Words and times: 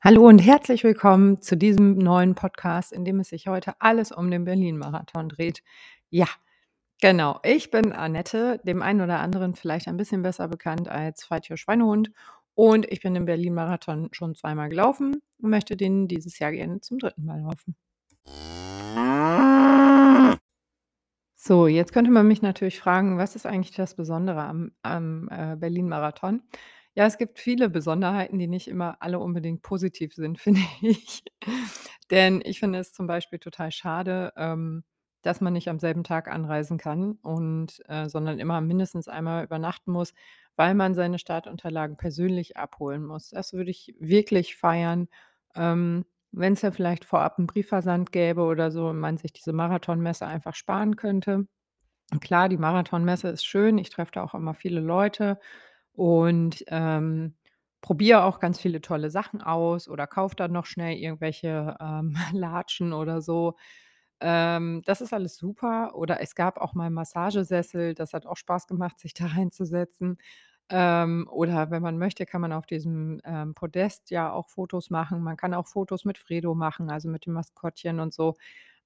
Hallo 0.00 0.28
und 0.28 0.38
herzlich 0.38 0.84
willkommen 0.84 1.42
zu 1.42 1.56
diesem 1.56 1.98
neuen 1.98 2.36
Podcast, 2.36 2.92
in 2.92 3.04
dem 3.04 3.18
es 3.18 3.30
sich 3.30 3.48
heute 3.48 3.80
alles 3.80 4.12
um 4.12 4.30
den 4.30 4.44
Berlin-Marathon 4.44 5.28
dreht. 5.28 5.64
Ja, 6.08 6.28
genau. 7.00 7.40
Ich 7.42 7.72
bin 7.72 7.92
Annette, 7.92 8.60
dem 8.62 8.80
einen 8.80 9.00
oder 9.00 9.18
anderen 9.18 9.56
vielleicht 9.56 9.88
ein 9.88 9.96
bisschen 9.96 10.22
besser 10.22 10.46
bekannt 10.46 10.88
als 10.88 11.28
Your 11.50 11.56
Schweinehund. 11.56 12.12
Und 12.54 12.86
ich 12.86 13.00
bin 13.00 13.14
den 13.14 13.24
Berlin-Marathon 13.24 14.10
schon 14.12 14.36
zweimal 14.36 14.68
gelaufen 14.68 15.20
und 15.42 15.50
möchte 15.50 15.76
den 15.76 16.06
dieses 16.06 16.38
Jahr 16.38 16.52
gerne 16.52 16.80
zum 16.80 17.00
dritten 17.00 17.24
Mal 17.24 17.40
laufen. 17.40 17.74
So, 21.34 21.66
jetzt 21.66 21.92
könnte 21.92 22.12
man 22.12 22.28
mich 22.28 22.40
natürlich 22.40 22.78
fragen, 22.78 23.18
was 23.18 23.34
ist 23.34 23.46
eigentlich 23.46 23.74
das 23.74 23.96
Besondere 23.96 24.42
am, 24.44 24.70
am 24.82 25.28
äh, 25.28 25.56
Berlin-Marathon? 25.56 26.42
Ja, 26.94 27.06
es 27.06 27.18
gibt 27.18 27.38
viele 27.38 27.68
Besonderheiten, 27.70 28.38
die 28.38 28.48
nicht 28.48 28.68
immer 28.68 28.96
alle 29.00 29.20
unbedingt 29.20 29.62
positiv 29.62 30.14
sind, 30.14 30.40
finde 30.40 30.60
ich. 30.80 31.22
Denn 32.10 32.42
ich 32.44 32.58
finde 32.60 32.78
es 32.78 32.92
zum 32.92 33.06
Beispiel 33.06 33.38
total 33.38 33.70
schade, 33.72 34.32
ähm, 34.36 34.84
dass 35.22 35.40
man 35.40 35.52
nicht 35.52 35.68
am 35.68 35.78
selben 35.78 36.04
Tag 36.04 36.28
anreisen 36.28 36.78
kann 36.78 37.12
und 37.22 37.82
äh, 37.88 38.08
sondern 38.08 38.38
immer 38.38 38.60
mindestens 38.60 39.08
einmal 39.08 39.44
übernachten 39.44 39.92
muss, 39.92 40.14
weil 40.56 40.74
man 40.74 40.94
seine 40.94 41.18
Startunterlagen 41.18 41.96
persönlich 41.96 42.56
abholen 42.56 43.04
muss. 43.04 43.30
Das 43.30 43.52
würde 43.52 43.70
ich 43.70 43.94
wirklich 44.00 44.56
feiern. 44.56 45.08
Ähm, 45.54 46.04
wenn 46.32 46.52
es 46.54 46.62
ja 46.62 46.70
vielleicht 46.70 47.04
vorab 47.04 47.38
'n 47.38 47.46
Briefversand 47.46 48.12
gäbe 48.12 48.42
oder 48.42 48.70
so 48.70 48.88
und 48.88 48.98
man 49.00 49.16
sich 49.18 49.32
diese 49.32 49.52
Marathonmesse 49.52 50.26
einfach 50.26 50.54
sparen 50.54 50.96
könnte. 50.96 51.46
Klar, 52.20 52.48
die 52.48 52.56
Marathonmesse 52.56 53.28
ist 53.28 53.44
schön. 53.44 53.76
Ich 53.78 53.90
treffe 53.90 54.12
da 54.12 54.22
auch 54.24 54.34
immer 54.34 54.54
viele 54.54 54.80
Leute 54.80 55.38
und, 55.98 56.64
ähm, 56.68 57.34
probiere 57.80 58.24
auch 58.24 58.40
ganz 58.40 58.60
viele 58.60 58.80
tolle 58.80 59.10
Sachen 59.10 59.40
aus 59.42 59.88
oder 59.88 60.06
kaufe 60.06 60.36
dann 60.36 60.52
noch 60.52 60.66
schnell 60.66 60.96
irgendwelche, 60.96 61.76
ähm, 61.80 62.14
Latschen 62.32 62.92
oder 62.92 63.20
so. 63.22 63.56
Ähm, 64.20 64.82
das 64.86 65.00
ist 65.00 65.12
alles 65.14 65.36
super. 65.36 65.94
Oder 65.94 66.20
es 66.20 66.34
gab 66.34 66.58
auch 66.58 66.74
mal 66.74 66.90
Massagesessel, 66.90 67.94
das 67.94 68.12
hat 68.14 68.26
auch 68.26 68.36
Spaß 68.36 68.66
gemacht, 68.66 68.98
sich 68.98 69.14
da 69.14 69.26
reinzusetzen. 69.26 70.18
Ähm, 70.70 71.28
oder 71.30 71.70
wenn 71.70 71.82
man 71.82 71.98
möchte, 71.98 72.26
kann 72.26 72.40
man 72.42 72.52
auf 72.52 72.66
diesem, 72.66 73.20
ähm, 73.24 73.54
Podest 73.54 74.10
ja 74.10 74.32
auch 74.32 74.48
Fotos 74.50 74.90
machen. 74.90 75.22
Man 75.22 75.36
kann 75.38 75.54
auch 75.54 75.66
Fotos 75.68 76.04
mit 76.04 76.18
Fredo 76.18 76.54
machen, 76.54 76.90
also 76.90 77.08
mit 77.08 77.26
dem 77.26 77.32
Maskottchen 77.34 78.00
und 78.00 78.12
so. 78.14 78.34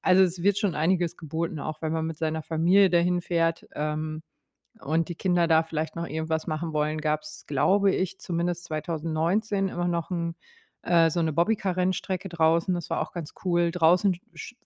Also, 0.02 0.22
es 0.24 0.42
wird 0.42 0.58
schon 0.58 0.74
einiges 0.76 1.16
geboten, 1.16 1.60
auch 1.60 1.82
wenn 1.82 1.92
man 1.92 2.06
mit 2.06 2.18
seiner 2.18 2.42
Familie 2.42 2.90
dahin 2.90 3.20
fährt, 3.20 3.66
ähm, 3.74 4.22
und 4.80 5.08
die 5.08 5.14
Kinder 5.14 5.46
da 5.48 5.62
vielleicht 5.62 5.96
noch 5.96 6.06
irgendwas 6.06 6.46
machen 6.46 6.72
wollen, 6.72 7.00
gab's, 7.00 7.46
glaube 7.46 7.92
ich, 7.94 8.18
zumindest 8.20 8.64
2019 8.64 9.68
immer 9.68 9.88
noch 9.88 10.10
'n 10.10 10.34
äh, 10.82 11.10
so 11.10 11.20
'ne 11.22 11.32
Bobbycar-Rennstrecke 11.32 12.28
draußen. 12.28 12.74
Das 12.74 12.90
war 12.90 13.00
auch 13.00 13.12
ganz 13.12 13.34
cool. 13.44 13.70
Draußen 13.70 14.18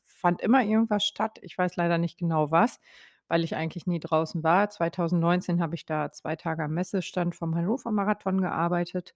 fand 0.05 0.41
immer 0.43 0.62
irgendwas 0.65 1.05
statt. 1.05 1.39
Ich 1.43 1.57
weiß 1.59 1.77
leider 1.77 1.99
nicht 1.99 2.19
genau 2.19 2.51
was, 2.51 2.81
weil 3.29 3.45
ich 3.45 3.57
eigentlich 3.57 3.87
nie 3.87 4.01
draußen 4.01 4.43
war. 4.43 4.71
2019 4.71 5.61
habe 5.61 5.75
ich 5.75 5.84
da 5.87 6.11
2 6.12 6.37
Tage 6.37 6.65
am 6.65 6.73
Messestand 6.75 7.34
vom 7.37 7.55
Hannover 7.55 7.91
Marathon 7.93 8.41
gearbeitet. 8.41 9.15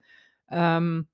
Ähm, 0.50 1.08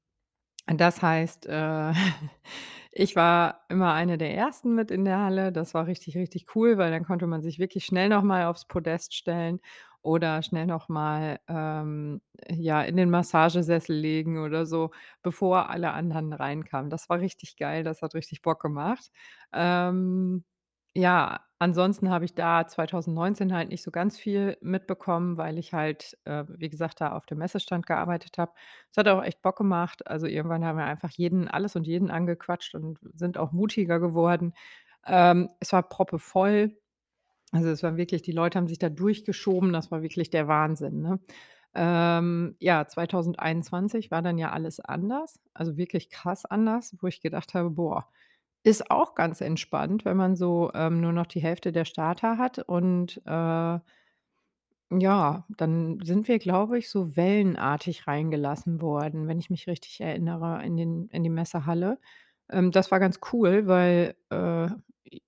das 0.69 1.03
heißt, 1.03 1.47
äh, 1.47 1.92
ich 2.92 3.17
war 3.17 3.64
immer 3.69 3.92
eine 3.92 4.19
der 4.19 4.34
Ersten 4.34 4.75
mit 4.75 4.91
in 4.91 5.05
der 5.05 5.19
Halle. 5.20 5.53
Das 5.53 5.75
war 5.75 5.86
richtig, 5.86 6.17
richtig 6.17 6.47
cool, 6.55 6.78
weil 6.78 6.91
dann 6.91 7.05
konnte 7.05 7.27
man 7.27 7.42
sich 7.42 7.58
wirklich 7.58 7.84
schnell 7.84 8.08
noch 8.08 8.23
mal 8.23 8.47
aufs 8.47 8.67
Podest 8.67 9.14
stellen 9.14 9.61
oder 10.03 10.42
schnell 10.42 10.67
noch 10.67 10.89
mal, 10.89 11.41
ähm, 11.48 12.20
ja, 12.50 12.83
in 12.83 12.97
den 12.97 13.11
Massagesessel 13.11 13.97
legen 13.97 14.39
oder 14.39 14.64
so, 14.67 14.91
bevor 15.23 15.69
alle 15.70 15.92
anderen 15.92 16.33
reinkamen. 16.33 16.91
Das 16.91 17.08
war 17.11 17.19
richtig 17.20 17.56
geil, 17.56 17.83
das 17.84 18.03
hat 18.03 18.14
richtig 18.14 18.42
Bock 18.42 18.61
gemacht. 18.62 19.11
Ähm, 19.53 20.45
ja, 20.95 21.41
ansonsten 21.59 22.11
habe 22.11 22.25
ich 22.25 22.35
da 22.35 22.67
2019 22.67 23.53
halt 23.55 23.69
nicht 23.70 23.83
so 23.83 23.91
ganz 23.91 24.19
viel 24.19 24.57
mitbekommen, 24.61 25.36
weil 25.39 25.58
ich 25.58 25.73
halt, 25.73 26.17
äh, 26.25 26.45
wie 26.48 26.69
gesagt, 26.69 27.01
da 27.01 27.13
auf 27.13 27.27
dem 27.27 27.39
Messestand 27.39 27.86
gearbeitet 27.86 28.39
habe. 28.39 28.53
Es 28.91 28.97
hat 28.98 29.08
auch 29.08 29.23
echt 29.23 29.42
Bock 29.42 29.57
gemacht. 29.58 30.07
Also, 30.07 30.27
irgendwann 30.27 30.64
haben 30.64 30.79
wir 30.79 30.85
einfach 30.85 31.11
jeden 31.11 31.48
alles 31.48 31.77
und 31.77 31.86
jeden 31.86 32.11
angequatscht 32.11 32.75
und 32.75 32.98
sind 33.14 33.39
auch 33.39 33.53
mutiger 33.53 34.01
geworden. 34.01 34.55
Ähm, 35.07 35.51
es 35.61 35.73
war 35.73 35.83
proppevoll. 35.89 36.77
Also, 37.53 37.69
es 37.70 37.83
war 37.83 37.97
wirklich 37.97 38.23
die 38.23 38.33
Leute 38.33 38.59
haben 38.59 38.69
sich 38.69 38.79
da 38.79 38.89
durchgeschoben, 38.91 39.73
das 39.73 39.91
war 39.91 40.03
wirklich 40.03 40.30
der 40.30 40.48
Wahnsinn, 40.48 41.01
ne? 41.01 41.20
Ähm, 41.75 42.57
ja, 42.61 42.86
2021 42.89 44.11
war 44.11 44.23
dann 44.23 44.39
ja 44.39 44.51
alles 44.51 44.80
anders, 44.80 45.39
also 45.55 45.77
wirklich 45.77 46.09
krass 46.11 46.45
anders, 46.47 46.97
wo 47.01 47.07
ich 47.07 47.20
gedacht 47.20 47.55
habe: 47.55 47.70
„Boah, 47.70 48.09
ist 48.67 48.91
auch 48.91 49.15
ganz 49.15 49.41
entspannt, 49.41 50.05
wenn 50.05 50.17
man 50.17 50.37
so, 50.37 50.71
ähm, 50.75 51.01
nur 51.01 51.13
noch 51.13 51.27
die 51.27 51.41
Hälfte 51.43 51.73
der 51.73 51.85
Starter 51.87 52.39
hat.“ 52.39 52.59
Und, 52.61 53.23
äh 53.27 53.79
ja, 54.91 55.45
dann 55.57 56.01
sind 56.05 56.29
wir, 56.29 56.39
glaube 56.39 56.79
ich, 56.79 56.89
so 56.91 57.17
wellenartig 57.17 58.07
reingelassen 58.07 58.81
worden, 58.81 59.27
wenn 59.29 59.39
ich 59.41 59.51
mich 59.51 59.67
richtig 59.67 60.01
erinnere, 60.01 60.63
in 60.65 60.77
den 60.77 61.09
in 61.09 61.25
die 61.25 61.31
Messehalle. 61.31 61.99
Ähm, 62.51 62.71
das 62.71 62.91
war 62.93 63.01
ganz 63.01 63.19
cool, 63.33 63.67
weil, 63.67 64.15
äh, 64.31 64.69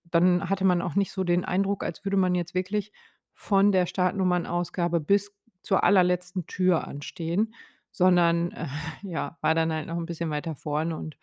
dann 0.04 0.48
hatte 0.50 0.64
man 0.64 0.80
auch 0.82 0.94
nicht 0.94 1.12
so 1.12 1.24
den 1.24 1.44
Eindruck, 1.44 1.82
als 1.84 2.04
würde 2.04 2.16
man 2.16 2.34
jetzt 2.34 2.54
wirklich 2.54 2.92
von 3.34 3.72
der 3.72 3.86
Startnummernausgabe 3.86 5.00
bis 5.00 5.32
zur 5.62 5.82
allerletzten 5.84 6.46
Tür 6.46 6.86
anstehen, 6.88 7.54
sondern, 7.90 8.52
äh, 8.52 8.66
ja, 9.02 9.38
war 9.40 9.54
dann 9.56 9.72
halt 9.72 9.86
noch 9.88 9.96
'n 9.98 10.06
bisschen 10.06 10.30
weiter 10.30 10.54
vorne 10.56 10.96
und, 10.96 11.16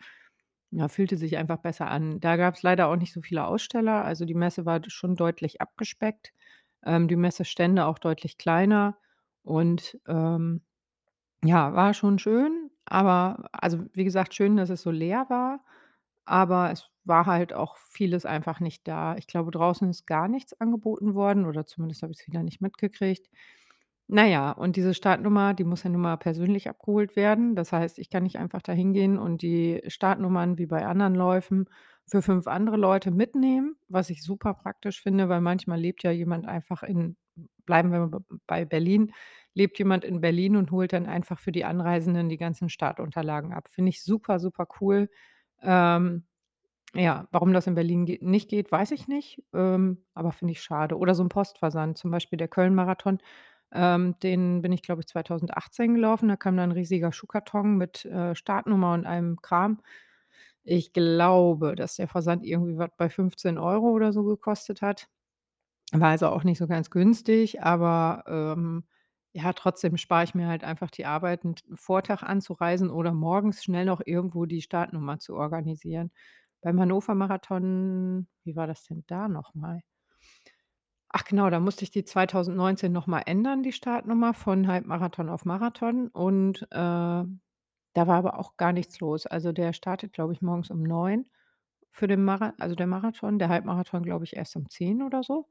ja, 0.76 0.88
fühlte 0.88 1.16
sich 1.16 1.36
einfach 1.38 1.58
besser 1.58 1.88
an. 1.90 2.20
Da 2.20 2.36
gab's 2.36 2.62
leider 2.62 2.88
auch 2.88 2.96
nicht 2.96 3.12
so 3.12 3.22
viele 3.22 3.46
Aussteller, 3.46 4.04
also 4.04 4.24
die 4.26 4.34
Messe 4.34 4.66
war 4.66 4.80
schon 4.88 5.16
deutlich 5.16 5.60
abgespeckt, 5.60 6.32
ähm, 6.84 7.08
die 7.08 7.16
Messestände 7.16 7.86
auch 7.86 7.98
deutlich 7.98 8.38
kleiner 8.38 8.98
und, 9.44 9.98
ähm, 10.08 10.62
ja, 11.44 11.74
war 11.74 11.94
schon 11.94 12.18
schön, 12.18 12.70
aber 12.86 13.48
also, 13.52 13.84
wie 13.92 14.04
gesagt, 14.04 14.34
schön, 14.34 14.56
dass 14.56 14.70
es 14.70 14.82
so 14.82 14.90
leer 14.90 15.26
war, 15.28 15.60
aber 16.24 16.70
es 16.72 16.90
war 17.04 17.26
halt 17.26 17.52
auch 17.54 17.76
vieles 17.78 18.26
einfach 18.26 18.60
nicht 18.60 18.88
da. 18.88 19.16
Ich 19.16 19.26
glaube, 19.28 19.50
draußen 19.52 19.88
ist 19.90 20.06
gar 20.06 20.28
nichts 20.28 20.58
angeboten 20.60 21.14
worden 21.14 21.46
oder 21.46 21.66
zumindest 21.66 22.02
habe 22.02 22.12
ich's 22.12 22.26
wieder 22.26 22.42
nicht 22.42 22.60
mitgekriegt. 22.62 23.28
Na 24.10 24.24
ja, 24.24 24.52
und 24.52 24.76
diese 24.76 24.94
Startnummer, 24.94 25.52
die 25.52 25.64
muss 25.64 25.82
ja 25.82 25.90
nun 25.90 26.00
mal 26.02 26.16
persönlich 26.16 26.68
abgeholt 26.68 27.16
werden. 27.16 27.56
Das 27.56 27.72
heißt, 27.72 27.98
ich 27.98 28.08
kann 28.08 28.22
nicht 28.22 28.38
einfach 28.38 28.62
da 28.62 28.72
hingehen 28.72 29.18
und 29.18 29.42
die 29.42 29.82
Startnummern 29.88 30.58
wie 30.58 30.66
bei 30.66 30.86
anderen 30.86 31.16
Läufen 31.16 31.68
für 32.06 32.22
5 32.22 32.46
andere 32.46 32.76
Leute 32.76 33.10
mitnehmen, 33.10 33.74
was 33.88 34.10
ich 34.10 34.22
super 34.22 34.54
praktisch 34.54 35.02
finde, 35.02 35.28
weil 35.28 35.40
manchmal 35.40 35.80
lebt 35.80 36.04
ja 36.04 36.12
jemand 36.12 36.46
einfach 36.46 36.84
in 36.84 37.16
bleiben 37.66 37.90
wir 37.90 38.08
bei 38.46 38.64
Berlin 38.64 39.12
lebt 39.52 39.78
jemand 39.78 40.04
in 40.04 40.20
Berlin 40.20 40.54
und 40.56 40.70
holt 40.70 40.92
dann 40.92 41.06
einfach 41.06 41.38
für 41.40 41.50
die 41.50 41.64
Anreisenden 41.64 42.28
die 42.28 42.36
ganzen 42.36 42.68
Startunterlagen 42.68 43.52
ab. 43.52 43.68
Finde 43.68 43.88
ich 43.90 44.02
super, 44.04 44.38
super 44.38 44.68
cool. 44.80 45.08
Ähm, 45.62 46.24
ja, 46.94 47.28
warum 47.32 47.52
das 47.52 47.66
in 47.66 47.74
Berlin 47.74 48.06
ge 48.06 48.18
nicht 48.22 48.48
geht, 48.50 48.72
weiß 48.72 48.92
ich 48.92 49.08
nicht, 49.08 49.42
ähm, 49.54 50.04
aber 50.14 50.32
finde 50.32 50.52
ich 50.52 50.62
schade. 50.62 50.96
Oder 50.98 51.14
so 51.14 51.22
'n 51.24 51.28
Postversand, 51.28 51.98
zum 51.98 52.10
Beispiel 52.10 52.38
der 52.38 52.48
Köln-Marathon, 52.48 53.18
ähm, 53.72 54.16
den 54.22 54.62
bin 54.62 54.72
ich, 54.72 54.82
glaube 54.82 55.00
ich, 55.02 55.08
2018 55.08 55.94
gelaufen. 55.94 56.28
Da 56.28 56.36
kam 56.36 56.56
da 56.56 56.64
'n 56.64 56.72
riesiger 56.72 57.12
Schuhkarton 57.12 57.76
mit, 57.76 58.04
äh, 58.06 58.34
Startnummer 58.34 58.94
und 58.94 59.06
allem 59.06 59.36
Kram. 59.42 59.80
Ich 60.64 60.92
glaube, 60.94 61.76
dass 61.76 61.96
der 61.96 62.08
Versand 62.08 62.44
irgendwie 62.46 62.78
was 62.78 62.90
bei 62.98 63.08
15 63.10 63.58
€ 63.58 63.90
oder 63.92 64.12
so 64.12 64.24
gekostet 64.24 64.82
hat. 64.82 65.08
War 65.92 66.10
also 66.10 66.28
auch 66.28 66.44
nicht 66.44 66.58
so 66.58 66.66
ganz 66.68 66.90
günstig, 66.90 67.62
aber, 67.62 68.24
ähm, 68.28 68.84
ja, 69.34 69.52
trotzdem 69.54 69.96
spare 69.98 70.24
ich 70.24 70.34
mir 70.34 70.48
halt 70.48 70.64
einfach 70.64 70.90
die 70.90 71.06
Arbeit, 71.06 71.44
'n 71.44 71.56
t 71.56 71.64
Vortag 71.76 72.22
anzureisen 72.24 72.90
oder 72.90 73.12
morgens 73.14 73.64
schnell 73.64 73.86
noch 73.86 74.02
irgendwo 74.06 74.46
die 74.46 74.62
Startnummer 74.62 75.18
zu 75.20 75.36
organisieren. 75.36 76.12
Beim 76.62 76.80
Hannover 76.80 77.14
Marathon 77.16 78.28
wie 78.44 78.56
war 78.56 78.66
das 78.68 78.84
denn 78.84 79.04
da 79.08 79.28
noch 79.28 79.54
mal? 79.54 79.82
Ach 81.12 81.24
genau, 81.24 81.48
da 81.50 81.60
musste 81.60 81.84
ich 81.84 81.90
die 81.90 82.04
2019 82.04 82.92
noch 82.92 83.06
mal 83.06 83.20
ändern, 83.20 83.62
die 83.62 83.72
Startnummer 83.72 84.34
von 84.34 84.66
Halbmarathon 84.66 85.28
auf 85.28 85.44
Marathon 85.44 86.08
und, 86.08 86.62
äh, 86.72 87.24
da 87.94 88.06
war 88.06 88.16
aber 88.18 88.38
auch 88.38 88.56
gar 88.58 88.72
nichts 88.72 89.00
los. 89.00 89.26
Also, 89.26 89.52
der 89.52 89.72
startet, 89.72 90.12
glaube 90.12 90.32
ich, 90.34 90.42
morgens 90.42 90.70
um 90.70 90.82
9 90.82 91.26
für 91.92 92.06
den 92.08 92.24
Mara 92.24 92.54
also 92.58 92.74
der 92.76 92.86
Marathon, 92.88 93.38
der 93.38 93.48
Halbmarathon, 93.48 94.02
glaube 94.04 94.24
ich, 94.24 94.36
erst 94.36 94.56
um 94.56 94.68
10 94.68 95.02
oder 95.02 95.22
so. 95.22 95.48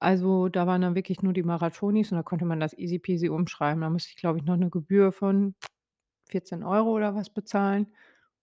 Also, 0.00 0.48
da 0.50 0.66
waren 0.68 0.82
dann 0.82 0.94
wirklich 0.96 1.22
nur 1.22 1.32
die 1.34 1.42
Marathonis 1.44 2.12
und 2.12 2.18
da 2.18 2.22
konnte 2.24 2.44
man 2.46 2.60
das 2.60 2.74
easy 2.78 2.98
peasy 3.00 3.28
umschreiben. 3.30 3.82
Da 3.82 3.90
musste 3.90 4.10
ich, 4.10 4.16
glaube 4.18 4.38
ich, 4.40 4.44
noch 4.46 4.56
'ne 4.58 4.70
Gebühr 4.70 5.12
von 5.12 5.54
14 6.30 6.64
€ 6.64 6.92
oder 6.96 7.14
was 7.16 7.30
bezahlen. 7.30 7.88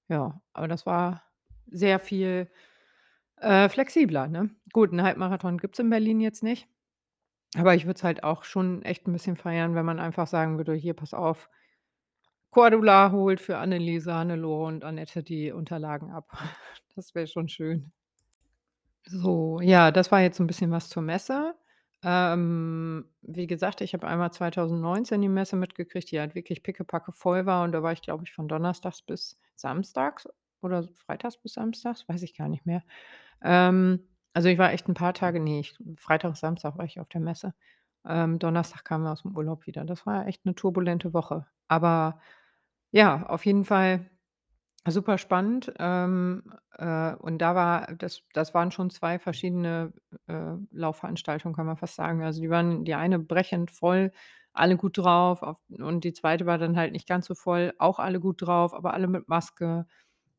Ja, 0.10 0.42
aber 0.54 0.68
das 0.70 0.86
war 0.88 1.24
sehr 1.72 2.00
viel, 2.00 2.50
äh, 3.42 3.70
flexibler, 3.70 4.28
ne? 4.28 4.50
Gut, 4.74 4.92
'n 4.94 5.02
Halbmarathon 5.04 5.58
gibt's 5.60 5.80
in 5.80 5.90
Berlin 5.90 6.20
jetzt 6.22 6.44
nicht, 6.44 6.68
aber 7.58 7.76
ich 7.76 7.86
würde 7.86 7.98
es 7.98 8.04
halt 8.06 8.24
auch 8.24 8.44
schon 8.46 8.84
echt 8.84 9.08
'n 9.08 9.14
bisschen 9.14 9.38
feiern, 9.38 9.76
wenn 9.76 9.86
man 9.86 10.00
einfach 10.00 10.28
sagen 10.28 10.58
würde: 10.58 10.74
„Hier, 10.76 10.96
pass 10.96 11.14
auf“ 11.14 11.50
Cordula 12.54 13.12
holt 13.12 13.42
für 13.42 13.58
Anneliese, 13.58 14.14
Hannelore 14.14 14.66
und 14.68 14.84
Annette 14.84 15.22
die 15.24 15.52
Unterlagen 15.52 16.12
ab. 16.12 16.30
Das 16.96 17.14
wäre 17.14 17.28
schon 17.28 17.48
schön. 17.48 17.92
So, 19.06 19.60
ja, 19.62 19.92
das 19.92 20.12
war 20.12 20.22
jetzt 20.22 20.38
so 20.38 20.44
'n 20.44 20.48
bisschen 20.48 20.72
was 20.72 20.90
zur 20.90 21.02
Messe. 21.04 21.56
Ähm, 22.04 23.06
wie 23.22 23.48
gesagt, 23.48 23.82
ich 23.82 23.94
habe 23.94 24.08
einmal 24.08 24.32
2019 24.32 25.22
die 25.22 25.30
Messe 25.30 25.56
mitgekriegt, 25.56 26.12
die 26.12 26.20
halt 26.20 26.36
wirklich 26.36 26.62
pickepacke 26.64 27.12
voll 27.12 27.46
war 27.46 27.64
und 27.64 27.72
da 27.72 27.82
war 27.84 27.92
ich, 27.94 28.02
glaube 28.02 28.24
ich, 28.26 28.34
von 28.34 28.48
donnerstags 28.48 29.02
bis 29.02 29.40
samstags 29.56 30.28
oder 30.62 30.88
freitags 31.06 31.38
bis 31.38 31.54
samstags, 31.54 32.08
weiß 32.08 32.22
ich 32.24 32.36
gar 32.36 32.50
nicht 32.50 32.66
mehr. 32.66 32.84
Ähm, 33.44 34.00
also, 34.34 34.50
ich 34.50 34.58
war 34.58 34.72
echt 34.74 34.88
'n 34.90 34.94
paar 34.96 35.14
Tage 35.14 35.40
ne, 35.40 35.60
ich 35.62 35.76
Freitag, 35.98 36.36
Samstag 36.38 36.78
war 36.78 36.86
ich 36.86 37.00
auf 37.00 37.10
der 37.10 37.22
Messe. 37.22 37.54
Ähm, 38.06 38.40
Donnerstag 38.40 38.84
kamen 38.86 39.04
wir 39.06 39.12
aus'm 39.14 39.36
Urlaub 39.36 39.68
wieder. 39.68 39.86
Das 39.86 40.06
war 40.06 40.28
echt 40.28 40.46
'ne 40.46 40.56
turbulente 40.56 41.14
Woche. 41.14 41.48
Aber 41.68 42.20
ja, 42.92 43.26
auf 43.28 43.46
jeden 43.46 43.66
Fall 43.66 44.10
super 44.88 45.18
spannend. 45.20 45.74
Ähm, 45.80 46.44
äh, 46.78 47.16
und 47.16 47.40
da 47.40 47.56
war 47.56 47.88
das 47.98 48.24
das 48.34 48.54
waren 48.56 48.72
schon 48.72 48.90
2 48.92 49.20
verschiedene, 49.20 49.94
äh, 50.28 50.54
Laufveranstaltungen, 50.72 51.56
kann 51.56 51.68
man 51.68 51.78
fast 51.78 51.96
sagen. 51.96 52.24
Also, 52.24 52.42
die 52.42 52.50
waren 52.52 52.86
die 52.86 52.96
eine 52.96 53.20
brechend 53.20 53.72
voll, 53.72 54.12
alle 54.54 54.78
gut 54.78 54.98
drauf, 55.00 55.44
auf 55.44 55.60
und 55.80 56.04
die 56.06 56.14
zweite 56.14 56.46
war 56.48 56.58
dann 56.60 56.78
halt 56.78 56.94
nicht 56.94 57.08
ganz 57.10 57.28
so 57.28 57.36
voll, 57.36 57.74
auch 57.80 58.00
alle 58.00 58.20
gut 58.22 58.42
drauf, 58.44 58.74
aber 58.76 58.94
alle 58.96 59.08
mit 59.08 59.28
Maske, 59.30 59.88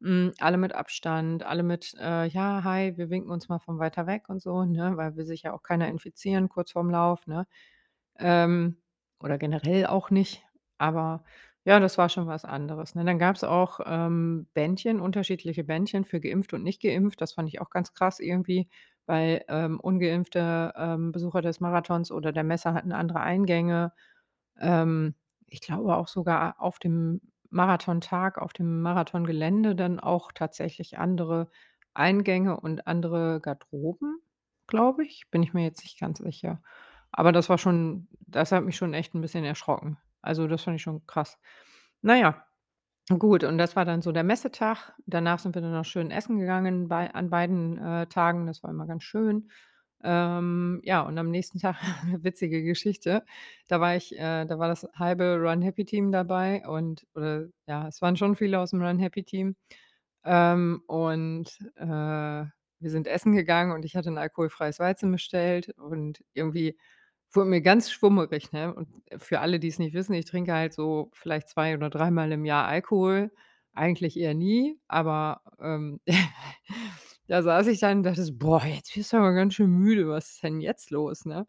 hm, 0.00 0.32
alle 0.40 0.56
mit 0.58 0.74
Abstand, 0.74 1.42
alle 1.44 1.62
mit, 1.62 1.94
äh: 2.00 2.26
„Ja, 2.28 2.64
hi, 2.64 2.96
wir 2.96 3.10
winken 3.10 3.30
uns 3.30 3.48
mal 3.48 3.58
von 3.58 3.78
weiter 3.78 4.06
weg“ 4.06 4.28
und 4.28 4.40
so, 4.42 4.64
ne, 4.64 4.96
weil 4.96 5.16
will 5.16 5.26
sich 5.26 5.42
ja 5.42 5.52
auch 5.52 5.62
keiner 5.62 5.88
infizieren 5.88 6.48
kurz 6.48 6.72
vorm 6.72 6.90
Lauf, 6.90 7.26
ne? 7.26 7.46
Ähm, 8.18 8.78
oder 9.20 9.38
generell 9.38 9.86
auch 9.86 10.10
nicht, 10.10 10.44
aber 10.78 11.24
ja, 11.64 11.80
das 11.80 11.98
war 11.98 12.08
schon 12.08 12.26
was 12.26 12.44
anderes, 12.44 12.94
ne? 12.94 13.04
Dann 13.04 13.18
gab's 13.18 13.44
auch, 13.44 13.80
ähm, 13.86 14.48
Bändchen 14.54 15.00
unterschiedliche 15.00 15.64
Bändchen 15.64 16.04
für 16.04 16.20
geimpft 16.20 16.54
und 16.54 16.62
nicht 16.64 16.80
geimpft. 16.82 17.20
Das 17.20 17.34
fand 17.34 17.48
ich 17.48 17.60
auch 17.60 17.70
ganz 17.70 17.92
krass 17.94 18.20
irgendwie, 18.20 18.68
weil, 19.06 19.44
ähm, 19.48 19.78
ungeimpfte, 19.80 20.72
ähm, 20.76 21.12
Besucher 21.12 21.42
des 21.42 21.60
Marathons 21.60 22.10
oder 22.12 22.32
der 22.32 22.44
Messe 22.44 22.72
hatten 22.74 22.92
andere 22.92 23.20
Eingänge. 23.20 23.92
Ähm, 24.60 25.14
ich 25.46 25.60
glaube 25.60 25.96
auch 25.96 26.08
sogar 26.08 26.60
auf 26.60 26.78
dem 26.78 27.20
Marathontag, 27.50 28.38
auf 28.38 28.52
dem 28.52 28.82
Marathongelände 28.82 29.74
dann 29.76 30.00
auch 30.00 30.32
tatsächlich 30.32 30.98
andere 30.98 31.50
Eingänge 31.94 32.58
und 32.60 32.86
andere 32.86 33.40
Garderoben, 33.40 34.18
glaube 34.68 35.04
ich. 35.04 35.24
Bin 35.30 35.42
ich 35.42 35.54
mir 35.54 35.64
jetzt 35.64 35.82
nicht 35.82 35.98
ganz 36.00 36.18
sicher. 36.18 36.62
Aber 37.12 37.32
das 37.32 37.48
war 37.48 37.58
schon 37.58 38.08
das 38.26 38.52
hat 38.52 38.64
mich 38.64 38.76
schon 38.76 38.94
echt 38.94 39.14
'n 39.14 39.20
bisschen 39.22 39.44
erschrocken. 39.44 39.98
Also, 40.22 40.46
das 40.48 40.62
fand 40.64 40.76
ich 40.76 40.82
schon 40.82 41.06
krass. 41.06 41.38
Na 42.02 42.16
ja, 42.16 42.44
gut 43.20 43.44
und 43.44 43.58
das 43.58 43.76
war 43.76 43.84
dann 43.86 44.02
so 44.02 44.12
der 44.12 44.24
Messetag. 44.24 44.94
Danach 45.06 45.38
sind 45.40 45.54
wir 45.56 45.62
dann 45.62 45.72
noch 45.72 45.84
schön 45.86 46.10
essen 46.12 46.38
gegangen 46.40 46.88
bei 46.88 47.12
an 47.14 47.30
beiden, 47.30 47.78
äh, 47.78 48.06
Tagen. 48.08 48.46
Das 48.48 48.62
war 48.64 48.70
immer 48.70 48.86
ganz 48.88 49.04
schön. 49.04 49.50
Ähm, 50.04 50.80
ja, 50.84 51.00
und 51.02 51.18
am 51.18 51.30
nächsten 51.30 51.58
Tag 51.58 51.76
witzige 52.22 52.62
Geschichte. 52.62 53.24
Da 53.68 53.80
war 53.80 53.96
ich 53.96 54.12
äh, 54.18 54.44
da 54.46 54.58
war 54.58 54.68
das 54.68 54.86
halbe 54.94 55.36
Run-Happy-Team 55.40 56.12
dabei 56.12 56.66
und 56.68 57.06
oder 57.14 57.48
ja, 57.66 57.88
es 57.88 58.00
waren 58.02 58.16
schon 58.16 58.36
viele 58.36 58.58
aus'm 58.60 58.80
Run-Happy-Team. 58.86 59.56
Ähm, 60.24 60.82
und, 60.86 61.46
äh, 61.76 61.86
wir 62.80 62.90
sind 62.90 63.06
essen 63.08 63.32
gegangen 63.34 63.72
und 63.72 63.84
ich 63.84 63.96
hatte 63.96 64.10
'n 64.10 64.18
alkoholfreies 64.18 64.78
Weizen 64.80 65.10
bestellt 65.12 65.70
und 65.78 66.22
irgendwie 66.34 66.78
wurde 67.32 67.50
mir 67.50 67.60
ganz 67.62 67.90
schwummerig, 67.90 68.52
ne? 68.52 68.74
Und 68.74 68.88
für 69.18 69.40
alle, 69.40 69.60
die's 69.60 69.78
nicht 69.78 69.94
wissen, 69.94 70.14
ich 70.14 70.26
trinke 70.26 70.52
halt 70.54 70.72
so 70.74 71.10
vielleicht 71.14 71.48
2 71.48 71.74
oder 71.76 71.90
dreimal 71.90 72.32
im 72.32 72.44
Jahr 72.44 72.66
Alkohol, 72.68 73.30
eigentlich 73.74 74.18
eher 74.18 74.34
nie, 74.34 74.78
aber, 74.88 75.42
ähm, 75.60 76.00
da 77.28 77.42
saß 77.42 77.66
ich 77.68 77.80
dann 77.80 77.98
und 77.98 78.02
dachte 78.04 78.32
„Boah, 78.32 78.64
jetzt 78.64 78.96
wirst 78.96 79.12
du 79.12 79.18
aber 79.18 79.32
ganz 79.34 79.54
schön 79.54 79.70
müde. 79.70 80.08
Was 80.08 80.30
ist 80.32 80.42
denn 80.44 80.60
jetzt 80.60 80.90
los“, 80.90 81.24
ne? 81.26 81.46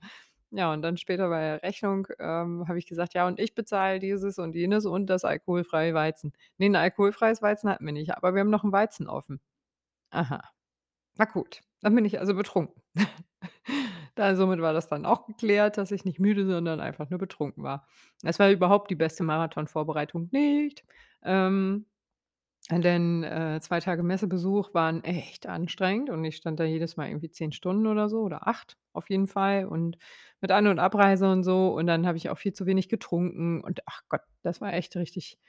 Ja, 0.51 0.73
und 0.73 0.81
dann 0.83 0.97
später 0.97 1.29
bei 1.29 1.41
der 1.41 1.63
Rechnung, 1.63 2.07
ähm, 2.19 2.67
habe 2.67 2.79
ich 2.79 2.87
gesagt: 2.87 3.13
„Ja, 3.15 3.27
und 3.27 3.39
ich 3.39 3.55
bezahle 3.55 3.99
dieses 3.99 4.39
und 4.39 4.55
jenes 4.55 4.85
und 4.85 5.07
das 5.07 5.25
alkoholfreie 5.25 5.93
Weizen.“ 5.95 6.33
Ne, 6.59 6.67
'n 6.67 6.75
alkoholfreies 6.77 7.41
Weizen 7.41 7.69
hatten 7.69 7.85
wir 7.85 7.93
nicht, 7.93 8.15
aber 8.17 8.33
wir 8.35 8.41
haben 8.41 8.49
noch 8.51 8.63
'n 8.65 8.71
Weizen 8.73 9.07
offen. 9.09 9.41
Aha. 10.11 10.41
Na 11.17 11.25
gut, 11.25 11.61
dann 11.81 11.95
bin 11.95 12.05
ich 12.05 12.19
also 12.19 12.35
betrunken. 12.35 12.81
Da 14.15 14.35
somit 14.35 14.61
war 14.61 14.73
das 14.73 14.89
dann 14.89 15.05
auch 15.05 15.27
geklärt, 15.27 15.77
dass 15.77 15.91
ich 15.91 16.05
nicht 16.05 16.19
müde, 16.19 16.45
sondern 16.45 16.81
einfach 16.81 17.09
nur 17.09 17.19
betrunken 17.19 17.63
war. 17.63 17.87
Es 18.23 18.39
war 18.39 18.51
überhaupt 18.51 18.91
die 18.91 18.95
beste 18.95 19.23
Marathonvorbereitung 19.23 20.29
nicht. 20.31 20.83
Ähm, 21.23 21.85
denn, 22.71 23.23
äh, 23.23 23.59
2 23.61 23.79
Tage 23.79 24.03
Messebesuch 24.03 24.73
waren 24.75 25.03
echt 25.03 25.47
anstrengend 25.47 26.09
und 26.11 26.23
ich 26.23 26.35
stand 26.37 26.59
da 26.59 26.63
jedes 26.65 26.97
Mal 26.97 27.07
irgendwie 27.09 27.31
10 27.31 27.51
Stunden 27.51 27.87
oder 27.87 28.09
so 28.09 28.21
oder 28.21 28.47
8 28.47 28.77
auf 28.93 29.09
jeden 29.09 29.27
Fall 29.27 29.65
und 29.65 29.97
mit 30.41 30.51
An 30.51 30.67
und 30.67 30.79
Abreise 30.79 31.31
und 31.31 31.43
so 31.43 31.73
und 31.75 31.87
dann 31.87 32.05
habe 32.07 32.17
ich 32.17 32.29
auch 32.29 32.37
viel 32.37 32.53
zu 32.53 32.65
wenig 32.67 32.87
getrunken 32.89 33.61
und 33.61 33.81
ach 33.87 34.01
Gott, 34.09 34.21
das 34.43 34.61
war 34.61 34.73
echt 34.73 34.95
richtig, 34.97 35.39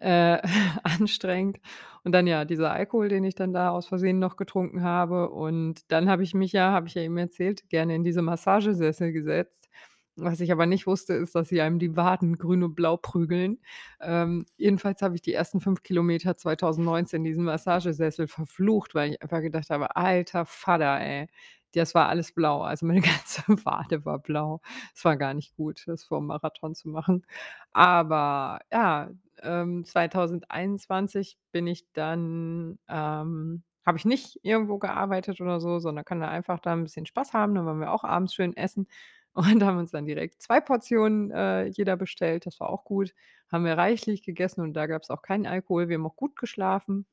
äh, 0.00 0.38
anstrengend. 0.84 1.58
Und 2.04 2.12
dann 2.12 2.26
ja, 2.26 2.44
dieser 2.44 2.72
Alkohol, 2.72 3.08
den 3.08 3.24
ich 3.24 3.34
dann 3.34 3.52
da 3.52 3.70
aus 3.70 3.86
Versehen 3.88 4.18
noch 4.18 4.36
getrunken 4.36 4.82
habe 4.82 5.30
und 5.30 5.90
dann 5.92 6.08
habe 6.08 6.22
ich 6.24 6.34
mich 6.34 6.52
ja 6.52 6.72
habe 6.72 6.86
ich 6.88 6.94
ja 6.94 7.02
eben 7.02 7.16
erzählt, 7.18 7.68
gerne 7.70 7.94
in 7.96 8.04
diese 8.04 8.22
Massagesessel 8.22 9.12
gesetzt. 9.12 9.68
Was 10.16 10.38
ich 10.40 10.52
aber 10.52 10.66
nicht 10.66 10.86
wusste, 10.86 11.14
ist, 11.14 11.34
dass 11.34 11.48
sie 11.48 11.60
einem 11.60 11.80
die 11.80 11.96
Waden 11.96 12.36
grün 12.38 12.62
und 12.62 12.76
blau 12.76 12.96
prügeln. 12.96 13.58
Ähm, 14.00 14.46
jedenfalls 14.56 15.02
habe 15.02 15.16
ich 15.16 15.22
die 15.22 15.32
ersten 15.34 15.60
5 15.60 15.82
Kilometer 15.82 16.36
2019 16.36 17.24
diesen 17.24 17.44
Massagesessel 17.44 18.28
verflucht, 18.28 18.94
weil 18.94 19.10
ich 19.14 19.22
einfach 19.22 19.40
gedacht 19.40 19.70
habe: 19.70 19.96
„Alter 19.96 20.46
Vater, 20.46 21.00
ey.“ 21.00 21.26
Das 21.72 21.96
war 21.96 22.08
alles 22.08 22.30
blau. 22.32 22.62
Also, 22.62 22.86
meine 22.86 23.00
ganze 23.24 23.42
Wade 23.66 24.04
war 24.04 24.20
blau. 24.20 24.60
Es 24.94 25.04
war 25.04 25.16
gar 25.16 25.34
nicht 25.34 25.56
gut, 25.56 25.82
das 25.86 26.04
vorm 26.04 26.26
Marathon 26.26 26.76
zu 26.76 26.88
machen. 26.88 27.26
Aber 27.72 28.60
ja, 28.72 29.10
ähm, 29.42 29.84
2021 29.84 31.38
bin 31.50 31.66
ich 31.66 31.86
dann 31.92 32.78
ähm, 32.88 33.64
habe 33.84 33.98
ich 33.98 34.04
nicht 34.06 34.38
irgendwo 34.42 34.78
gearbeitet 34.78 35.40
oder 35.40 35.60
so, 35.60 35.78
sondern 35.80 36.04
kann 36.04 36.20
da 36.20 36.28
einfach 36.28 36.60
da 36.60 36.72
'n 36.72 36.84
bisschen 36.84 37.04
Spaß 37.06 37.32
haben. 37.32 37.54
Dann 37.56 37.66
waren 37.66 37.80
wir 37.80 37.92
auch 37.92 38.04
abends 38.04 38.32
schön 38.34 38.56
essen 38.56 38.86
und 39.34 39.62
haben 39.64 39.78
uns 39.78 39.90
dann 39.92 40.06
direkt 40.06 40.42
2 40.42 40.60
Portionen, 40.60 41.30
äh, 41.32 41.66
jeder 41.66 41.96
bestellt. 41.96 42.46
Das 42.46 42.60
war 42.60 42.70
auch 42.70 42.84
gut. 42.84 43.14
Haben 43.52 43.64
wir 43.64 43.76
reichlich 43.78 44.22
gegessen 44.22 44.62
und 44.62 44.74
da 44.74 44.86
gab's 44.86 45.10
auch 45.10 45.22
keinen 45.22 45.46
Alkohol. 45.46 45.88
Wir 45.88 45.96
haben 45.96 46.06
auch 46.06 46.16
gut 46.16 46.36
geschlafen. 46.36 47.06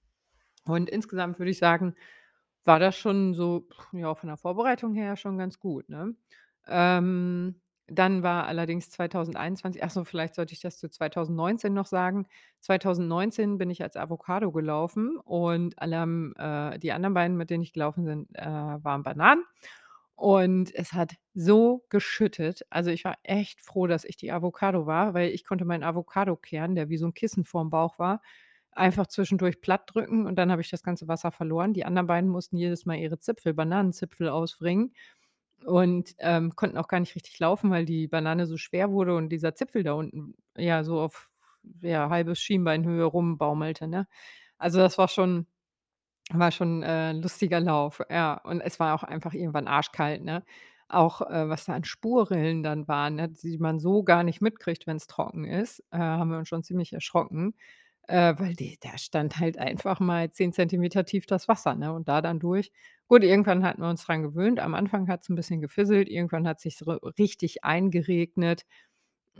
Und 0.65 0.89
insgesamt 0.89 1.39
würde 1.39 1.51
ich 1.51 1.57
sagen, 1.59 1.95
war 2.65 2.79
das 2.79 2.95
schon 2.97 3.33
so, 3.33 3.67
ja, 3.93 4.13
von 4.15 4.27
der 4.27 4.37
Vorbereitung 4.37 4.93
her 4.93 5.15
schon 5.17 5.37
ganz 5.37 5.59
gut, 5.59 5.89
ne? 5.89 6.15
Ähm, 6.67 7.55
dann 7.87 8.23
war 8.23 8.45
allerdings 8.47 8.89
2021 8.91 9.83
ach 9.83 9.89
so, 9.91 10.05
vielleicht 10.05 10.35
sollte 10.35 10.53
ich 10.53 10.61
das 10.61 10.77
zu 10.79 10.89
2019 10.89 11.73
noch 11.73 11.87
sagen. 11.87 12.27
2019 12.61 13.57
bin 13.57 13.69
ich 13.69 13.83
als 13.83 13.97
Avocado 13.97 14.51
gelaufen 14.51 15.17
und 15.17 15.77
alle 15.79 15.97
haben 15.99 16.33
äh, 16.37 16.79
die 16.79 16.93
anderen 16.93 17.13
beiden, 17.15 17.35
mit 17.37 17.49
denen 17.49 17.63
ich 17.63 17.73
gelaufen 17.73 18.05
sind, 18.05 18.29
äh, 18.35 18.45
waren 18.45 19.03
Bananen. 19.03 19.43
Und 20.19 20.73
es 20.75 20.93
hat 20.93 21.13
so 21.33 21.85
geschüttet. 21.89 22.61
Also, 22.69 22.89
ich 22.91 23.05
war 23.05 23.17
echt 23.23 23.61
froh, 23.61 23.87
dass 23.87 24.03
ich 24.05 24.17
die 24.17 24.31
Avocado 24.31 24.85
war, 24.85 25.13
weil 25.13 25.29
ich 25.31 25.45
konnte 25.45 25.65
meinen 25.65 25.83
Avocadokern, 25.83 26.75
der 26.75 26.89
wie 26.89 26.97
so 26.97 27.05
'n 27.07 27.13
Kissen 27.13 27.43
vorm 27.45 27.69
Bauch 27.69 27.97
war, 27.99 28.21
einfach 28.73 29.07
zwischendurch 29.07 29.61
plattdrücken 29.61 30.27
und 30.27 30.35
dann 30.37 30.51
habe 30.51 30.61
ich 30.61 30.69
das 30.69 30.83
ganze 30.83 31.07
Wasser 31.07 31.31
verloren. 31.31 31.73
Die 31.73 31.85
anderen 31.85 32.07
beiden 32.07 32.29
mussten 32.29 32.57
jedes 32.57 32.85
Mal 32.85 32.97
ihre 32.97 33.19
Zipfel 33.19 33.53
Bananenzipfel 33.53 34.29
auswringen 34.29 34.93
und, 35.65 36.15
ähm, 36.19 36.55
konnten 36.55 36.77
auch 36.77 36.87
gar 36.87 36.99
nicht 37.01 37.15
richtig 37.15 37.39
laufen, 37.39 37.71
weil 37.71 37.85
die 37.85 38.07
Banane 38.07 38.47
so 38.47 38.57
schwer 38.57 38.91
wurde 38.91 39.15
und 39.15 39.29
dieser 39.29 39.55
Zipfel 39.55 39.83
da 39.83 39.93
unten, 39.93 40.35
ja, 40.57 40.83
so 40.83 40.99
auf, 41.01 41.29
ja, 41.81 42.09
halbes 42.09 42.39
Schienbeinhöhe 42.41 43.05
rumbaumelte, 43.05 43.87
ne? 43.87 44.07
Also, 44.57 44.79
das 44.79 44.97
war 44.97 45.07
schon 45.09 45.47
war 46.39 46.51
schon, 46.51 46.83
äh, 46.83 47.13
lustiger 47.13 47.59
Lauf, 47.59 48.01
ja. 48.09 48.35
Und 48.43 48.61
es 48.61 48.79
war 48.79 48.95
auch 48.95 49.03
einfach 49.03 49.33
irgendwann 49.33 49.67
arschkalt, 49.67 50.23
ne? 50.23 50.43
Auch, 50.89 51.21
äh, 51.21 51.47
was 51.49 51.65
da 51.65 51.73
an 51.73 51.83
Spurrillen 51.85 52.63
dann 52.63 52.87
waren, 52.87 53.15
ne, 53.15 53.29
die 53.29 53.57
man 53.57 53.79
so 53.79 54.03
gar 54.03 54.23
nicht 54.23 54.41
mitkriegt, 54.41 54.87
wenn's 54.87 55.07
trocken 55.07 55.45
ist, 55.45 55.79
äh, 55.91 55.97
haben 55.97 56.29
wir 56.31 56.37
uns 56.37 56.49
schon 56.49 56.63
ziemlich 56.63 56.91
erschrocken, 56.93 57.53
äh, 58.07 58.33
weil 58.37 58.53
die 58.55 58.77
da 58.81 58.97
stand 58.97 59.39
halt 59.39 59.57
einfach 59.57 59.99
mal 60.01 60.31
10 60.31 60.51
Zentimeter 60.53 61.05
tief 61.05 61.25
das 61.27 61.47
Wasser, 61.47 61.75
ne, 61.75 61.93
und 61.93 62.09
da 62.09 62.21
dann 62.21 62.39
durch. 62.39 62.71
Gut, 63.07 63.23
irgendwann 63.23 63.63
hatten 63.65 63.81
wir 63.81 63.89
uns 63.89 64.05
dran 64.05 64.21
gewöhnt. 64.23 64.59
Am 64.59 64.75
Anfang 64.75 65.07
hat's 65.09 65.29
'n 65.29 65.35
bisschen 65.35 65.61
gefisselt, 65.61 66.09
irgendwann 66.09 66.47
hat 66.47 66.59
sich's 66.61 66.81
r 66.81 66.99
richtig 67.19 67.63
eingeregnet. 67.63 68.63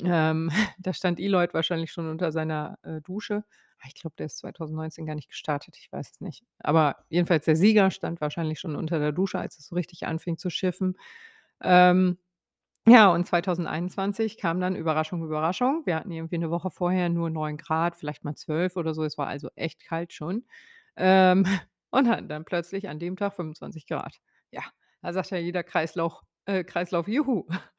Ähm, 0.04 0.52
da 0.80 0.94
stand 0.94 1.20
Eloyd 1.20 1.54
wahrscheinlich 1.54 1.92
schon 1.92 2.10
unter 2.10 2.32
seiner, 2.32 2.78
äh, 2.84 3.02
Dusche. 3.02 3.44
Ah, 3.82 3.88
ich 3.88 3.96
glaube, 3.96 4.16
der 4.18 4.28
ist 4.28 4.38
2019 4.38 5.06
gar 5.08 5.16
nicht 5.16 5.30
gestartet, 5.30 5.76
ich 5.78 5.92
weiß 5.92 6.12
es 6.12 6.22
nicht. 6.22 6.44
Aber 6.60 6.98
jedenfalls 7.10 7.46
der 7.46 7.56
Sieger 7.56 7.90
stand 7.92 8.22
wahrscheinlich 8.22 8.60
schon 8.60 8.76
unter 8.76 9.00
der 9.00 9.12
Dusche, 9.12 9.40
als 9.40 9.58
es 9.60 9.68
so 9.68 9.76
richtig 9.76 10.06
anfing 10.08 10.38
zu 10.38 10.50
schiffen. 10.50 10.98
Ähm 11.62 12.18
Ja, 12.88 13.10
und 13.14 13.26
2021 13.28 14.38
kam 14.38 14.60
dann 14.62 14.76
Überraschung, 14.76 15.24
Überraschung. 15.24 15.84
Wir 15.86 15.96
hatten 15.96 16.12
irgendwie 16.12 16.38
'ne 16.40 16.50
Woche 16.52 16.72
vorher 16.72 17.10
nur 17.10 17.30
9 17.30 17.58
C, 17.60 17.96
vielleicht 17.98 18.24
mal 18.26 18.36
12 18.36 18.76
oder 18.78 18.94
so. 18.96 19.04
Es 19.04 19.18
war 19.20 19.28
also 19.28 19.50
echt 19.56 19.82
kalt 19.86 20.14
schon. 20.14 20.46
Ähm, 20.98 21.46
und 21.92 22.10
hatten 22.10 22.28
dann 22.30 22.46
plötzlich 22.46 22.90
an 22.90 23.00
dem 23.00 23.18
Tag 23.18 23.36
25 23.36 23.86
C. 23.88 24.20
Ja, 24.52 24.64
da 25.02 25.14
sagt 25.14 25.32
ja 25.32 25.38
jeder 25.38 25.64
Kreislauch 25.64 26.24
äh, 26.46 26.64
Kreislauf: 26.64 27.08
„Juhu.“ 27.08 27.48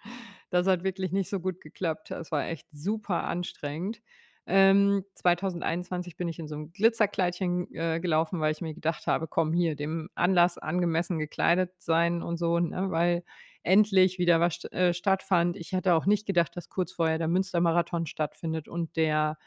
Das 0.50 0.66
hat 0.66 0.84
wirklich 0.84 1.12
nicht 1.12 1.30
so 1.30 1.40
gut 1.40 1.60
geklappt. 1.62 2.10
Das 2.10 2.30
war 2.32 2.46
echt 2.46 2.66
super 2.72 3.24
anstrengend. 3.24 4.02
Ähm, 4.46 5.04
2021 5.14 6.16
bin 6.16 6.28
ich 6.28 6.38
in 6.40 6.48
so 6.48 6.56
'nem 6.56 6.72
Glitzerkleidchen, 6.72 7.72
äh, 7.74 8.00
gelaufen, 8.00 8.40
weil 8.40 8.52
ich 8.52 8.60
mir 8.60 8.74
gedacht 8.74 9.06
habe: 9.06 9.28
„Komm, 9.28 9.52
hier, 9.52 9.76
dem 9.76 10.08
Anlass 10.16 10.58
angemessen 10.58 11.18
gekleidet 11.18 11.72
sein 11.78 12.22
und 12.22 12.38
so“, 12.38 12.58
ne, 12.58 12.90
weil 12.90 13.24
endlich 13.62 14.18
wieder 14.18 14.40
was 14.40 14.54
st 14.54 14.72
äh, 14.72 14.94
stattfand. 14.94 15.56
Ich 15.56 15.74
hatte 15.74 15.94
auch 15.94 16.06
nicht 16.06 16.26
gedacht, 16.26 16.56
dass 16.56 16.68
kurz 16.68 16.92
vorher 16.92 17.18
der 17.18 17.28
Münstermarathon 17.28 18.06
stattfindet 18.06 18.66
und 18.68 18.96
der 18.96 19.38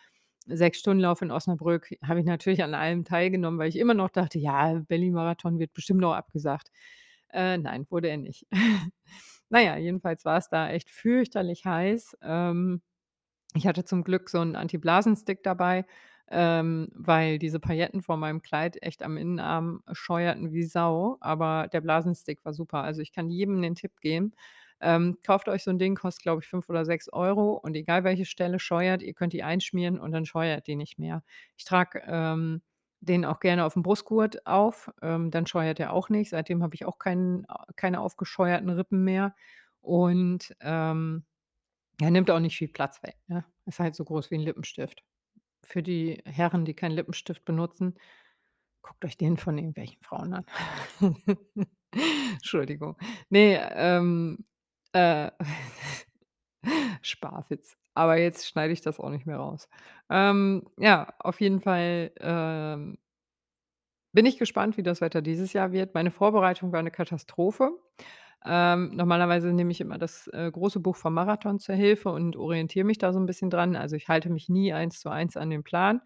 Sechs-Stunden-Lauf 0.48 1.22
in 1.22 1.32
Osnabrück. 1.32 1.90
Habe 2.08 2.20
ich 2.22 2.26
natürlich 2.26 2.64
an 2.64 2.74
allem 2.76 3.04
teilgenommen, 3.06 3.60
weil 3.60 3.70
ich 3.70 3.78
immer 3.80 3.94
noch 3.96 4.10
dachte: 4.12 4.40
„Ja, 4.40 4.82
Berlin-Marathon 4.88 5.60
wird 5.60 5.74
bestimmt 5.74 6.02
noch 6.02 6.14
abgesagt.“ 6.14 6.72
Äh, 7.34 7.58
nein, 7.58 7.86
wurde 7.90 8.10
er 8.10 8.18
nicht. 8.18 8.46
Na 9.50 9.62
ja, 9.62 9.78
jedenfalls 9.78 10.26
war's 10.26 10.50
da 10.50 10.70
echt 10.70 10.90
fürchterlich 10.90 11.66
heiß. 11.66 12.18
Ähm, 12.24 12.82
ich 13.56 13.68
hatte 13.68 13.86
zum 13.86 14.04
Glück 14.04 14.30
so 14.30 14.40
'n 14.42 14.56
Anti-Blasen-Stick 14.56 15.44
dabei, 15.44 15.86
ähm, 16.30 16.90
weil 16.94 17.40
diese 17.40 17.60
Pailletten 17.60 18.02
vor 18.02 18.18
meinem 18.18 18.42
Kleid 18.42 18.82
echt 18.84 19.04
am 19.04 19.18
Innenarm 19.18 19.84
scheuerten 19.94 20.52
wie 20.54 20.64
Sau, 20.64 21.18
aber 21.22 21.68
der 21.72 21.82
Blasenstick 21.82 22.44
war 22.46 22.54
super. 22.54 22.84
Also, 22.84 23.02
ich 23.02 23.12
kann 23.14 23.30
jedem 23.30 23.62
den 23.62 23.76
Tipp 23.76 24.00
geben, 24.02 24.34
ähm, 24.82 25.18
kauft 25.26 25.48
euch 25.50 25.64
so 25.64 25.72
'n 25.72 25.80
Ding, 25.80 25.96
kostet, 25.96 26.24
glaube 26.24 26.42
ich, 26.44 26.48
5 26.50 26.70
oder 26.70 26.86
6 26.86 27.12
€ 27.14 27.54
und 27.64 27.76
egal 27.76 28.04
welche 28.04 28.26
Stelle 28.26 28.60
scheuert, 28.60 29.02
ihr 29.04 29.14
könnt 29.14 29.34
die 29.34 29.44
einschmieren 29.44 30.00
und 30.00 30.12
dann 30.12 30.26
scheuert 30.26 30.68
die 30.68 30.76
nicht 30.76 31.00
mehr. 31.00 31.24
Ich 31.58 31.66
trage, 31.66 32.02
ähm, 32.08 32.62
den 33.02 33.26
auch 33.26 33.40
gerne 33.40 33.66
aufm 33.66 33.84
Brustgurt 33.84 34.46
auf, 34.48 34.92
ähm, 35.02 35.32
dann 35.32 35.46
scheuert 35.48 35.80
der 35.80 35.94
auch 35.94 36.10
nicht. 36.10 36.30
Seitdem 36.32 36.64
habe 36.64 36.76
ich 36.76 36.86
auch 36.86 36.98
keinen 37.00 37.46
keine 37.76 38.02
aufgescheuerten 38.02 38.70
Rippen 38.70 39.04
mehr 39.04 39.36
und, 39.82 40.56
ähm, 40.62 41.26
er 42.02 42.12
nimmt 42.12 42.32
auch 42.32 42.40
nicht 42.40 42.58
viel 42.58 42.68
Platz 42.70 43.02
weg, 43.04 43.18
ne? 43.28 43.46
Ist 43.66 43.80
halt 43.80 43.96
so 43.96 44.04
groß 44.06 44.32
wie 44.32 44.36
'n 44.36 44.42
Lippenstift. 44.42 45.04
Für 45.64 45.84
die 45.84 46.22
Herren, 46.26 46.66
die 46.66 46.76
keinen 46.76 46.94
Lippenstift 46.94 47.46
benutzen, 47.46 47.96
guckt 48.84 49.06
euch 49.06 49.18
den 49.18 49.38
von 49.38 49.58
irgendwelchen 49.58 50.02
Frauen 50.04 50.34
an. 50.36 50.46
Entschuldigung. 52.34 52.98
Ne, 53.30 53.72
ähm, 53.76 54.46
äh, 54.94 55.32
Sparwitz. 57.04 57.78
Aber 57.96 58.18
jetzt 58.18 58.48
schneide 58.48 58.74
ich 58.74 58.82
das 58.82 59.00
auch 59.00 59.10
nicht 59.12 59.26
mehr 59.28 59.38
raus. 59.38 59.70
Ähm, 60.10 60.64
ja, 60.80 61.14
auf 61.20 61.42
jeden 61.42 61.62
Fall, 61.62 62.12
ähm 62.22 62.98
bin 64.16 64.26
ich 64.26 64.38
gespannt, 64.38 64.78
wie 64.78 64.84
das 64.84 65.02
Wetter 65.02 65.22
dieses 65.22 65.52
Jahr 65.52 65.74
wird. 65.74 65.94
Meine 65.94 66.10
Vorbereitung 66.10 66.72
war 66.72 66.82
'ne 66.82 66.90
Katastrophe. 66.90 67.72
Ähm, 68.46 68.92
normalerweise 68.96 69.54
nehme 69.54 69.72
ich 69.72 69.82
immer 69.82 69.98
das, 69.98 70.28
äh, 70.34 70.52
große 70.52 70.80
Buch 70.80 70.96
vom 70.98 71.14
Marathon 71.16 71.60
zur 71.60 71.76
Hilfe 71.76 72.10
und 72.10 72.36
orientiere 72.38 72.86
mich 72.86 72.98
da 73.00 73.14
so 73.14 73.20
'n 73.20 73.26
bisschen 73.26 73.50
dran. 73.50 73.76
Also, 73.76 73.96
ich 73.96 74.08
halte 74.10 74.30
mich 74.30 74.50
nie 74.50 74.74
eins 74.74 75.00
zu 75.00 75.10
eins 75.10 75.38
an 75.38 75.50
den 75.50 75.64
Plan. 75.64 76.02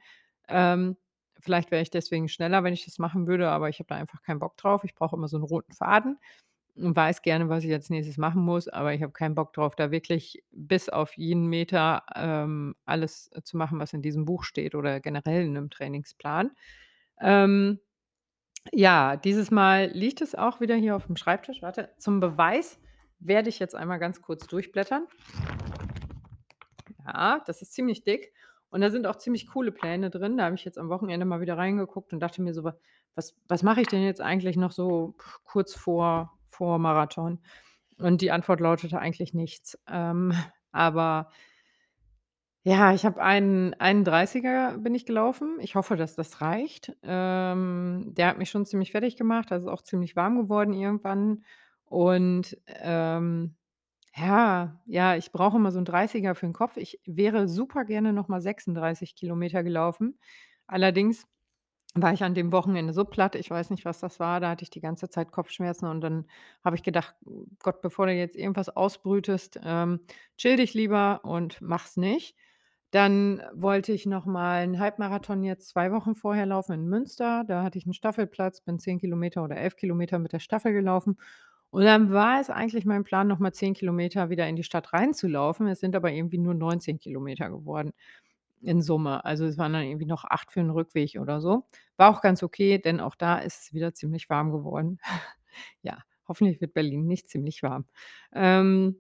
Ähm, 0.48 0.98
vielleicht 1.39 1.72
wäre 1.72 1.81
ich 1.84 1.89
deswegen 1.91 2.29
schneller, 2.29 2.63
wenn 2.63 2.74
ich 2.74 2.86
das 2.86 3.00
machen 3.00 3.27
würde, 3.27 3.50
aber 3.50 3.69
ich 3.69 3.79
habe 3.79 3.88
da 3.89 3.96
einfach 3.96 4.22
keinen 4.24 4.39
Bock 4.39 4.58
drauf. 4.58 4.84
Ich 4.86 4.96
brauche 4.96 5.15
immer 5.17 5.27
so 5.27 5.38
'n 5.38 5.43
roten 5.43 5.74
Faden 5.74 6.17
und 6.75 6.96
weiß 6.96 7.22
gerne, 7.24 7.50
was 7.50 7.63
ich 7.65 7.74
als 7.74 7.89
Nächstes 7.91 8.17
machen 8.17 8.41
muss, 8.43 8.67
aber 8.69 8.93
ich 8.93 9.03
habe 9.03 9.13
keinen 9.13 9.36
Bock 9.36 9.53
drauf, 9.53 9.75
da 9.75 9.91
wirklich 9.91 10.43
bis 10.51 10.89
auf 10.89 11.17
jeden 11.17 11.48
Meter, 11.48 12.03
ähm, 12.15 12.75
alles 12.86 13.31
zu 13.43 13.58
machen, 13.58 13.79
was 13.79 13.93
in 13.93 14.01
diesem 14.03 14.25
Buch 14.25 14.43
steht 14.46 14.75
oder 14.75 15.00
generell 15.01 15.46
in 15.46 15.53
'nem 15.53 15.69
Trainingsplan. 15.72 16.51
Ähm, 17.22 17.79
ja, 18.72 19.16
dieses 19.16 19.51
Mal 19.51 19.88
liegt 19.94 20.22
es 20.22 20.36
auch 20.36 20.60
wieder 20.60 20.75
hier 20.75 20.96
aufm 20.96 21.16
Schreibtisch. 21.16 21.62
Warte, 21.62 21.89
zum 21.98 22.20
Beweis 22.20 22.80
werde 23.20 23.50
ich 23.50 23.60
jetzt 23.60 23.75
einmal 23.75 24.00
ganz 24.00 24.22
kurz 24.22 24.48
durchblättern. 24.48 25.08
Ja, 27.06 27.42
das 27.46 27.62
ist 27.62 27.74
ziemlich 27.74 28.04
dick 28.04 28.34
und 28.70 28.82
da 28.82 28.92
sind 28.92 29.08
auch 29.08 29.18
ziemlich 29.18 29.48
coole 29.48 29.72
Pläne 29.72 30.10
drin. 30.10 30.38
Da 30.38 30.46
habe 30.46 30.56
ich 30.56 30.66
jetzt 30.66 30.78
am 30.78 30.89
Wochenende 30.89 31.25
mal 31.25 31.42
wieder 31.42 31.58
reingeguckt 31.58 32.13
und 32.13 32.20
dachte 32.20 32.42
mir 32.42 32.54
so: 32.54 32.63
„Wa 32.63 32.75
was 33.16 33.36
was 33.48 33.63
mache 33.63 33.82
ich 33.82 33.88
denn 33.88 34.04
jetzt 34.04 34.22
eigentlich 34.22 34.56
noch 34.56 34.72
so 34.72 35.16
kurz 35.44 35.74
vor 35.75 36.38
vor 36.50 36.78
Marathon?“ 36.80 37.39
Und 37.98 38.22
die 38.22 38.32
Antwort 38.32 38.60
lautete 38.60 39.00
eigentlich 39.00 39.34
nichts. 39.34 39.78
Ähm, 39.88 40.34
aber 40.72 41.32
ja, 42.66 42.94
ich 42.94 43.06
habe 43.06 43.22
einen 43.22 43.74
einen 43.75 44.04
30er 44.04 44.78
bin 44.78 44.94
ich 44.96 45.06
gelaufen. 45.06 45.58
Ich 45.62 45.75
hoffe, 45.75 45.96
dass 45.96 46.16
das 46.16 46.42
reicht. 46.42 46.94
Ähm, 47.04 48.13
der 48.16 48.28
hat 48.28 48.38
mich 48.38 48.50
schon 48.50 48.66
ziemlich 48.66 48.92
fertig 48.92 49.16
gemacht. 49.18 49.51
Also, 49.51 49.70
auch 49.72 49.82
ziemlich 49.82 50.16
warm 50.16 50.38
geworden 50.38 50.74
irgendwann 50.74 51.44
und, 51.86 52.58
ähm, 52.68 53.56
ja 54.16 54.80
ja, 54.88 55.16
ich 55.18 55.32
brauche 55.34 55.58
immer 55.58 55.72
so 55.72 55.80
'n 55.80 55.86
30er 55.86 56.36
für 56.36 56.48
'n 56.48 56.54
Kopf. 56.54 56.78
Ich 56.78 57.00
wäre 57.06 57.48
super 57.50 57.86
gerne 57.86 58.13
noch 58.13 58.28
mal 58.30 58.42
36 58.42 59.16
km 59.16 59.63
gelaufen. 59.63 60.20
Allerdings 60.68 61.28
war 61.96 62.13
ich 62.13 62.24
an 62.24 62.36
dem 62.36 62.51
Wochenende 62.54 62.94
so 62.94 63.06
platt, 63.06 63.36
ich 63.36 63.50
weiß 63.51 63.72
nicht, 63.72 63.86
was 63.86 64.00
das 64.00 64.20
war, 64.20 64.39
da 64.42 64.50
hatte 64.51 64.63
ich 64.63 64.70
die 64.72 64.82
ganze 64.82 65.10
Zeit 65.10 65.32
Kopfschmerzen 65.32 65.88
und 65.88 66.01
dann 66.01 66.28
habe 66.66 66.75
ich 66.78 66.84
gedacht: 66.84 67.16
„Gott, 67.60 67.82
bevor 67.82 68.08
du 68.08 68.13
jetzt 68.13 68.36
irgendwas 68.38 68.70
ausbrütest, 68.70 69.60
ähm, 69.63 70.01
chill 70.38 70.58
dich 70.58 70.74
lieber 70.75 71.22
und 71.25 71.62
mach's 71.62 71.98
nicht.“ 71.98 72.36
Dann 72.93 73.43
wollte 73.53 73.91
ich 73.93 74.08
noch 74.08 74.25
mal 74.25 74.63
'n 74.63 74.79
Halbmarathon 74.79 75.43
jetzt 75.43 75.69
2 75.69 75.91
Wochen 75.91 76.15
vorher 76.15 76.48
laufen 76.48 76.74
in 76.74 76.88
Münster. 76.88 77.43
Da 77.48 77.62
hatte 77.63 77.77
ich 77.77 77.86
'n 77.86 77.93
Staffelplatz, 77.93 78.62
bin 78.62 78.79
10 78.79 78.98
km 79.00 79.43
oder 79.43 79.58
11 79.58 79.75
km 79.75 80.17
mit 80.17 80.34
der 80.34 80.39
Staffel 80.39 80.74
gelaufen. 80.74 81.17
Und 81.72 81.84
dann 81.84 82.12
war 82.12 82.39
es 82.41 82.50
eigentlich 82.50 82.86
mein 82.86 83.03
Plan, 83.03 83.27
noch 83.27 83.38
mal 83.39 83.53
10 83.53 83.75
km 83.75 84.31
wieder 84.31 84.48
in 84.48 84.55
die 84.55 84.63
Stadt 84.63 84.91
reinzulaufen. 84.93 85.67
Es 85.67 85.79
sind 85.81 85.96
aber 85.96 86.12
irgendwie 86.12 86.39
nur 86.39 86.55
19 86.55 86.98
km 87.00 87.50
geworden 87.50 87.91
in 88.62 88.81
Summe. 88.81 89.24
Also, 89.25 89.46
es 89.46 89.58
waren 89.60 89.74
dann 89.74 89.84
irgendwie 89.86 90.05
noch 90.08 90.25
8 90.25 90.51
für 90.51 90.62
'n 90.62 90.72
Rückweg 90.72 91.17
oder 91.22 91.41
so. 91.41 91.65
War 91.98 92.10
auch 92.12 92.22
ganz 92.22 92.43
okay, 92.43 92.79
denn 92.79 93.00
auch 93.01 93.15
da 93.15 93.38
ist 93.39 93.63
es 93.63 93.74
wieder 93.74 93.93
ziemlich 93.93 94.29
warm 94.29 94.51
geworden. 94.51 95.00
Ja, 95.84 96.00
hoffentlich 96.27 96.62
wird 96.62 96.74
Berlin 96.75 97.08
nicht 97.08 97.29
ziemlich 97.29 97.63
warm. 97.63 97.86
Ähm 98.34 98.98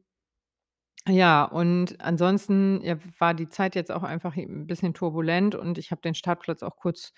ja, 1.09 1.43
und 1.45 1.99
ansonsten, 2.01 2.81
ja, 2.83 2.97
war 3.19 3.33
die 3.33 3.49
Zeit 3.49 3.75
jetzt 3.75 3.91
auch 3.91 4.03
einfach 4.03 4.35
hi 4.35 4.43
'n 4.45 4.67
bisschen 4.67 4.93
turbulent 4.93 5.55
und 5.55 5.77
ich 5.77 5.91
habe 5.91 6.01
den 6.01 6.15
Startplatz 6.15 6.63
auch 6.63 6.77
kurz 6.77 7.13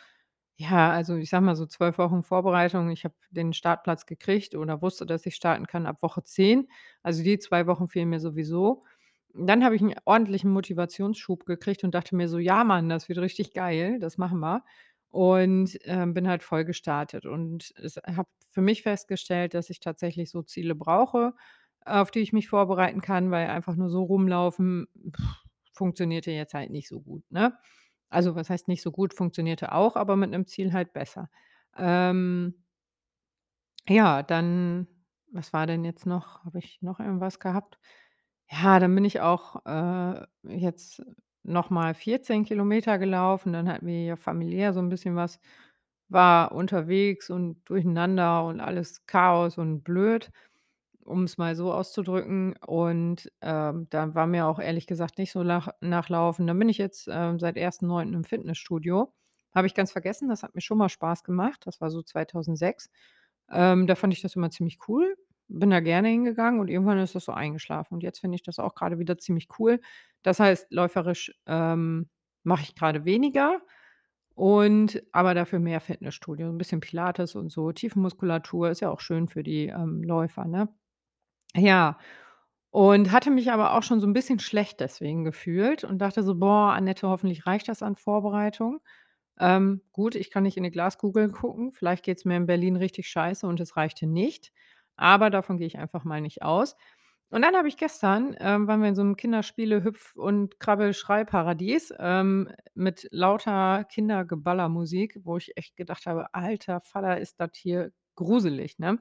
ja, 0.58 0.92
also, 0.92 1.16
ich 1.16 1.30
sage 1.32 1.44
mal 1.46 1.56
so 1.56 1.66
12 1.66 1.98
Wochen 1.98 2.24
Vorbereitung. 2.24 2.92
Ich 2.92 3.04
habe 3.06 3.16
den 3.32 3.54
Startplatz 3.54 4.06
gekriegt 4.06 4.54
oder 4.56 4.82
wusste, 4.84 5.06
dass 5.08 5.26
ich 5.26 5.36
starten 5.36 5.66
kann 5.68 5.88
ab 5.88 6.04
Woche 6.04 6.24
10. 6.24 6.68
Also, 7.04 7.24
die 7.24 7.40
2 7.40 7.66
Wochen 7.68 7.88
fehlen 7.88 8.10
mir 8.10 8.20
sowieso. 8.20 8.84
Dann 9.34 9.64
habe 9.64 9.76
ich 9.76 9.82
'n 9.82 9.96
ordentlichen 10.06 10.52
Motivationsschub 10.52 11.46
gekriegt 11.46 11.84
und 11.84 11.96
dachte 11.96 12.16
mir 12.16 12.28
so: 12.30 12.38
„Ja, 12.40 12.64
Mann, 12.64 12.90
das 12.90 13.10
wird 13.10 13.20
richtig 13.20 13.54
geil, 13.54 13.98
das 14.00 14.18
machen 14.20 14.40
wir.“ 14.40 14.64
Und, 15.10 15.80
ähm, 15.86 16.14
bin 16.14 16.28
halt 16.28 16.44
voll 16.44 16.66
gestartet 16.66 17.26
und 17.26 17.74
es 17.78 17.98
habe 17.98 18.30
für 18.52 18.62
mich 18.62 18.84
festgestellt, 18.84 19.54
dass 19.56 19.70
ich 19.70 19.80
tatsächlich 19.80 20.30
so 20.30 20.42
Ziele 20.44 20.76
brauche, 20.76 21.34
auf 21.86 22.12
die 22.12 22.20
ich 22.20 22.34
mich 22.34 22.50
vorbereiten 22.50 23.02
kann, 23.02 23.32
weil 23.32 23.48
einfach 23.50 23.76
nur 23.76 23.90
so 23.90 24.04
rumlaufen 24.04 24.88
funktionierte 25.74 26.32
jetzt 26.32 26.54
halt 26.54 26.72
nicht 26.72 26.88
so 26.90 27.02
gut, 27.02 27.24
ne? 27.32 27.58
Also, 28.10 28.36
was 28.36 28.50
heißt 28.50 28.68
nicht 28.68 28.82
so 28.84 28.92
gut, 28.92 29.14
funktionierte 29.16 29.72
auch, 29.74 29.96
aber 29.98 30.16
mit 30.18 30.32
'nem 30.32 30.46
Ziel 30.48 30.74
halt 30.74 30.94
besser. 30.94 31.30
Ähm 31.78 32.56
ja, 33.90 34.24
dann 34.24 34.88
was 35.34 35.54
war 35.54 35.66
denn 35.66 35.86
jetzt 35.86 36.06
noch? 36.06 36.44
Habe 36.46 36.60
ich 36.60 36.82
noch 36.82 37.00
irgendwas 37.00 37.40
gehabt? 37.40 37.80
Ja, 38.52 38.80
dann 38.80 38.94
bin 38.96 39.06
ich 39.06 39.22
auch, 39.22 39.66
äh, 39.66 40.26
jetzt 40.44 41.02
noch 41.44 41.70
mal 41.70 41.94
14 41.96 42.44
km 42.46 42.98
gelaufen. 43.00 43.54
Dann 43.54 43.70
hatten 43.70 43.88
wir 43.88 43.96
hier 44.00 44.18
familiär 44.18 44.74
so 44.74 44.80
'n 44.82 44.90
bisschen 44.90 45.16
was 45.16 45.40
war 46.10 46.52
unterwegs 46.54 47.30
und 47.30 47.64
durcheinander 47.70 48.44
und 48.46 48.60
alles 48.62 49.06
Chaos 49.08 49.58
und 49.58 49.84
blöd, 49.84 50.32
um's 51.06 51.38
mal 51.38 51.56
so 51.56 51.74
auszudrücken. 51.74 52.56
Und, 52.66 53.32
ähm, 53.42 53.88
da 53.90 54.14
war 54.16 54.28
mir 54.28 54.48
auch 54.48 54.60
ehrlich 54.60 54.88
gesagt 54.88 55.18
nicht 55.18 55.32
so 55.32 55.44
nach 55.44 56.10
Laufen. 56.10 56.48
Dann 56.48 56.60
bin 56.60 56.70
ich 56.70 56.78
jetzt, 56.78 57.08
ähm, 57.12 57.40
seit 57.40 57.58
1.9. 57.58 58.14
im 58.14 58.24
Fitnessstudio. 58.24 59.14
Habe 59.56 59.68
ich 59.68 59.76
ganz 59.76 59.92
vergessen, 59.92 60.30
das 60.30 60.44
hat 60.44 60.56
mir 60.56 60.62
schon 60.62 60.78
mal 60.78 60.90
Spaß 60.90 61.24
gemacht. 61.24 61.62
Das 61.66 61.82
war 61.82 61.90
so 61.92 62.02
2006. 62.04 62.90
Ähm, 63.52 63.88
da 63.88 63.96
fand 63.96 64.14
ich 64.14 64.22
das 64.22 64.36
immer 64.36 64.50
ziemlich 64.52 64.80
cool, 64.88 65.16
bin 65.50 65.70
da 65.72 65.82
gerne 65.82 66.08
hingegangen 66.10 66.60
und 66.62 66.70
irgendwann 66.70 67.00
ist 67.00 67.16
das 67.16 67.26
so 67.26 67.34
eingeschlafen. 67.34 67.96
Und 67.96 68.04
jetzt 68.04 68.20
finde 68.20 68.36
ich 68.36 68.44
das 68.44 68.60
auch 68.60 68.76
grade 68.76 69.00
wieder 69.00 69.18
ziemlich 69.18 69.48
cool. 69.60 69.82
Das 70.24 70.40
heißt, 70.40 70.68
läuferisch, 70.72 71.34
ähm, 71.48 72.10
mache 72.44 72.64
ich 72.64 72.76
grade 72.76 73.04
weniger 73.06 73.60
und 74.36 75.04
aber 75.14 75.34
dafür 75.36 75.60
mehr 75.60 75.82
Fitnessstudio, 75.82 76.50
'n 76.50 76.58
bisschen 76.58 76.80
Pilates 76.82 77.36
und 77.36 77.50
so. 77.52 77.72
Tiefenmuskulatur 77.74 78.70
ist 78.72 78.82
ja 78.82 78.90
auch 78.92 79.02
schön 79.02 79.28
für 79.30 79.44
die, 79.44 79.68
ähm, 79.68 80.04
Läufer, 80.04 80.46
ne? 80.46 80.70
Ja. 81.56 81.98
Und 82.72 83.12
hatte 83.12 83.32
mich 83.32 83.52
aber 83.52 83.74
auch 83.76 83.84
schon 83.84 84.00
so 84.00 84.08
'n 84.08 84.14
bisschen 84.14 84.40
schlecht 84.40 84.80
deswegen 84.80 85.24
gefühlt 85.26 85.84
und 85.84 86.00
dachte 86.00 86.24
so: 86.24 86.36
„Boah, 86.36 86.74
Annette, 86.74 87.08
hoffentlich 87.10 87.46
reicht 87.48 87.68
das 87.70 87.84
an 87.84 87.96
Vorbereitung.“ 87.98 88.80
Ähm, 89.40 89.82
gut, 89.94 90.16
ich 90.16 90.32
kann 90.32 90.44
nicht 90.44 90.58
in 90.58 90.64
die 90.64 90.72
Glaskugel 90.72 91.32
gucken. 91.32 91.72
Vielleicht 91.74 92.04
geht's 92.06 92.26
mir 92.26 92.38
in 92.38 92.48
Berlin 92.48 92.76
richtig 92.78 93.08
scheiße 93.10 93.48
und 93.48 93.60
es 93.62 93.78
reichte 93.78 94.08
nicht, 94.08 94.52
aber 94.98 95.30
davon 95.32 95.58
gehe 95.58 95.68
ich 95.68 95.78
einfach 95.80 96.04
mal 96.06 96.22
nicht 96.22 96.44
aus. 96.44 96.78
Und 97.32 97.42
dann 97.44 97.56
habe 97.56 97.68
ich 97.70 97.78
gestern 97.78 98.36
ähm, 98.40 98.68
waren 98.68 98.82
wir 98.82 98.90
in 98.90 98.96
so 98.96 99.04
'nem 99.04 99.18
Kinderspiele 99.18 99.84
Hüpf 99.84 100.16
und 100.18 100.60
Krabbel-Schreiparadies, 100.62 101.94
ähm, 102.00 102.50
mit 102.76 103.08
lauter 103.12 103.86
Kindergeballermusik, 103.86 105.20
wo 105.24 105.38
ich 105.38 105.58
echt 105.58 105.76
gedacht 105.78 106.06
habe: 106.08 106.34
„Alter 106.36 106.82
Vater, 106.82 107.20
ist 107.20 107.40
das 107.42 107.52
hier 107.56 107.92
gruselig“, 108.16 108.80
ne? 108.80 109.00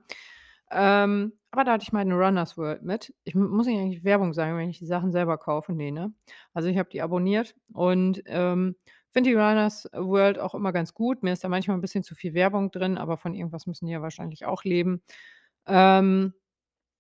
Ähm, 0.73 1.35
aber 1.53 1.65
da 1.65 1.73
hatte 1.73 1.83
ich 1.85 1.93
meine 1.93 2.15
Runners 2.15 2.57
World 2.59 2.83
mit. 2.83 3.15
Ich 3.25 3.35
muss 3.35 3.67
ich 3.67 3.77
eigentlich 3.77 4.05
Werbung 4.05 4.33
sagen, 4.35 4.57
wenn 4.59 4.71
ich 4.71 4.79
die 4.79 4.87
Sachen 4.87 5.13
selber 5.13 5.39
kaufe? 5.39 5.73
Ne, 5.75 5.91
ne? 5.93 6.13
Also, 6.55 6.69
ich 6.69 6.79
habe 6.79 6.89
die 6.91 7.03
abonniert 7.03 7.55
und, 7.73 8.23
ähm, 8.27 8.77
finde 9.13 9.31
die 9.31 9.35
Runners 9.37 9.89
World 9.93 10.39
auch 10.39 10.55
immer 10.55 10.73
ganz 10.73 10.95
gut. 10.95 11.23
Mir 11.23 11.33
ist 11.33 11.45
da 11.45 11.49
manchmal 11.49 11.77
'n 11.79 11.81
bisschen 11.81 12.05
zu 12.05 12.15
viel 12.15 12.35
Werbung 12.35 12.71
drin, 12.71 12.99
aber 12.99 13.17
von 13.19 13.35
irgendwas 13.35 13.67
müssen 13.67 13.87
die 13.87 13.93
ja 13.93 14.03
wahrscheinlich 14.03 14.47
auch 14.47 14.65
leben. 14.65 15.03
Ähm, 15.67 16.35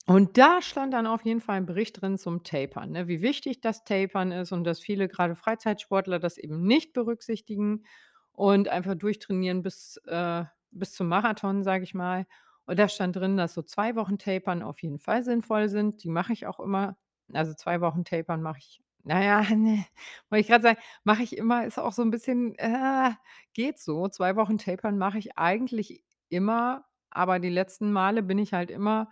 und 0.06 0.38
da 0.38 0.62
stand 0.62 0.94
dann 0.94 1.06
auf 1.06 1.24
jeden 1.24 1.40
Fall 1.40 1.58
'n 1.58 1.66
Bericht 1.66 2.00
drin 2.02 2.18
zum 2.18 2.44
Tapern, 2.44 2.92
ne, 2.92 3.08
wie 3.08 3.22
wichtig 3.22 3.60
das 3.62 3.84
Tapern 3.84 4.32
ist 4.32 4.52
und 4.52 4.64
dass 4.64 4.80
viele, 4.80 5.08
grade 5.08 5.36
Freizeitsportler, 5.36 6.18
das 6.20 6.38
eben 6.38 6.62
nicht 6.64 6.92
berücksichtigen 6.94 7.84
und 8.32 8.68
einfach 8.68 8.96
durchtrainieren 8.96 9.62
bis 9.62 9.98
äh, 10.06 10.44
bis 10.72 10.92
zum 10.94 11.08
Marathon, 11.08 11.64
sage 11.64 11.84
ich 11.84 11.94
mal. 11.94 12.26
Und 12.70 12.78
da 12.78 12.88
stand 12.88 13.16
drin, 13.16 13.36
dass 13.36 13.54
so 13.54 13.62
2 13.62 13.96
Wochen 13.96 14.16
Tapern 14.16 14.62
auf 14.62 14.80
jeden 14.80 15.00
Fall 15.00 15.24
sinnvoll 15.24 15.68
sind. 15.68 16.04
Die 16.04 16.08
mache 16.08 16.32
ich 16.32 16.46
auch 16.46 16.60
immer. 16.60 16.96
Also, 17.32 17.52
2 17.54 17.80
Wochen 17.80 18.04
Tapern 18.04 18.42
mache 18.42 18.58
ich 18.60 18.80
na 19.02 19.24
ja, 19.24 19.40
ne, 19.56 19.84
wollte 20.30 20.42
ich 20.42 20.46
grad 20.48 20.62
sagen, 20.62 20.78
mache 21.04 21.22
ich 21.24 21.36
immer, 21.36 21.64
ist 21.66 21.78
auch 21.80 21.92
so 21.92 22.02
'n 22.02 22.10
bisschen, 22.12 22.54
äh, 22.58 23.10
geht 23.54 23.80
so. 23.80 24.06
2 24.08 24.36
Wochen 24.36 24.56
Tapern 24.58 24.98
mache 24.98 25.18
ich 25.18 25.36
eigentlich 25.38 26.04
immer, 26.28 26.84
aber 27.10 27.40
die 27.40 27.48
letzten 27.48 27.90
Male 27.92 28.22
bin 28.22 28.38
ich 28.38 28.52
halt 28.52 28.70
immer 28.70 29.10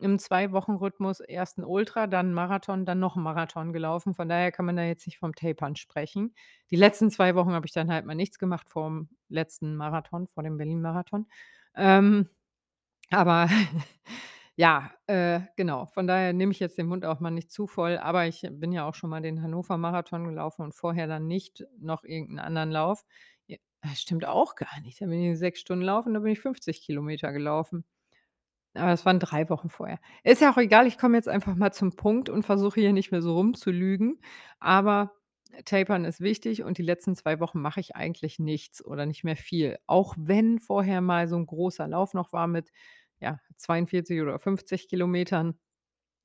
im 0.00 0.18
Zwei-Wochen-Rhythmus 0.18 1.20
erst 1.20 1.58
'n 1.58 1.64
Ultra, 1.64 2.06
dann 2.08 2.28
'n 2.30 2.34
Marathon, 2.34 2.84
dann 2.84 2.98
noch 3.00 3.16
'n 3.16 3.22
Marathon 3.22 3.72
gelaufen. 3.72 4.14
Von 4.14 4.28
daher 4.28 4.52
kann 4.52 4.66
man 4.66 4.76
da 4.76 4.82
jetzt 4.84 5.06
nicht 5.06 5.18
vom 5.18 5.34
Tapern 5.34 5.76
sprechen. 5.76 6.34
Die 6.70 6.76
letzten 6.76 7.10
2 7.10 7.34
Wochen 7.36 7.52
habe 7.52 7.66
ich 7.66 7.72
dann 7.72 7.90
halt 7.90 8.04
mal 8.06 8.14
nichts 8.16 8.38
gemacht 8.38 8.68
vorm 8.68 9.08
letzten 9.30 9.76
Marathon, 9.76 10.28
vor 10.28 10.42
dem 10.42 10.58
Berlin-Marathon. 10.58 11.26
Ähm, 11.76 12.28
aber 13.10 13.48
ja, 14.56 14.90
äh, 15.06 15.40
genau. 15.56 15.86
Von 15.86 16.06
daher 16.06 16.32
nehme 16.32 16.52
ich 16.52 16.60
jetzt 16.60 16.78
den 16.78 16.86
Mund 16.86 17.04
auch 17.04 17.20
mal 17.20 17.30
nicht 17.30 17.50
zu 17.52 17.66
voll, 17.66 17.98
aber 17.98 18.26
ich 18.26 18.46
bin 18.50 18.72
ja 18.72 18.86
auch 18.88 18.94
schon 18.94 19.10
mal 19.10 19.22
den 19.22 19.42
Hannover-Marathon 19.42 20.24
gelaufen 20.24 20.62
und 20.62 20.74
vorher 20.74 21.06
dann 21.06 21.26
nicht 21.26 21.64
noch 21.80 22.04
irgend 22.04 22.32
'n 22.32 22.38
anderen 22.40 22.70
Lauf. 22.70 23.04
Das 23.82 24.00
stimmt 24.00 24.24
auch 24.26 24.54
gar 24.56 24.80
nicht. 24.82 25.00
Da 25.00 25.06
bin 25.06 25.22
ich 25.22 25.38
6 25.38 25.60
Stunden 25.60 25.84
laufen, 25.84 26.14
da 26.14 26.20
bin 26.20 26.32
ich 26.32 26.40
50 26.40 26.82
Kilometer 26.82 27.32
gelaufen. 27.32 27.84
Aber 28.74 28.90
das 28.90 29.06
waren 29.06 29.20
3 29.20 29.48
Wochen 29.50 29.70
vorher. 29.70 29.98
Ist 30.24 30.42
ja 30.42 30.52
auch 30.52 30.58
egal, 30.58 30.86
ich 30.86 30.98
komme 30.98 31.16
jetzt 31.16 31.28
einfach 31.28 31.54
mal 31.56 31.72
zum 31.72 31.96
Punkt 31.96 32.28
und 32.30 32.44
versuche 32.44 32.80
hier 32.80 32.92
nicht 32.92 33.10
mehr 33.12 33.22
so 33.22 33.34
rumzulügen. 33.36 34.20
Aber 34.60 35.12
Tapern 35.64 36.04
ist 36.04 36.20
wichtig 36.20 36.62
und 36.62 36.78
die 36.78 36.82
letzten 36.82 37.16
2 37.16 37.40
Wochen 37.40 37.60
mache 37.60 37.80
ich 37.80 37.96
eigentlich 37.96 38.38
nichts 38.38 38.84
oder 38.84 39.06
nicht 39.06 39.24
mehr 39.24 39.36
viel. 39.36 39.78
Auch 39.86 40.14
wenn 40.18 40.58
vorher 40.60 41.00
mal 41.00 41.28
so 41.28 41.36
'n 41.36 41.46
großer 41.46 41.88
Lauf 41.88 42.14
noch 42.14 42.32
war 42.32 42.46
mit, 42.46 42.70
ja, 43.20 43.40
42 43.56 44.20
oder 44.22 44.38
50 44.38 44.88
Kilometern, 44.88 45.58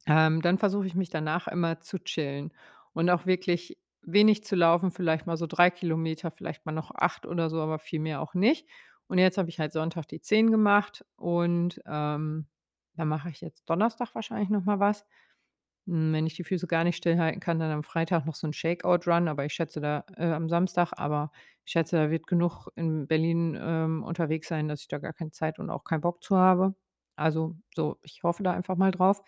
ähm, 0.08 0.42
dann 0.42 0.58
versuche 0.58 0.88
ich 0.88 0.96
mich 0.96 1.10
danach 1.10 1.48
immer 1.48 1.82
zu 1.82 2.00
chillen 2.00 2.54
und 2.94 3.10
auch 3.10 3.26
wirklich 3.26 3.80
wenig 4.02 4.44
zu 4.44 4.56
laufen, 4.56 4.92
vielleicht 4.92 5.28
mal 5.28 5.38
so 5.38 5.48
3 5.48 5.70
Kilometer, 5.72 6.32
vielleicht 6.32 6.66
mal 6.66 6.72
noch 6.74 6.92
8 6.96 7.26
oder 7.26 7.50
so, 7.50 7.62
aber 7.62 7.80
viel 7.80 8.00
mehr 8.00 8.22
auch 8.22 8.34
nicht. 8.34 8.68
Und 9.08 9.18
jetzt 9.20 9.38
habe 9.38 9.50
ich 9.50 9.60
halt 9.60 9.74
Sonntag 9.74 10.08
die 10.08 10.22
10 10.22 10.52
gemacht 10.52 11.06
und, 11.18 11.82
ähm, 11.86 12.48
dann 12.96 13.08
mache 13.08 13.30
ich 13.30 13.42
jetzt 13.42 13.70
Donnerstag 13.70 14.16
wahrscheinlich 14.16 14.50
noch 14.50 14.64
mal 14.66 14.80
was. 14.80 15.06
Hm, 15.88 16.14
wenn 16.14 16.26
ich 16.28 16.36
die 16.36 16.44
Füße 16.44 16.68
gar 16.68 16.84
nicht 16.84 16.96
stillhalten 16.98 17.40
kann, 17.42 17.60
dann 17.60 17.72
am 17.72 17.84
Freitag 17.84 18.26
noch 18.26 18.36
so 18.36 18.48
'n 18.48 18.54
Shakeout-Run, 18.54 19.28
aber 19.28 19.46
ich 19.46 19.54
schätze 19.54 19.82
da 19.82 20.06
äh, 20.18 20.32
am 20.32 20.48
Samstag, 20.50 20.94
aber 20.98 21.32
ich 21.66 21.72
schätze, 21.72 21.98
da 21.98 22.10
wird 22.12 22.28
genug 22.28 22.68
in 22.76 23.08
Berlin, 23.08 23.58
ähm, 23.62 24.04
unterwegs 24.04 24.48
sein, 24.48 24.68
dass 24.68 24.82
ich 24.82 24.88
da 24.88 24.98
gar 25.00 25.14
keine 25.14 25.32
Zeit 25.32 25.60
und 25.60 25.70
auch 25.70 25.84
keinen 25.84 26.02
Bock 26.02 26.24
zu 26.24 26.38
habe. 26.38 26.76
Also, 27.16 27.56
so, 27.76 27.98
ich 28.04 28.24
hoffe 28.24 28.44
da 28.44 28.52
einfach 28.54 28.76
mal 28.78 28.92
drauf. 28.92 29.22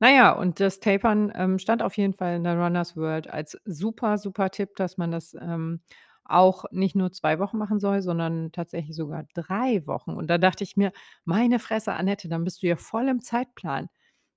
Na 0.00 0.10
ja, 0.12 0.32
und 0.32 0.60
das 0.60 0.80
Tapern, 0.80 1.32
ähm, 1.34 1.58
stand 1.58 1.82
auf 1.82 1.96
jeden 1.96 2.14
Fall 2.14 2.36
in 2.36 2.44
der 2.44 2.56
Runners 2.58 2.96
World 2.96 3.28
als 3.30 3.58
super, 3.64 4.16
super 4.18 4.50
Tipp, 4.50 4.76
dass 4.76 4.96
man 4.96 5.10
das, 5.10 5.34
ähm, 5.34 5.80
auch 6.24 6.66
nicht 6.70 6.94
nur 6.94 7.10
2 7.10 7.38
Wochen 7.38 7.56
machen 7.58 7.80
soll, 7.80 8.02
sondern 8.02 8.52
tatsächlich 8.52 8.94
sogar 8.96 9.24
3 9.34 9.86
Wochen. 9.86 10.10
Und 10.12 10.28
da 10.28 10.36
dachte 10.38 10.62
ich 10.64 10.76
mir: 10.76 10.92
„Meine 11.24 11.58
Fresse, 11.58 11.94
Annette, 11.94 12.28
dann 12.28 12.44
bist 12.44 12.62
du 12.62 12.66
ja 12.68 12.76
voll 12.76 13.08
im 13.08 13.20
Zeitplan. 13.22 13.88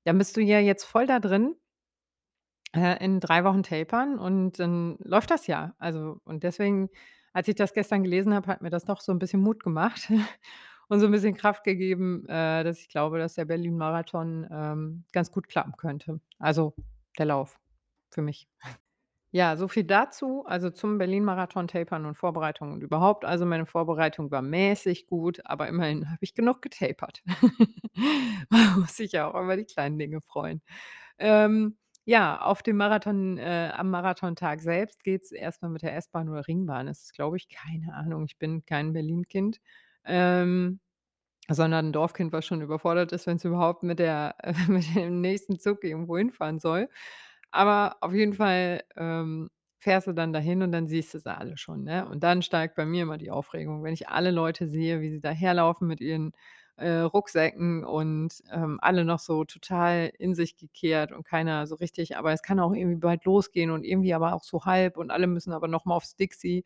Dann 0.06 0.18
bist 0.18 0.38
du 0.38 0.42
ja 0.42 0.60
jetzt 0.60 0.84
voll 0.86 1.06
da 1.08 1.20
drin“ 1.20 1.56
„äh, 2.76 3.04
in 3.04 3.20
3 3.20 3.44
Wochen 3.44 3.64
Tapern 3.64 4.20
und 4.20 4.60
dann 4.60 4.98
läuft 5.00 5.32
das 5.32 5.48
ja.“ 5.48 5.74
Also, 5.80 6.20
und 6.26 6.44
deswegen, 6.44 6.90
als 7.34 7.48
ich 7.48 7.56
das 7.56 7.74
gestern 7.74 8.04
gelesen 8.04 8.34
habe, 8.34 8.48
hat 8.48 8.62
mir 8.62 8.70
das 8.72 8.86
doch 8.86 9.02
so 9.02 9.12
'n 9.12 9.20
bisschen 9.20 9.42
Mut 9.42 9.64
gemacht 9.64 10.10
und 10.90 11.00
so 11.00 11.06
'n 11.08 11.12
bisschen 11.12 11.36
Kraft 11.36 11.64
gegeben, 11.64 12.26
äh, 12.30 12.64
dass 12.64 12.80
ich 12.80 12.90
glaube, 12.90 13.20
dass 13.20 13.36
der 13.36 13.46
Berlin-Marathon, 13.46 14.48
ähm, 14.52 15.06
ganz 15.14 15.32
gut 15.32 15.48
klappen 15.50 15.74
könnte. 15.78 16.20
Also, 16.40 16.76
der 17.18 17.26
Lauf 17.28 17.60
für 18.12 18.22
mich. 18.22 18.48
Ja, 19.34 19.58
so 19.58 19.68
viel 19.70 19.84
dazu, 19.86 20.46
also, 20.48 20.72
zum 20.72 20.98
Berlin-Marathon, 20.98 21.68
Tapern 21.68 22.06
und 22.06 22.16
Vorbereitung 22.18 22.74
und 22.74 22.82
überhaupt. 22.84 23.26
Also, 23.26 23.46
meine 23.46 23.66
Vorbereitung 23.66 24.32
war 24.32 24.42
mäßig 24.42 25.08
gut, 25.08 25.42
aber 25.46 25.68
immerhin 25.70 26.08
habe 26.10 26.20
ich 26.22 26.34
genug 26.36 26.62
getapert. 26.62 27.24
Man 28.50 28.80
muss 28.82 28.96
sich 28.98 29.14
ja 29.14 29.30
auch 29.32 29.42
über 29.44 29.58
die 29.58 29.66
kleinen 29.66 30.00
Dinge 30.00 30.22
freuen. 30.22 30.62
Ähm, 31.20 31.78
ja, 32.06 32.42
auf 32.42 32.64
dem 32.64 32.78
Marathon 32.78 33.38
äh, 33.38 33.72
am 33.76 33.90
Marathontag 33.92 34.62
selbst 34.62 35.04
geht's 35.04 35.32
erst 35.32 35.62
mal 35.62 35.70
mit 35.70 35.82
der 35.84 35.96
S-Bahn 35.96 36.30
oder 36.30 36.48
Ringbahn 36.48 36.88
ist 36.88 37.04
es, 37.06 37.12
glaube 37.14 37.38
ich, 37.38 37.48
keine 37.50 37.94
Ahnung. 37.94 38.26
Ich 38.26 38.38
bin 38.40 38.66
kein 38.66 38.94
Berlin-Kind, 38.94 39.60
ähm, 40.06 40.80
sondern 41.50 41.88
'n 41.88 41.94
Dorfkind, 41.94 42.32
was 42.34 42.46
schon 42.46 42.62
überfordert 42.62 43.12
ist, 43.14 43.28
wenn's 43.28 43.46
überhaupt 43.46 43.84
mit 43.84 44.00
der 44.00 44.36
äh, 44.44 44.54
mit 44.70 44.96
dem 44.96 45.22
nächsten 45.22 45.60
Zug 45.60 45.84
irgendwo 45.84 46.18
hinfahren 46.18 46.60
soll. 46.60 46.90
Aber 47.52 47.98
auf 48.02 48.14
jeden 48.14 48.34
Fall, 48.34 48.84
ähm, 48.98 49.50
fährst 49.80 50.08
du 50.08 50.14
dann 50.14 50.32
dahin 50.34 50.62
und 50.62 50.72
dann 50.72 50.88
siehst 50.88 51.14
du 51.14 51.20
sie 51.20 51.36
alle 51.36 51.58
schon, 51.58 51.84
ne? 51.84 52.08
Und 52.08 52.24
dann 52.24 52.42
steigt 52.44 52.76
bei 52.76 52.86
mir 52.86 53.02
immer 53.04 53.18
die 53.18 53.32
Aufregung, 53.32 53.84
wenn 53.84 53.94
ich 53.96 54.10
alle 54.10 54.30
Leute 54.32 54.68
sehe, 54.68 55.02
wie 55.02 55.10
sie 55.10 55.22
daherlaufen 55.22 55.88
mit 55.88 56.02
ihren, 56.02 56.34
äh, 56.82 57.00
Rucksäcken 57.02 57.84
und, 57.86 58.44
ähm, 58.52 58.80
alle 58.82 59.06
noch 59.06 59.20
so 59.20 59.46
total 59.46 60.12
in 60.20 60.36
sich 60.36 60.58
gekehrt 60.58 61.12
und 61.14 61.24
keiner 61.26 61.68
so 61.68 61.76
richtig 61.76 62.18
aber 62.18 62.34
es 62.34 62.42
kann 62.44 62.60
auch 62.60 62.74
irgendwie 62.74 62.98
bald 63.00 63.26
losgehen 63.26 63.72
und 63.72 63.84
irgendwie 63.86 64.14
aber 64.14 64.34
auch 64.34 64.44
so 64.44 64.66
halb 64.66 64.98
und 64.98 65.12
alle 65.12 65.28
müssen 65.28 65.54
aber 65.54 65.68
noch 65.70 65.86
mal 65.86 65.96
aufs 65.96 66.16
Dixi. 66.16 66.66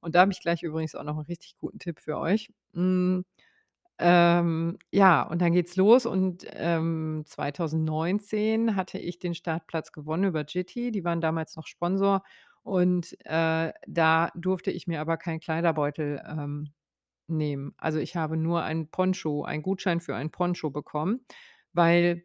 Und 0.00 0.14
da 0.14 0.20
habe 0.22 0.32
ich 0.32 0.40
gleich 0.40 0.62
übrigens 0.62 0.94
auch 0.94 1.04
noch 1.04 1.16
'n 1.18 1.22
richtig 1.26 1.56
guten 1.58 1.78
Tipp 1.78 2.00
für 2.00 2.18
euch. 2.18 2.52
Hm, 2.74 3.24
ähm, 3.98 4.78
ja, 4.92 5.22
und 5.22 5.40
dann 5.42 5.52
geht's 5.52 5.76
los 5.76 6.06
und, 6.06 6.44
ähm, 6.52 7.22
2019 7.26 8.74
hatte 8.76 8.98
ich 8.98 9.18
den 9.20 9.34
Startplatz 9.34 9.92
gewonnen 9.92 10.24
über 10.24 10.44
Gitti. 10.44 10.90
Die 10.92 11.04
waren 11.04 11.20
damals 11.20 11.54
noch 11.56 11.66
Sponsor 11.68 12.22
und, 12.64 13.16
äh, 13.26 13.72
da 13.86 14.30
durfte 14.34 14.70
ich 14.72 14.86
mir 14.88 15.00
aber 15.00 15.16
keinen 15.16 15.40
Kleiderbeutel, 15.40 16.20
ähm, 16.28 16.72
nehmen. 17.28 17.74
Also, 17.78 17.98
ich 18.00 18.16
habe 18.16 18.36
nur 18.36 18.62
einen 18.64 18.88
Poncho 18.90 19.44
einen 19.44 19.62
Gutschein 19.62 20.00
für 20.00 20.16
einen 20.16 20.30
Poncho 20.30 20.70
bekommen, 20.70 21.20
weil 21.74 22.24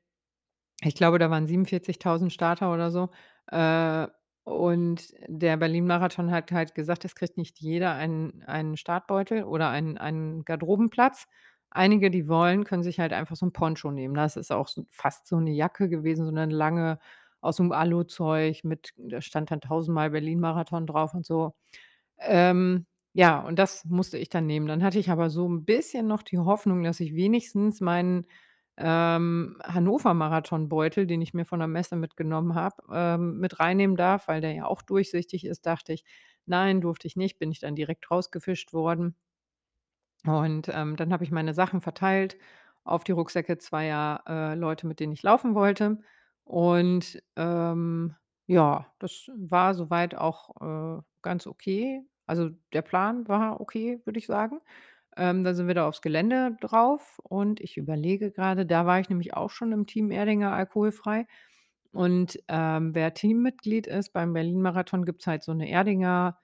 ich 0.83 0.95
glaube, 0.95 1.19
da 1.19 1.29
waren 1.31 1.47
47.000 1.47 2.33
Starter 2.33 2.73
oder 2.73 2.91
so, 2.91 3.09
äh, 3.47 4.07
und 4.45 5.13
der 5.27 5.57
Berlin-Marathon 5.57 6.31
hat 6.31 6.51
halt 6.53 6.75
gesagt, 6.75 7.05
es 7.05 7.15
kriegt 7.15 7.37
nicht 7.37 7.59
jeder 7.61 7.93
einen 7.95 8.43
einen 8.45 8.77
Startbeutel 8.77 9.43
oder 9.45 9.69
einen 9.71 9.97
einen 9.99 10.45
Garderobenplatz. 10.45 11.27
Einige, 11.71 12.11
die 12.11 12.27
wollen, 12.29 12.63
können 12.65 12.83
sich 12.83 12.99
halt 12.99 13.13
einfach 13.13 13.35
so 13.37 13.45
'n 13.47 13.53
Poncho 13.53 13.91
nehmen. 13.91 14.15
Das 14.15 14.37
ist 14.37 14.51
auch 14.51 14.67
so 14.69 14.85
fast 14.91 15.27
so 15.27 15.39
'ne 15.39 15.51
Jacke 15.53 15.89
gewesen, 15.89 16.25
so 16.25 16.31
'ne 16.31 16.45
lange 16.47 16.99
aus 17.41 17.57
so 17.57 17.63
'nem 17.63 17.73
Aluzeug 17.73 18.63
mit 18.65 18.93
da 18.97 19.21
stand 19.21 19.51
dann 19.51 19.61
tausendmal 19.61 20.11
Berlin-Marathon 20.11 20.87
drauf 20.87 21.13
und 21.15 21.25
so. 21.25 21.55
Ähm, 22.19 22.85
ja, 23.19 23.39
und 23.41 23.59
das 23.59 23.85
musste 23.85 24.17
ich 24.17 24.29
dann 24.29 24.45
nehmen. 24.47 24.67
Dann 24.67 24.83
hatte 24.83 24.99
ich 24.99 25.09
aber 25.11 25.29
so 25.29 25.45
'n 25.47 25.65
bisschen 25.65 26.07
noch 26.07 26.23
die 26.23 26.37
Hoffnung, 26.39 26.83
dass 26.83 26.99
ich 26.99 27.13
wenigstens 27.15 27.81
meinen, 27.81 28.25
ähm, 28.77 29.57
Hannover-Marathon-Beutel, 29.63 31.05
den 31.07 31.21
ich 31.21 31.33
mir 31.33 31.45
von 31.45 31.59
der 31.59 31.67
Messe 31.67 31.95
mitgenommen 31.97 32.55
habe, 32.55 32.75
ähm, 32.93 33.39
mit 33.39 33.59
reinnehmen 33.59 33.97
darf, 33.97 34.27
weil 34.29 34.39
der 34.41 34.53
ja 34.53 34.65
auch 34.65 34.81
durchsichtig 34.81 35.45
ist, 35.45 35.65
dachte 35.65 35.93
ich. 35.93 36.05
Nein, 36.45 36.79
durfte 36.81 37.07
ich 37.07 37.15
nicht, 37.17 37.39
bin 37.39 37.51
ich 37.51 37.59
dann 37.59 37.75
direkt 37.75 38.09
rausgefischt 38.11 38.71
worden. 38.73 39.15
Und, 40.25 40.69
ähm, 40.73 40.95
dann 40.97 41.13
habe 41.13 41.23
ich 41.23 41.31
meine 41.31 41.53
Sachen 41.53 41.81
verteilt 41.81 42.37
auf 42.83 43.03
die 43.03 43.11
Rucksäcke 43.13 43.57
zweier, 43.57 44.23
äh, 44.27 44.55
Leute, 44.55 44.87
mit 44.87 44.99
denen 44.99 45.13
ich 45.13 45.23
laufen 45.23 45.55
wollte. 45.55 45.99
Und, 46.43 47.21
ähm, 47.35 48.15
ja, 48.47 48.91
das 48.99 49.29
war 49.35 49.73
so 49.75 49.89
weit 49.89 50.15
auch, 50.15 50.97
äh, 50.99 51.01
ganz 51.21 51.47
okay. 51.47 52.03
Also, 52.29 52.51
der 52.73 52.83
Plan 52.83 53.27
war 53.27 53.59
okay, 53.61 54.01
würde 54.05 54.19
ich 54.19 54.27
sagen. 54.27 54.61
Ähm, 55.17 55.43
dann 55.45 55.55
sind 55.55 55.67
wir 55.67 55.75
da 55.75 55.87
aufs 55.87 56.01
Gelände 56.03 56.57
drauf 56.61 57.19
und 57.23 57.59
ich 57.61 57.77
überlege 57.77 58.31
grade, 58.31 58.65
da 58.67 58.85
war 58.87 58.99
ich 59.01 59.09
nämlich 59.09 59.35
auch 59.35 59.49
schon 59.51 59.73
im 59.73 59.87
Team 59.87 60.11
Erdinger 60.11 60.53
alkoholfrei. 60.53 61.27
Und, 61.93 62.39
ähm, 62.49 62.95
wer 62.95 63.13
Teammitglied 63.15 63.87
ist 63.87 64.13
beim 64.13 64.33
Berlin-Marathon, 64.33 65.05
gibt's 65.05 65.27
halt 65.27 65.43
so 65.43 65.53
'ne 65.53 65.69
Erdinger 65.71 66.39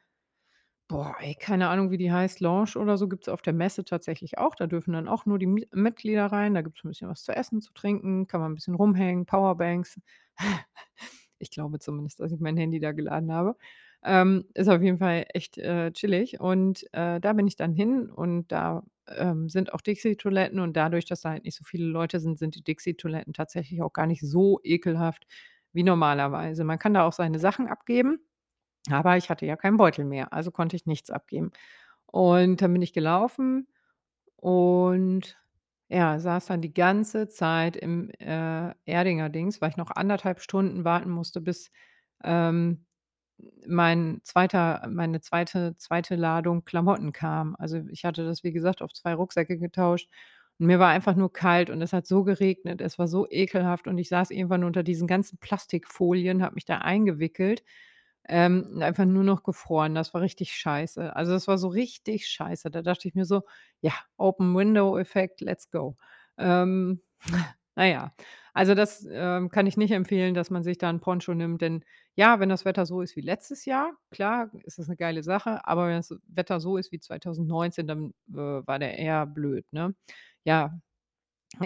boah, 0.89 1.15
ey, 1.21 1.35
keine 1.35 1.69
Ahnung, 1.69 1.91
wie 1.91 1.97
die 1.97 2.11
heißt, 2.13 2.41
Lounge 2.41 2.73
oder 2.77 2.97
so 2.97 3.07
gibt's 3.09 3.29
auf 3.29 3.41
der 3.43 3.53
Messe 3.53 3.85
tatsächlich 3.85 4.37
auch. 4.39 4.55
Da 4.55 4.67
dürfen 4.67 4.93
dann 4.93 5.07
auch 5.09 5.25
nur 5.27 5.39
die 5.39 5.47
Mi 5.47 5.67
Mitglieder 5.73 6.27
rein. 6.27 6.53
Da 6.55 6.61
gibt's 6.63 6.83
'n 6.85 6.89
bisschen 6.89 7.09
was 7.09 7.23
zu 7.23 7.33
essen, 7.35 7.61
zu 7.61 7.73
trinken, 7.73 8.27
kann 8.27 8.41
man 8.41 8.53
'n 8.53 8.55
bisschen 8.55 8.75
rumhängen, 8.75 9.25
Powerbanks. 9.27 9.99
Ich 11.39 11.51
glaube 11.51 11.79
zumindest, 11.79 12.19
dass 12.21 12.31
ich 12.33 12.39
mein 12.41 12.57
Handy 12.57 12.79
da 12.81 12.93
geladen 12.93 13.31
habe. 13.33 13.57
Ähm, 14.05 14.45
ist 14.53 14.69
auf 14.69 14.81
jeden 14.83 14.99
Fall 14.99 15.25
echt, 15.33 15.57
äh, 15.57 15.91
chillig 15.91 16.39
und, 16.39 16.83
äh, 16.93 17.19
da 17.19 17.33
bin 17.33 17.47
ich 17.47 17.55
dann 17.57 17.73
hin 17.73 18.09
und 18.11 18.51
da, 18.51 18.83
ähm, 19.07 19.49
sind 19.49 19.73
auch 19.73 19.81
Dixie-Toiletten 19.81 20.59
und 20.59 20.77
dadurch, 20.77 21.05
dass 21.05 21.21
da 21.21 21.31
halt 21.31 21.43
nicht 21.45 21.57
so 21.57 21.63
viele 21.65 21.85
Leute 21.87 22.19
sind, 22.19 22.37
sind 22.39 22.55
die 22.55 22.63
Dixie-Toiletten 22.63 23.33
tatsächlich 23.33 23.81
auch 23.81 23.93
gar 23.93 24.07
nicht 24.07 24.21
so 24.21 24.59
ekelhaft 24.63 25.25
wie 25.73 25.83
normalerweise. 25.83 26.63
Man 26.65 26.79
kann 26.79 26.93
da 26.93 27.03
auch 27.07 27.13
seine 27.13 27.39
Sachen 27.39 27.67
abgeben, 27.67 28.19
aber 28.91 29.17
ich 29.17 29.29
hatte 29.29 29.45
ja 29.47 29.55
keinen 29.57 29.77
Beutel 29.77 30.05
mehr, 30.05 30.33
also 30.33 30.51
konnte 30.51 30.75
ich 30.77 30.85
nichts 30.87 31.11
abgeben. 31.11 31.51
Und 32.07 32.61
dann 32.61 32.73
bin 32.73 32.81
ich 32.83 32.93
gelaufen 32.93 33.67
und, 34.37 35.37
ja, 35.89 36.19
saß 36.19 36.47
dann 36.47 36.61
die 36.61 36.73
ganze 36.73 37.27
Zeit 37.29 37.77
im, 37.77 38.09
äh, 38.19 38.73
Erdinger-Dings, 38.85 39.61
weil 39.61 39.71
ich 39.71 39.77
noch 39.77 39.91
1 39.91 40.11
1/2 40.11 40.41
Stunden 40.41 40.85
warten 40.85 41.11
musste, 41.11 41.41
bis, 41.41 41.71
ähm, 42.23 42.85
mein 43.67 44.21
zweiter 44.23 44.85
meine 44.89 45.21
zweite 45.21 45.75
zweite 45.77 46.15
Ladung 46.15 46.63
Klamotten 46.65 47.11
kam. 47.13 47.55
Also, 47.59 47.77
ich 47.91 48.05
hatte 48.05 48.25
das, 48.25 48.43
wie 48.43 48.51
gesagt, 48.53 48.81
auf 48.81 48.93
2 48.93 49.13
Rucksäcke 49.13 49.57
getauscht 49.57 50.09
und 50.59 50.67
mir 50.67 50.79
war 50.79 50.89
einfach 50.89 51.15
nur 51.15 51.31
kalt 51.33 51.69
und 51.69 51.81
es 51.81 51.93
hat 51.93 52.07
so 52.07 52.23
geregnet. 52.23 52.81
Es 52.81 52.97
war 52.99 53.07
so 53.07 53.27
ekelhaft 53.29 53.87
und 53.87 53.97
ich 53.97 54.09
saß 54.09 54.31
irgendwann 54.31 54.63
unter 54.63 54.83
diesen 54.83 55.07
ganzen 55.07 55.37
Plastikfolien, 55.39 56.43
habe 56.43 56.55
mich 56.55 56.65
da 56.65 56.77
eingewickelt, 56.79 57.63
ähm, 58.27 58.67
und 58.73 58.81
einfach 58.83 59.05
nur 59.05 59.23
noch 59.23 59.43
gefroren. 59.43 59.95
Das 59.95 60.13
war 60.13 60.21
richtig 60.21 60.53
scheiße. 60.53 61.15
Also, 61.15 61.33
das 61.33 61.47
war 61.47 61.57
so 61.57 61.67
richtig 61.69 62.27
scheiße. 62.27 62.71
Da 62.71 62.81
dachte 62.81 63.07
ich 63.07 63.15
mir 63.15 63.25
so: 63.25 63.43
„Ja, 63.81 63.93
Open-Window-Effekt, 64.17 65.41
let's 65.41 65.69
go.“ 65.71 65.97
Ähm, 66.37 67.01
na 67.75 67.85
ja, 67.87 68.13
also, 68.55 68.75
das, 68.75 69.07
ähm, 69.11 69.49
kann 69.51 69.67
ich 69.67 69.77
nicht 69.77 69.91
empfehlen, 69.91 70.33
dass 70.35 70.51
man 70.51 70.63
sich 70.63 70.79
da 70.79 70.89
'n 70.89 71.01
Poncho 71.01 71.35
nimmt, 71.35 71.61
denn 71.61 71.85
ja, 72.15 72.39
wenn 72.41 72.49
das 72.49 72.65
Wetter 72.65 72.85
so 72.87 73.01
ist 73.01 73.15
wie 73.17 73.21
letztes 73.21 73.65
Jahr, 73.65 73.91
klar, 74.11 74.51
ist 74.65 74.79
das 74.79 74.87
'ne 74.89 74.97
geile 74.97 75.23
Sache, 75.23 75.61
aber 75.67 75.87
wenn 75.89 75.97
das 75.97 76.15
Wetter 76.27 76.59
so 76.61 76.77
ist 76.77 76.91
wie 76.93 76.99
2019, 77.01 77.87
dann, 77.87 78.13
äh, 78.33 78.35
war 78.67 78.79
der 78.79 78.97
eher 78.99 79.27
blöd, 79.27 79.65
ne? 79.73 79.95
Ja, 80.45 80.79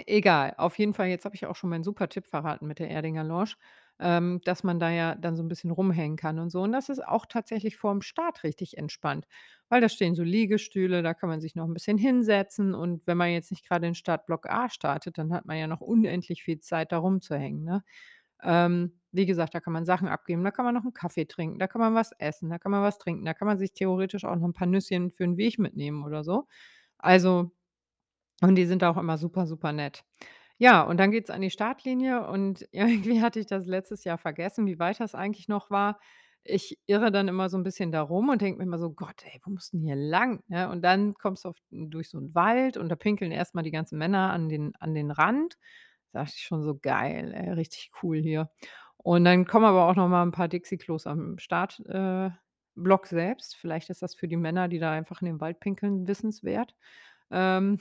egal. 0.07 0.55
Auf 0.57 0.79
jeden 0.79 0.93
Fall, 0.95 1.07
jetzt 1.09 1.25
habe 1.25 1.35
ich 1.35 1.45
auch 1.47 1.55
schon 1.57 1.69
meinen 1.71 1.83
super 1.85 2.09
Tipp 2.09 2.27
verraten 2.27 2.67
mit 2.67 2.79
der 2.79 2.89
Erdinger 2.91 3.23
Lounge, 3.25 3.53
ähm, 3.99 4.41
dass 4.45 4.63
man 4.63 4.79
da 4.79 4.89
ja 4.91 5.15
dann 5.15 5.35
so 5.35 5.43
'n 5.43 5.47
bisschen 5.49 5.71
rumhängen 5.71 6.17
kann 6.17 6.39
und 6.39 6.49
so. 6.51 6.61
Und 6.61 6.71
das 6.73 6.89
ist 6.89 7.05
auch 7.05 7.25
tatsächlich 7.27 7.77
vorm 7.77 8.01
Start 8.01 8.43
richtig 8.43 8.77
entspannt, 8.77 9.27
weil 9.69 9.81
da 9.81 9.89
stehen 9.89 10.15
so 10.15 10.23
Liegestühle, 10.23 11.03
da 11.03 11.13
kann 11.13 11.29
man 11.29 11.41
sich 11.41 11.55
noch 11.55 11.65
'n 11.67 11.73
bisschen 11.73 11.97
hinsetzen 11.97 12.73
und 12.75 13.05
wenn 13.07 13.17
man 13.17 13.31
jetzt 13.31 13.51
nicht 13.51 13.67
grade 13.67 13.87
in 13.87 13.95
Startblock 13.95 14.49
A 14.49 14.69
startet, 14.69 15.17
dann 15.17 15.33
hat 15.33 15.45
man 15.45 15.57
ja 15.57 15.67
noch 15.67 15.81
unendlich 15.81 16.43
viel 16.43 16.59
Zeit, 16.59 16.91
da 16.91 16.97
rumzuhängen, 16.99 17.63
ne? 17.63 17.83
Ähm, 18.43 18.99
wie 19.13 19.25
gesagt, 19.27 19.55
da 19.55 19.59
kann 19.61 19.73
man 19.73 19.85
Sachen 19.85 20.07
abgeben, 20.09 20.43
da 20.45 20.51
kann 20.51 20.65
man 20.65 20.75
noch 20.75 20.85
'n 20.85 20.93
Kaffee 20.93 21.25
trinken, 21.25 21.59
da 21.59 21.67
kann 21.67 21.81
man 21.81 21.95
was 21.95 22.11
essen, 22.19 22.49
da 22.51 22.59
kann 22.59 22.71
man 22.71 22.83
was 22.83 22.97
trinken, 22.99 23.25
da 23.25 23.33
kann 23.35 23.47
man 23.47 23.57
sich 23.59 23.73
theoretisch 23.73 24.25
auch 24.25 24.35
noch 24.37 24.45
'n 24.47 24.53
paar 24.53 24.67
Nüsschen 24.67 25.11
für 25.11 25.25
'n 25.25 25.37
Weg 25.37 25.59
mitnehmen 25.59 26.03
oder 26.05 26.23
so. 26.23 26.47
Also 26.99 27.51
und 28.43 28.55
die 28.55 28.65
sind 28.67 28.83
auch 28.85 28.97
immer 28.97 29.17
super, 29.19 29.47
super 29.47 29.73
nett. 29.73 30.03
Ja, 30.61 30.81
und 30.81 30.97
dann 30.97 31.11
geht's 31.11 31.29
an 31.29 31.39
die 31.39 31.49
Startlinie 31.51 32.27
und 32.27 32.67
irgendwie 32.73 33.21
hatte 33.21 33.39
ich 33.39 33.45
das 33.47 33.65
letztes 33.65 34.03
Jahr 34.03 34.17
vergessen, 34.17 34.65
wie 34.67 34.77
weit 34.77 34.99
das 34.99 35.15
eigentlich 35.15 35.47
noch 35.47 35.69
war. 35.71 35.99
Ich 36.43 36.77
irre 36.85 37.11
dann 37.11 37.27
immer 37.29 37.47
so 37.49 37.57
'n 37.57 37.63
bisschen 37.63 37.91
da 37.93 38.01
rum 38.01 38.27
und 38.29 38.41
denke 38.41 38.57
mir 38.59 38.63
immer 38.65 38.77
so: 38.77 38.91
„Gott, 38.91 39.23
ey, 39.25 39.39
wo 39.45 39.51
musst 39.51 39.73
'n 39.73 39.79
hier 39.81 39.95
lang“, 39.95 40.43
ne? 40.47 40.69
Und 40.69 40.81
dann 40.83 41.13
kommst 41.13 41.45
du 41.45 41.49
auf 41.49 41.57
durch 41.71 42.09
so 42.09 42.17
'n 42.17 42.33
Wald 42.35 42.75
und 42.77 42.89
da 42.89 42.95
pinkeln 42.97 43.31
erst 43.31 43.55
mal 43.55 43.61
die 43.63 43.71
ganzen 43.71 43.97
Männer 43.97 44.31
an 44.33 44.49
den 44.49 44.73
an 44.79 44.93
den 44.93 45.11
Rand. 45.11 45.57
Da 46.13 46.21
dachte 46.23 46.33
ich 46.37 46.43
schon 46.43 46.63
so: 46.63 46.75
„Geil, 46.77 47.33
ey, 47.33 47.51
richtig 47.53 47.91
cool 48.03 48.17
hier.“ 48.19 48.49
Und 48.97 49.23
dann 49.25 49.45
kommen 49.45 49.65
aber 49.65 49.87
auch 49.89 49.95
noch 49.95 50.09
mal 50.09 50.23
'n 50.23 50.31
paar 50.33 50.47
Dixie-Klos 50.49 51.07
am 51.07 51.37
Start 51.39 51.79
äh, 51.87 52.31
selbst. 53.05 53.55
Vielleicht 53.57 53.89
ist 53.89 54.01
das 54.01 54.15
für 54.15 54.27
die 54.27 54.37
Männer, 54.37 54.67
die 54.69 54.79
da 54.79 54.91
einfach 54.93 55.21
in 55.21 55.27
den 55.27 55.41
Wald 55.41 55.59
pinkeln, 55.61 56.07
wissenswert. 56.07 56.75
Ähm, 57.31 57.79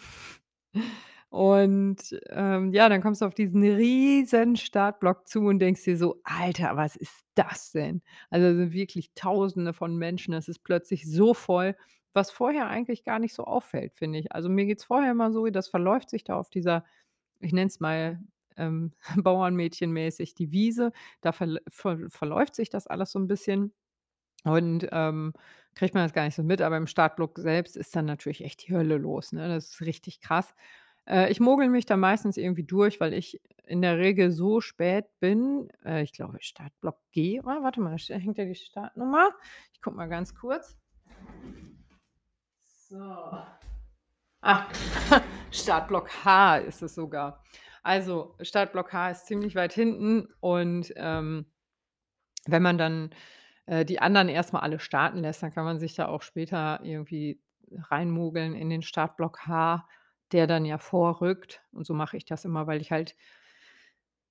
und, 1.30 2.18
ähm, 2.30 2.72
ja, 2.72 2.88
dann 2.88 3.02
kommst 3.02 3.20
du 3.20 3.26
auf 3.26 3.34
diesen 3.34 3.62
riesen 3.62 4.56
Startblock 4.56 5.28
zu 5.28 5.40
und 5.42 5.58
denkst 5.58 5.84
dir 5.84 5.96
so: 5.98 6.20
„Alter, 6.24 6.76
was 6.76 6.96
ist 6.96 7.24
das 7.34 7.72
denn?“ 7.72 8.02
Also, 8.30 8.48
da 8.48 8.54
sind 8.54 8.72
wirklich 8.72 9.12
Tausende 9.14 9.72
von 9.74 9.96
Menschen. 9.96 10.34
Es 10.34 10.48
ist 10.48 10.60
plötzlich 10.64 11.10
so 11.10 11.34
voll, 11.34 11.76
was 12.14 12.30
vorher 12.30 12.68
eigentlich 12.68 13.04
gar 13.04 13.18
nicht 13.18 13.34
so 13.34 13.44
auffällt, 13.44 13.94
finde 13.94 14.18
ich. 14.20 14.32
Also, 14.32 14.48
mir 14.48 14.66
geht's 14.66 14.84
vorher 14.84 15.12
immer 15.12 15.30
so, 15.32 15.46
das 15.48 15.68
verläuft 15.68 16.10
sich 16.10 16.24
da 16.24 16.36
auf 16.36 16.48
dieser, 16.50 16.84
ich 17.40 17.52
nenne 17.52 17.68
es 17.68 17.80
mal, 17.80 18.20
ähm, 18.56 18.92
Bauernmädchenmäßig 19.24 20.34
die 20.34 20.52
Wiese. 20.52 20.92
Da 21.22 21.32
verl 21.32 21.60
ver 21.68 21.98
verläuft 22.10 22.54
sich 22.56 22.70
das 22.70 22.86
alles 22.86 23.12
so 23.12 23.18
'n 23.18 23.28
bisschen 23.28 23.74
und, 24.44 24.86
ähm, 24.92 25.32
kriegt 25.74 25.94
man 25.94 26.04
das 26.04 26.12
gar 26.12 26.24
nicht 26.24 26.34
so 26.34 26.42
mit, 26.42 26.62
aber 26.62 26.76
im 26.76 26.86
Startblock 26.86 27.38
selbst 27.38 27.76
ist 27.76 27.94
dann 27.96 28.06
natürlich 28.06 28.44
echt 28.44 28.66
die 28.68 28.72
Hölle 28.74 28.96
los, 28.98 29.32
ne? 29.32 29.48
Das 29.48 29.70
ist 29.70 29.80
richtig 29.82 30.20
krass. 30.20 30.54
Äh, 31.08 31.30
ich 31.30 31.40
mogele 31.40 31.70
mich 31.70 31.86
da 31.86 31.96
meistens 31.96 32.36
irgendwie 32.36 32.64
durch, 32.64 33.00
weil 33.00 33.14
ich 33.14 33.40
in 33.64 33.82
der 33.82 33.98
Regel 33.98 34.30
so 34.30 34.60
spät 34.60 35.06
bin. 35.20 35.68
Äh, 35.84 36.02
ich 36.02 36.12
glaube, 36.12 36.38
Startblock 36.40 36.98
G 37.12 37.40
ah, 37.40 37.62
warte 37.62 37.80
mal, 37.80 37.96
da 38.08 38.14
hängt 38.14 38.38
ja 38.38 38.44
die 38.44 38.54
Startnummer. 38.54 39.30
Ich 39.72 39.80
gucke 39.80 39.96
mal 39.96 40.08
ganz 40.08 40.34
kurz. 40.34 40.76
So. 42.64 43.00
Ah, 44.40 44.66
Startblock 45.50 46.24
H 46.24 46.58
ist 46.58 46.82
es 46.82 46.94
sogar. 46.94 47.42
Also, 47.82 48.34
Startblock 48.40 48.92
H 48.92 49.10
ist 49.10 49.26
ziemlich 49.26 49.54
weit 49.54 49.72
hinten 49.72 50.28
und, 50.40 50.92
ähm, 50.96 51.46
wenn 52.46 52.62
man 52.62 52.78
dann, 52.78 53.10
äh, 53.66 53.84
die 53.84 54.00
anderen 54.00 54.28
erst 54.28 54.52
mal 54.52 54.60
alle 54.60 54.78
starten 54.78 55.18
lässt, 55.18 55.42
dann 55.42 55.52
kann 55.52 55.64
man 55.64 55.78
sich 55.78 55.94
da 55.94 56.08
auch 56.08 56.22
später 56.22 56.80
irgendwie 56.82 57.42
reinmogeln 57.90 58.54
in 58.54 58.70
den 58.70 58.82
Startblock 58.82 59.46
H, 59.46 59.86
der 60.32 60.46
dann 60.46 60.64
ja 60.64 60.78
vorrückt. 60.78 61.62
Und 61.72 61.86
so 61.86 61.94
mache 61.94 62.16
ich 62.16 62.24
das 62.26 62.44
immer, 62.44 62.66
weil 62.66 62.80
ich 62.80 62.92
halt 62.92 63.14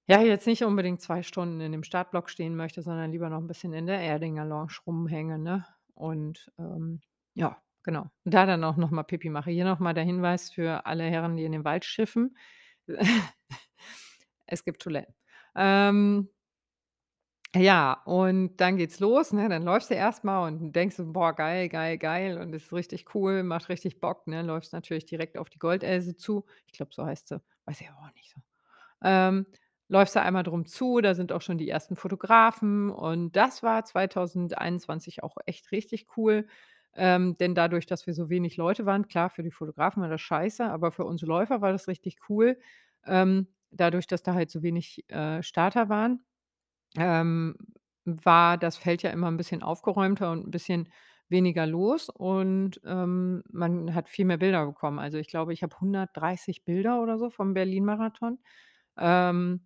ja, 0.10 0.21
jetzt 0.21 0.47
nicht 0.47 0.63
unbedingt 0.63 1.01
2 1.01 1.21
Stunden 1.21 1.60
in 1.60 1.71
dem 1.73 1.83
Startblock 1.83 2.29
stehen 2.29 2.55
möchte, 2.55 2.81
sondern 2.81 3.12
lieber 3.12 3.29
noch 3.29 3.39
'n 3.41 3.47
bisschen 3.47 3.73
in 3.73 3.88
der 3.88 3.99
Erdinger 3.99 4.45
Lounge 4.45 4.71
rumhänge, 4.86 5.38
ne? 5.38 5.65
Und, 5.95 6.49
ähm, 6.57 7.01
ja, 7.33 7.62
genau. 7.83 8.03
Und 8.23 8.33
da 8.33 8.45
dann 8.45 8.63
auch 8.63 8.77
noch 8.77 8.89
mal 8.91 9.03
Pipi 9.03 9.29
mache. 9.29 9.51
Hier 9.51 9.65
noch 9.65 9.79
mal 9.79 9.93
der 9.93 10.05
Hinweis 10.05 10.49
für 10.51 10.86
alle 10.86 11.03
Herren, 11.03 11.36
die 11.36 11.43
in 11.45 11.51
den 11.51 11.65
Wald 11.65 11.83
schiffen. 11.86 12.38
Es 14.47 14.63
gibt 14.63 14.81
Toiletten. 14.81 15.13
Ähm 15.55 16.29
ja, 17.55 18.01
und 18.05 18.57
dann 18.57 18.77
geht's 18.77 18.99
los, 18.99 19.33
ne? 19.33 19.49
Dann 19.49 19.63
läufst 19.63 19.89
du 19.89 19.95
erst 19.95 20.23
mal 20.23 20.45
und 20.47 20.73
denkst 20.73 20.97
„Boah, 20.99 21.33
geil, 21.33 21.69
geil, 21.69 21.97
geil“ 21.97 22.38
und 22.39 22.53
ist 22.53 22.71
richtig 22.73 23.13
cool, 23.15 23.43
macht 23.43 23.69
richtig 23.69 23.99
Bock, 23.99 24.27
ne? 24.27 24.41
Läufst 24.43 24.73
natürlich 24.73 25.05
direkt 25.05 25.38
auf 25.38 25.49
die 25.49 25.60
Goldelse 25.60 26.15
zu. 26.15 26.45
Ich 26.67 26.73
glaube, 26.73 26.93
so 26.93 27.05
heißt 27.05 27.29
sie, 27.29 27.41
weiß 27.65 27.81
ich 27.81 27.89
aber 27.89 27.99
auch 28.07 28.13
nicht 28.15 28.31
so. 28.31 28.41
Ähm, 29.03 29.47
läufst 29.89 30.15
da 30.15 30.23
einmal 30.23 30.43
drum 30.43 30.65
zu, 30.67 31.01
da 31.01 31.15
sind 31.15 31.31
auch 31.33 31.41
schon 31.43 31.57
die 31.60 31.69
ersten 31.69 31.95
Fotografen 31.97 32.89
und 32.91 33.36
das 33.36 33.63
war 33.63 33.86
2021 33.86 35.23
auch 35.23 35.38
echt 35.45 35.71
richtig 35.71 36.07
cool, 36.17 36.47
ähm, 36.95 37.38
denn 37.39 37.55
dadurch, 37.55 37.86
dass 37.88 38.07
wir 38.07 38.13
so 38.15 38.29
wenig 38.29 38.57
Leute 38.57 38.86
waren 38.86 39.07
klar, 39.07 39.29
für 39.29 39.43
die 39.43 39.51
Fotografen 39.51 40.01
war 40.03 40.10
das 40.10 40.21
scheiße, 40.21 40.65
aber 40.65 40.91
für 40.91 41.05
uns 41.05 41.21
Läufer 41.23 41.62
war 41.62 41.71
das 41.73 41.88
richtig 41.88 42.17
cool, 42.29 42.57
ähm, 43.05 43.47
dadurch, 43.71 44.07
dass 44.07 44.23
da 44.23 44.33
halt 44.33 44.51
so 44.51 44.63
wenig, 44.63 45.05
äh, 45.12 45.43
Starter 45.43 45.89
waren, 45.89 46.21
ähm, 46.97 47.56
war 48.06 48.58
das 48.58 48.78
Feld 48.78 49.04
ja 49.04 49.12
immer 49.12 49.28
'n 49.28 49.38
bisschen 49.38 49.63
aufgeräumter 49.63 50.32
und 50.32 50.45
'n 50.47 50.52
bisschen 50.52 50.89
weniger 51.30 51.65
los 51.67 52.10
und, 52.10 52.80
ähm, 52.86 53.43
man 53.52 53.93
hat 53.93 54.08
viel 54.10 54.26
mehr 54.26 54.38
Bilder 54.38 54.65
bekommen. 54.65 55.00
Also, 55.00 55.17
ich 55.17 55.28
glaube, 55.28 55.54
ich 55.54 55.63
habe 55.63 55.80
130 55.82 56.63
Bilder 56.65 57.02
oder 57.02 57.17
so 57.19 57.30
vom 57.30 57.54
Berlin-Marathon. 57.54 58.39
Ähm, 58.97 59.62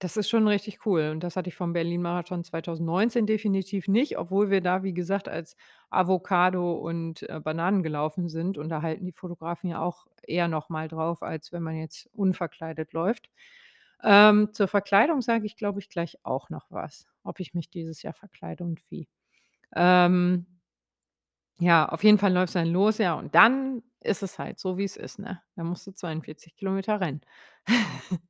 das 0.00 0.16
ist 0.18 0.28
schon 0.28 0.46
richtig 0.48 0.84
cool 0.86 1.10
und 1.12 1.20
das 1.24 1.36
hatte 1.36 1.48
ich 1.48 1.56
vom 1.56 1.72
Berlin-Marathon 1.72 2.44
2019 2.44 3.26
definitiv 3.26 3.88
nicht, 3.88 4.18
obwohl 4.18 4.50
wir 4.50 4.60
da, 4.60 4.82
wie 4.82 4.92
gesagt, 4.94 5.28
als 5.28 5.56
Avocado 5.90 6.74
und, 6.74 7.22
äh, 7.30 7.40
Bananen 7.40 7.82
gelaufen 7.82 8.28
sind 8.28 8.58
und 8.58 8.68
da 8.68 8.82
halten 8.82 9.06
die 9.06 9.12
Fotografen 9.12 9.70
ja 9.70 9.80
auch 9.80 10.06
eher 10.26 10.48
noch 10.48 10.68
mal 10.68 10.88
drauf, 10.88 11.22
als 11.22 11.50
wenn 11.52 11.62
man 11.62 11.76
jetzt 11.76 12.08
unverkleidet 12.14 12.92
läuft. 12.92 13.30
Ähm, 14.02 14.52
zur 14.52 14.68
Verkleidung 14.68 15.22
sage 15.22 15.46
ich, 15.46 15.56
glaube 15.56 15.80
ich, 15.80 15.88
gleich 15.88 16.18
auch 16.24 16.50
noch 16.50 16.66
was, 16.70 17.06
ob 17.24 17.40
ich 17.40 17.54
mich 17.54 17.70
dieses 17.70 18.02
Jahr 18.02 18.14
verkleide 18.14 18.64
und 18.64 18.80
wie. 18.90 19.08
Ähm 19.76 20.46
ja, 21.58 21.88
auf 21.88 22.04
jeden 22.04 22.18
Fall 22.18 22.32
läuft's 22.32 22.52
dann 22.54 22.68
los, 22.68 22.98
ja, 22.98 23.14
und 23.14 23.34
dann 23.34 23.82
ist 24.00 24.22
es 24.22 24.38
halt 24.38 24.58
so, 24.58 24.76
wie's 24.76 24.96
ist, 24.96 25.18
ne? 25.18 25.40
Dann 25.56 25.66
musst 25.66 25.86
du 25.86 25.92
42 25.92 26.56
Kilometer 26.56 27.00
rennen. 27.00 27.20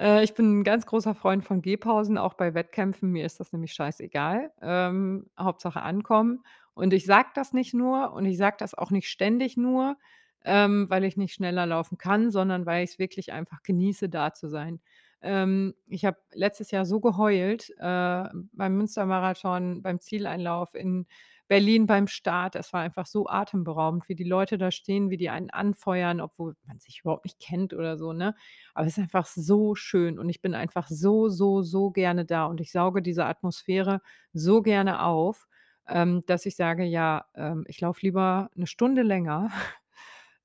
Äh, 0.00 0.22
ich 0.22 0.34
bin 0.34 0.60
'n 0.60 0.64
ganz 0.64 0.86
großer 0.86 1.12
Freund 1.16 1.44
von 1.44 1.60
Gehpausen, 1.60 2.18
auch 2.18 2.34
bei 2.34 2.54
Wettkämpfen. 2.54 3.10
Mir 3.10 3.26
ist 3.26 3.40
das 3.40 3.52
nämlich 3.52 3.72
scheißegal. 3.72 4.52
Ähm, 4.62 5.26
Hauptsache 5.36 5.82
ankommen. 5.82 6.44
Und 6.74 6.92
ich 6.94 7.04
sage 7.04 7.30
das 7.34 7.52
nicht 7.52 7.74
nur 7.74 8.12
und 8.12 8.24
ich 8.24 8.36
sage 8.38 8.54
das 8.60 8.74
auch 8.74 8.92
nicht 8.92 9.08
ständig 9.10 9.56
nur, 9.56 9.96
ähm, 10.44 10.88
weil 10.90 11.04
ich 11.04 11.16
nicht 11.16 11.34
schneller 11.34 11.66
laufen 11.66 11.98
kann, 11.98 12.30
sondern 12.30 12.66
weil 12.66 12.84
ich's 12.84 12.98
wirklich 12.98 13.32
einfach 13.32 13.62
genieße, 13.62 14.08
da 14.08 14.32
zu 14.34 14.48
sein. 14.48 14.80
Ähm, 15.20 15.74
ich 15.88 16.04
habe 16.04 16.18
letztes 16.32 16.70
Jahr 16.70 16.84
so 16.86 17.00
geheult, 17.00 17.70
äh, 17.78 18.24
beim 18.52 18.76
Münstermarathon, 18.76 19.82
beim 19.82 20.00
Zieleinlauf 20.00 20.74
in 20.74 21.06
Berlin 21.48 21.86
beim 21.86 22.06
Start. 22.08 22.56
Es 22.56 22.72
war 22.72 22.82
einfach 22.82 23.06
so 23.06 23.26
atemberaubend, 23.28 24.08
wie 24.08 24.14
die 24.14 24.24
Leute 24.24 24.58
da 24.58 24.70
stehen, 24.70 25.10
wie 25.10 25.16
die 25.16 25.30
einen 25.30 25.50
anfeuern, 25.50 26.20
obwohl 26.20 26.54
man 26.66 26.78
sich 26.78 27.00
überhaupt 27.00 27.24
nicht 27.24 27.40
kennt 27.40 27.72
oder 27.74 27.96
so, 27.96 28.12
ne? 28.12 28.34
Aber 28.74 28.86
es 28.86 28.92
ist 28.98 29.02
einfach 29.02 29.26
so 29.26 29.74
schön 29.74 30.18
und 30.18 30.28
ich 30.28 30.40
bin 30.42 30.54
einfach 30.54 30.88
so, 30.88 31.28
so, 31.28 31.62
so 31.62 31.90
gerne 31.90 32.24
da 32.24 32.44
und 32.46 32.60
ich 32.60 32.70
sauge 32.72 33.02
diese 33.02 33.24
Atmosphäre 33.26 34.00
so 34.32 34.62
gerne 34.62 35.02
auf, 35.02 35.46
ähm, 35.88 36.22
dass 36.26 36.46
ich 36.46 36.54
sage: 36.56 36.84
„Ja, 36.84 37.24
ähm, 37.34 37.64
ich 37.66 37.80
laufe 37.80 38.00
lieber 38.02 38.50
'ne 38.54 38.66
Stunde 38.66 39.02
länger, 39.02 39.50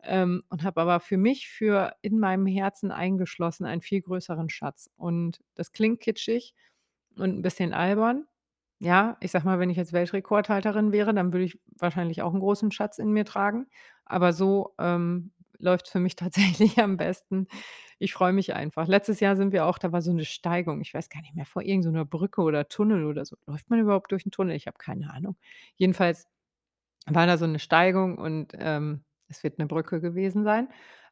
ähm, 0.06 0.44
und 0.50 0.64
habe 0.64 0.82
aber 0.82 1.00
für 1.02 1.18
mich, 1.18 1.50
für 1.50 1.96
in 2.02 2.20
meinem 2.20 2.46
Herzen 2.48 2.92
eingeschlossen, 2.92 3.66
einen 3.66 3.82
viel 3.82 4.02
größeren 4.02 4.50
Schatz.“ 4.50 4.90
Und 4.98 5.40
das 5.56 5.72
klingt 5.74 6.00
kitschig 6.02 6.54
und 7.18 7.32
'n 7.40 7.42
bisschen 7.44 7.74
albern. 7.74 8.26
Ja, 8.80 9.18
ich 9.22 9.32
sage 9.32 9.46
mal, 9.46 9.60
wenn 9.60 9.70
ich 9.72 9.78
jetzt 9.78 9.94
Weltrekordhalterin 9.94 10.92
wäre, 10.94 11.14
dann 11.16 11.34
würde 11.34 11.46
ich 11.46 11.60
wahrscheinlich 11.80 12.22
auch 12.24 12.34
'n 12.36 12.40
großen 12.42 12.72
Schatz 12.72 13.00
in 13.00 13.12
mir 13.14 13.26
tragen. 13.26 13.68
Aber 14.06 14.34
so, 14.34 14.76
ähm, 14.80 15.32
läuft's 15.60 15.92
für 15.92 16.00
mich 16.02 16.16
tatsächlich 16.62 16.80
am 16.82 16.98
besten. 16.98 17.48
Ich 18.00 18.14
freue 18.14 18.34
mich 18.34 18.54
einfach. 18.56 18.88
Letztes 18.88 19.20
Jahr 19.22 19.36
sind 19.38 19.54
wir 19.54 19.66
auch 19.68 19.78
da 19.80 19.92
war 19.94 20.02
so 20.04 20.14
'ne 20.14 20.26
Steigung, 20.26 20.82
ich 20.82 20.94
weiß 20.94 21.10
gar 21.10 21.22
nicht 21.22 21.36
mehr, 21.36 21.46
vor 21.48 21.64
irgend 21.64 21.86
so 21.86 21.92
'ner 21.92 22.06
Brücke 22.06 22.42
oder 22.44 22.68
Tunnel 22.70 23.06
oder 23.06 23.26
so. 23.26 23.38
Läuft 23.48 23.70
man 23.70 23.80
überhaupt 23.80 24.12
durch 24.14 24.26
'n 24.28 24.32
Tunnel? 24.32 24.56
Ich 24.58 24.68
habe 24.68 24.78
keine 24.80 25.12
Ahnung. 25.14 25.38
Jedenfalls 25.78 26.28
war 27.08 27.28
da 27.28 27.38
so 27.38 27.48
'ne 27.48 27.60
Steigung 27.60 28.18
und, 28.20 28.54
ähm, 28.60 29.04
es 29.30 29.44
wird 29.44 29.60
'ne 29.60 29.66
Brücke 29.68 30.02
gewesen 30.02 30.44
sein. 30.44 30.68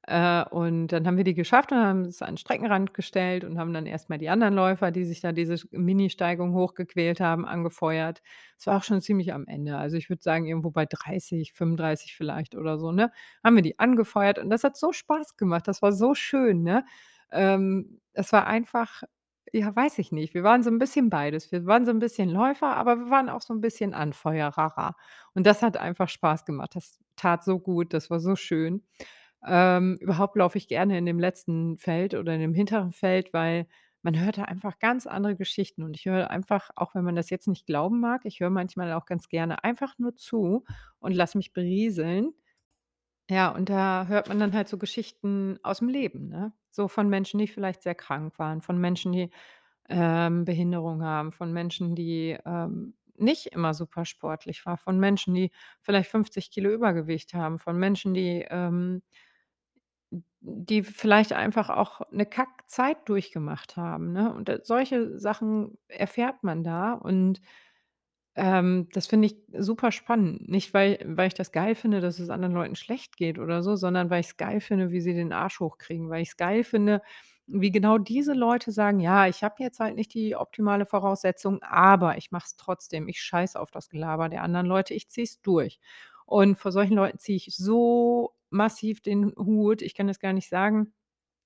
Äh, 0.07 0.43
und 0.49 0.87
dann 0.87 1.05
haben 1.07 1.17
wir 1.17 1.23
die 1.23 1.35
geschafft 1.35 1.71
und 1.71 1.77
haben 1.79 2.05
uns 2.05 2.21
an 2.23 2.35
'n 2.35 2.37
Streckenrand 2.37 2.93
gestellt 2.93 3.43
und 3.43 3.59
haben 3.59 3.71
dann 3.73 3.85
erst 3.85 4.09
mal 4.09 4.17
die 4.17 4.29
anderen 4.29 4.55
Läufer, 4.55 4.91
die 4.91 5.05
sich 5.05 5.21
da 5.21 5.31
diese 5.31 5.57
Ministeigung 5.71 6.53
hochgequält 6.55 7.19
haben, 7.21 7.45
angefeuert. 7.45 8.21
Es 8.57 8.65
war 8.67 8.77
auch 8.77 8.83
schon 8.83 9.01
ziemlich 9.01 9.33
am 9.33 9.45
Ende. 9.47 9.77
Also, 9.77 9.97
ich 9.97 10.09
würde 10.09 10.23
sagen, 10.23 10.45
irgendwo 10.47 10.71
bei 10.71 10.85
30, 10.87 11.53
35 11.53 12.15
vielleicht 12.15 12.55
oder 12.55 12.79
so, 12.79 12.91
ne? 12.91 13.11
Haben 13.43 13.55
wir 13.57 13.63
die 13.63 13.77
angefeuert 13.79 14.39
und 14.39 14.49
das 14.49 14.63
hat 14.63 14.75
so 14.77 14.91
Spaß 14.91 15.37
gemacht. 15.37 15.67
Das 15.67 15.81
war 15.83 15.91
so 15.93 16.15
schön, 16.15 16.63
ne? 16.63 16.83
Ähm, 17.31 18.01
es 18.13 18.33
war 18.33 18.47
einfach 18.47 19.03
ja, 19.53 19.75
weiß 19.75 19.99
ich 19.99 20.11
nicht. 20.11 20.33
Wir 20.33 20.43
waren 20.43 20.63
so 20.63 20.69
'n 20.69 20.79
bisschen 20.79 21.09
beides. 21.09 21.51
Wir 21.51 21.65
waren 21.65 21.85
so 21.85 21.91
'n 21.91 21.99
bisschen 21.99 22.29
Läufer, 22.29 22.75
aber 22.77 22.97
wir 22.99 23.09
waren 23.09 23.29
auch 23.29 23.41
so 23.41 23.53
'n 23.53 23.61
bisschen 23.61 23.93
Anfeuerer. 23.93 24.95
Und 25.33 25.45
das 25.47 25.61
hat 25.61 25.77
einfach 25.77 26.09
Spaß 26.09 26.45
gemacht. 26.45 26.75
Das 26.75 26.99
tat 27.17 27.43
so 27.43 27.59
gut, 27.59 27.93
das 27.93 28.09
war 28.09 28.19
so 28.19 28.35
schön. 28.35 28.83
Ähm, 29.47 29.97
überhaupt 30.01 30.35
laufe 30.37 30.57
ich 30.57 30.67
gerne 30.67 30.97
in 30.97 31.05
dem 31.05 31.19
letzten 31.19 31.77
Feld 31.77 32.13
oder 32.15 32.33
in 32.35 32.41
dem 32.41 32.53
hinteren 32.53 32.91
Feld, 32.93 33.33
weil 33.33 33.67
man 34.03 34.19
hört 34.19 34.37
da 34.39 34.43
einfach 34.45 34.79
ganz 34.79 35.07
andere 35.07 35.35
Geschichten 35.35 35.83
und 35.83 35.95
ich 35.97 36.05
höre 36.05 36.29
einfach, 36.31 36.69
auch 36.75 36.95
wenn 36.95 37.03
man 37.03 37.15
das 37.15 37.29
jetzt 37.29 37.47
nicht 37.47 37.65
glauben 37.67 37.99
mag 37.99 38.21
ich 38.25 38.39
höre 38.39 38.49
manchmal 38.51 38.93
auch 38.93 39.05
ganz 39.05 39.29
gerne 39.29 39.63
einfach 39.63 39.97
nur 39.99 40.15
zu 40.15 40.63
und 40.99 41.13
lasse 41.13 41.37
mich 41.37 41.53
berieseln. 41.53 42.33
Ja, 43.29 43.49
und 43.51 43.69
da 43.69 44.07
hört 44.07 44.27
man 44.29 44.39
dann 44.39 44.53
halt 44.53 44.69
so 44.69 44.77
Geschichten 44.79 45.59
aus'm 45.63 45.89
Leben, 45.91 46.29
ne? 46.29 46.53
So 46.75 46.87
von 46.87 47.09
Menschen, 47.09 47.37
die 47.39 47.47
vielleicht 47.47 47.83
sehr 47.83 47.95
krank 47.95 48.39
waren, 48.39 48.61
von 48.61 48.77
Menschen, 48.79 49.11
die, 49.11 49.29
ähm, 49.89 50.45
Behinderung 50.45 51.03
haben, 51.03 51.31
von 51.33 51.53
Menschen, 51.53 51.95
die, 51.95 52.37
ähm, 52.45 52.95
nicht 53.17 53.47
immer 53.47 53.73
super 53.75 54.05
sportlich 54.05 54.65
war, 54.65 54.77
von 54.77 54.99
Menschen, 54.99 55.33
die 55.35 55.51
vielleicht 55.81 56.09
50 56.11 56.51
Kilo 56.51 56.71
Übergewicht 56.71 57.33
haben, 57.35 57.59
von 57.59 57.77
Menschen, 57.79 58.13
die, 58.13 58.45
ähm 58.51 59.01
die 60.43 60.81
vielleicht 60.83 61.33
einfach 61.33 61.69
auch 61.69 62.01
'ne 62.11 62.25
Kack-Zeit 62.25 63.07
durchgemacht 63.07 63.77
haben, 63.77 64.11
ne? 64.11 64.33
Und, 64.33 64.49
äh, 64.49 64.59
solche 64.63 65.19
Sachen 65.19 65.77
erfährt 65.87 66.43
man 66.43 66.63
da 66.63 66.93
und, 66.93 67.41
ähm, 68.41 68.87
das 68.93 69.07
finde 69.07 69.27
ich 69.27 69.37
super 69.57 69.91
spannend. 69.91 70.49
Nicht, 70.49 70.73
weil 70.73 70.99
weil 71.05 71.27
ich 71.27 71.35
das 71.35 71.51
geil 71.51 71.75
finde, 71.75 72.01
dass 72.01 72.19
es 72.19 72.29
anderen 72.29 72.53
Leuten 72.55 72.75
schlecht 72.75 73.17
geht 73.17 73.39
oder 73.39 73.63
so, 73.63 73.75
sondern 73.75 74.09
weil 74.09 74.21
ich's 74.21 74.37
geil 74.37 74.61
finde, 74.61 74.91
wie 74.91 75.01
sie 75.01 75.13
den 75.13 75.33
Arsch 75.33 75.59
hochkriegen, 75.59 76.09
weil 76.09 76.23
ich's 76.23 76.37
geil 76.37 76.63
finde, 76.63 77.01
wie 77.47 77.71
genau 77.71 77.97
diese 77.99 78.33
Leute 78.33 78.71
sagen: 78.71 78.99
„Ja, 78.99 79.27
ich 79.27 79.43
habe 79.43 79.55
jetzt 79.63 79.79
halt 79.79 79.95
nicht 79.95 80.13
die 80.15 80.35
optimale 80.35 80.85
Voraussetzung, 80.87 81.61
aber 81.63 82.17
ich 82.17 82.31
mache 82.31 82.45
es 82.47 82.55
trotzdem. 82.57 83.07
Ich 83.07 83.21
scheiße 83.21 83.59
auf 83.59 83.71
das 83.71 83.89
Gelaber 83.89 84.29
der 84.29 84.43
anderen 84.43 84.67
Leute, 84.67 84.93
ich 84.95 85.09
ziehe 85.09 85.25
es 85.25 85.41
durch.“ 85.41 85.79
Und 86.25 86.57
vor 86.57 86.71
solchen 86.71 86.95
Leuten 86.95 87.19
ziehe 87.19 87.37
ich 87.37 87.55
so 87.55 88.33
massiv 88.49 89.01
den 89.01 89.33
Hut. 89.37 89.81
Ich 89.83 89.95
kann 89.95 90.07
das 90.07 90.19
gar 90.19 90.33
nicht 90.33 90.49
sagen. 90.49 90.93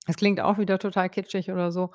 Es 0.08 0.18
klingt 0.18 0.40
auch 0.40 0.58
wieder 0.60 0.80
total 0.80 1.10
kitschig 1.10 1.52
oder 1.52 1.72
so, 1.72 1.92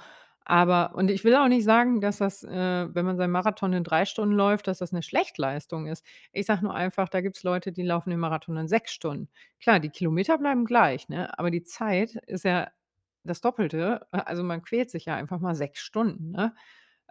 aber 0.51 0.95
und 0.97 1.11
ich 1.11 1.25
will 1.25 1.37
auch 1.37 1.49
nicht 1.49 1.65
sagen, 1.65 2.01
dass 2.03 2.19
das, 2.19 2.45
äh, 2.45 2.89
wenn 2.95 3.07
man 3.07 3.17
seinen 3.17 3.31
Marathon 3.33 3.73
in 3.75 3.85
3 3.85 4.05
Stunden 4.07 4.35
läuft, 4.37 4.67
dass 4.69 4.79
das 4.79 4.93
'ne 4.93 5.03
Schlechtleistung 5.03 5.87
ist. 5.87 6.05
Ich 6.33 6.47
sage 6.47 6.65
nur 6.65 6.75
einfach, 6.75 7.09
da 7.09 7.21
gibt's 7.23 7.43
Leute, 7.45 7.73
die 7.73 7.83
laufen 7.85 8.11
den 8.11 8.21
Marathon 8.21 8.57
in 8.59 8.69
6 8.69 8.93
Stunden. 8.93 9.29
Klar, 9.61 9.81
die 9.81 9.91
Kilometer 9.91 10.39
bleiben 10.39 10.67
gleich, 10.67 11.09
ne, 11.09 11.39
aber 11.39 11.51
die 11.51 11.63
Zeit 11.65 12.17
ist 12.27 12.45
ja 12.45 12.71
das 13.25 13.41
Doppelte. 13.43 14.07
Also, 14.13 14.43
man 14.45 14.63
quält 14.63 14.91
sich 14.91 15.07
ja 15.07 15.17
einfach 15.17 15.41
mal 15.41 15.55
6 15.55 15.81
Stunden, 15.81 16.33
ne? 16.33 16.55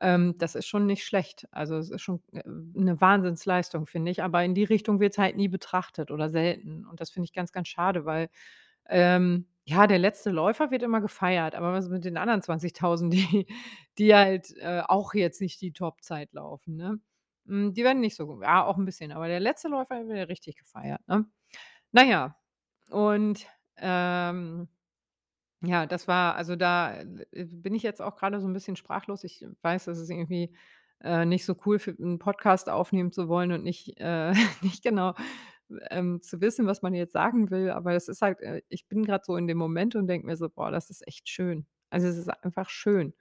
Ähm, 0.02 0.36
das 0.40 0.56
ist 0.56 0.68
schon 0.68 0.86
nicht 0.88 1.06
schlecht. 1.06 1.48
Also, 1.52 1.78
es 1.78 1.90
ist 1.92 2.02
schon, 2.04 2.22
äh, 2.34 2.42
'ne 2.48 3.02
Wahnsinnsleistung, 3.02 3.86
finde 3.88 4.12
ich, 4.12 4.24
aber 4.24 4.44
in 4.46 4.56
die 4.56 4.64
Richtung 4.66 5.00
wird's 5.02 5.18
halt 5.20 5.38
nie 5.38 5.50
betrachtet 5.50 6.12
oder 6.12 6.30
selten. 6.30 6.86
Und 6.88 7.02
das 7.02 7.12
finde 7.12 7.26
ich 7.28 7.34
ganz, 7.34 7.52
ganz 7.54 7.68
schade, 7.70 8.06
weil, 8.06 8.30
ähm, 8.90 9.48
ja, 9.70 9.88
der 9.88 10.00
letzte 10.00 10.32
Läufer 10.32 10.72
wird 10.72 10.84
immer 10.84 11.02
gefeiert, 11.02 11.56
aber 11.56 11.74
was 11.74 11.90
mit 11.90 12.06
den 12.06 12.18
anderen 12.18 12.42
20.000, 12.42 13.14
die 13.14 13.48
die 13.98 14.16
halt, 14.16 14.56
äh, 14.60 14.82
auch 14.88 15.14
jetzt 15.14 15.42
nicht 15.42 15.62
die 15.62 15.74
Topzeit 15.74 16.34
laufen, 16.34 16.76
ne? 16.78 17.00
Hm, 17.48 17.74
die 17.74 17.84
werden 17.84 18.00
nicht 18.02 18.16
so 18.16 18.42
ja, 18.42 18.66
auch 18.66 18.78
'n 18.78 18.86
bisschen, 18.86 19.12
aber 19.12 19.28
der 19.28 19.40
letzte 19.42 19.68
Läufer, 19.70 20.08
wird 20.08 20.18
ja 20.18 20.24
richtig 20.26 20.58
gefeiert, 20.58 21.02
ne? 21.08 21.26
Na 21.94 22.04
ja, 22.06 22.36
und, 22.92 23.46
ähm, 23.78 24.70
ja, 25.64 25.86
das 25.88 26.08
war 26.10 26.36
also, 26.36 26.56
da, 26.58 26.96
äh, 27.02 27.46
bin 27.46 27.76
ich 27.76 27.84
jetzt 27.84 28.02
auch 28.02 28.16
grade 28.18 28.42
so 28.42 28.48
'n 28.48 28.54
bisschen 28.54 28.76
sprachlos. 28.78 29.24
Ich 29.26 29.46
weiß, 29.64 29.86
das 29.86 30.00
ist 30.00 30.10
irgendwie, 30.12 30.56
äh, 31.04 31.26
nicht 31.26 31.46
so 31.46 31.56
cool 31.68 31.80
für 31.80 31.92
'n 31.94 32.20
Podcast 32.20 32.70
aufnehmen 32.70 33.12
zu 33.14 33.30
wollen 33.30 33.52
und 33.54 33.64
nicht, 33.64 34.00
äh 34.00 34.34
nicht 34.64 34.84
genau, 34.84 35.16
ähm, 35.92 36.22
zu 36.22 36.42
wissen, 36.42 36.68
was 36.68 36.82
man 36.82 36.94
jetzt 36.94 37.14
sagen 37.14 37.50
will, 37.52 37.70
aber 37.72 37.94
es 37.94 38.08
ist 38.08 38.22
halt 38.22 38.42
äh, 38.42 38.62
ich 38.70 38.88
bin 38.88 39.04
grad 39.06 39.26
so 39.26 39.36
in 39.38 39.48
dem 39.48 39.58
Moment 39.58 39.96
und 39.96 40.08
denke 40.08 40.28
mir 40.28 40.38
so: 40.38 40.50
„Boah, 40.50 40.72
das 40.72 40.90
ist 40.90 41.08
echt 41.08 41.30
schön.“ 41.30 41.66
Also, 41.92 42.08
es 42.08 42.18
ist 42.18 42.30
einfach 42.30 42.70
schön. 42.70 43.14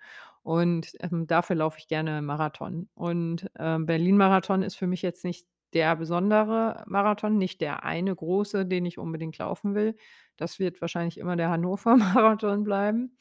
Und, 0.43 0.93
ähm, 1.01 1.27
dafür 1.27 1.57
laufe 1.57 1.79
ich 1.79 1.89
gerne 1.89 2.23
Marathon. 2.23 2.89
Und, 2.95 3.51
ähm, 3.59 3.87
Berlin-Marathon 3.87 4.63
ist 4.63 4.77
für 4.77 4.87
mich 4.87 5.03
jetzt 5.03 5.25
nicht 5.25 5.47
der 5.75 5.97
besondere 5.97 6.83
Marathon, 6.87 7.37
nicht 7.39 7.61
der 7.61 7.85
eine 7.85 8.15
große, 8.15 8.65
den 8.67 8.87
ich 8.87 8.99
unbedingt 8.99 9.37
laufen 9.39 9.75
will. 9.75 9.97
Das 10.37 10.59
wird 10.59 10.81
wahrscheinlich 10.81 11.19
immer 11.19 11.37
der 11.37 11.51
Hannover-Marathon 11.51 12.65
bleiben. 12.65 13.17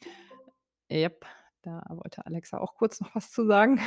Jap, 0.90 1.26
da 1.62 1.82
wollte 1.90 2.24
Alexa 2.26 2.58
auch 2.58 2.74
kurz 2.74 3.00
noch 3.00 3.14
was 3.14 3.30
zu 3.30 3.46
sagen. 3.46 3.80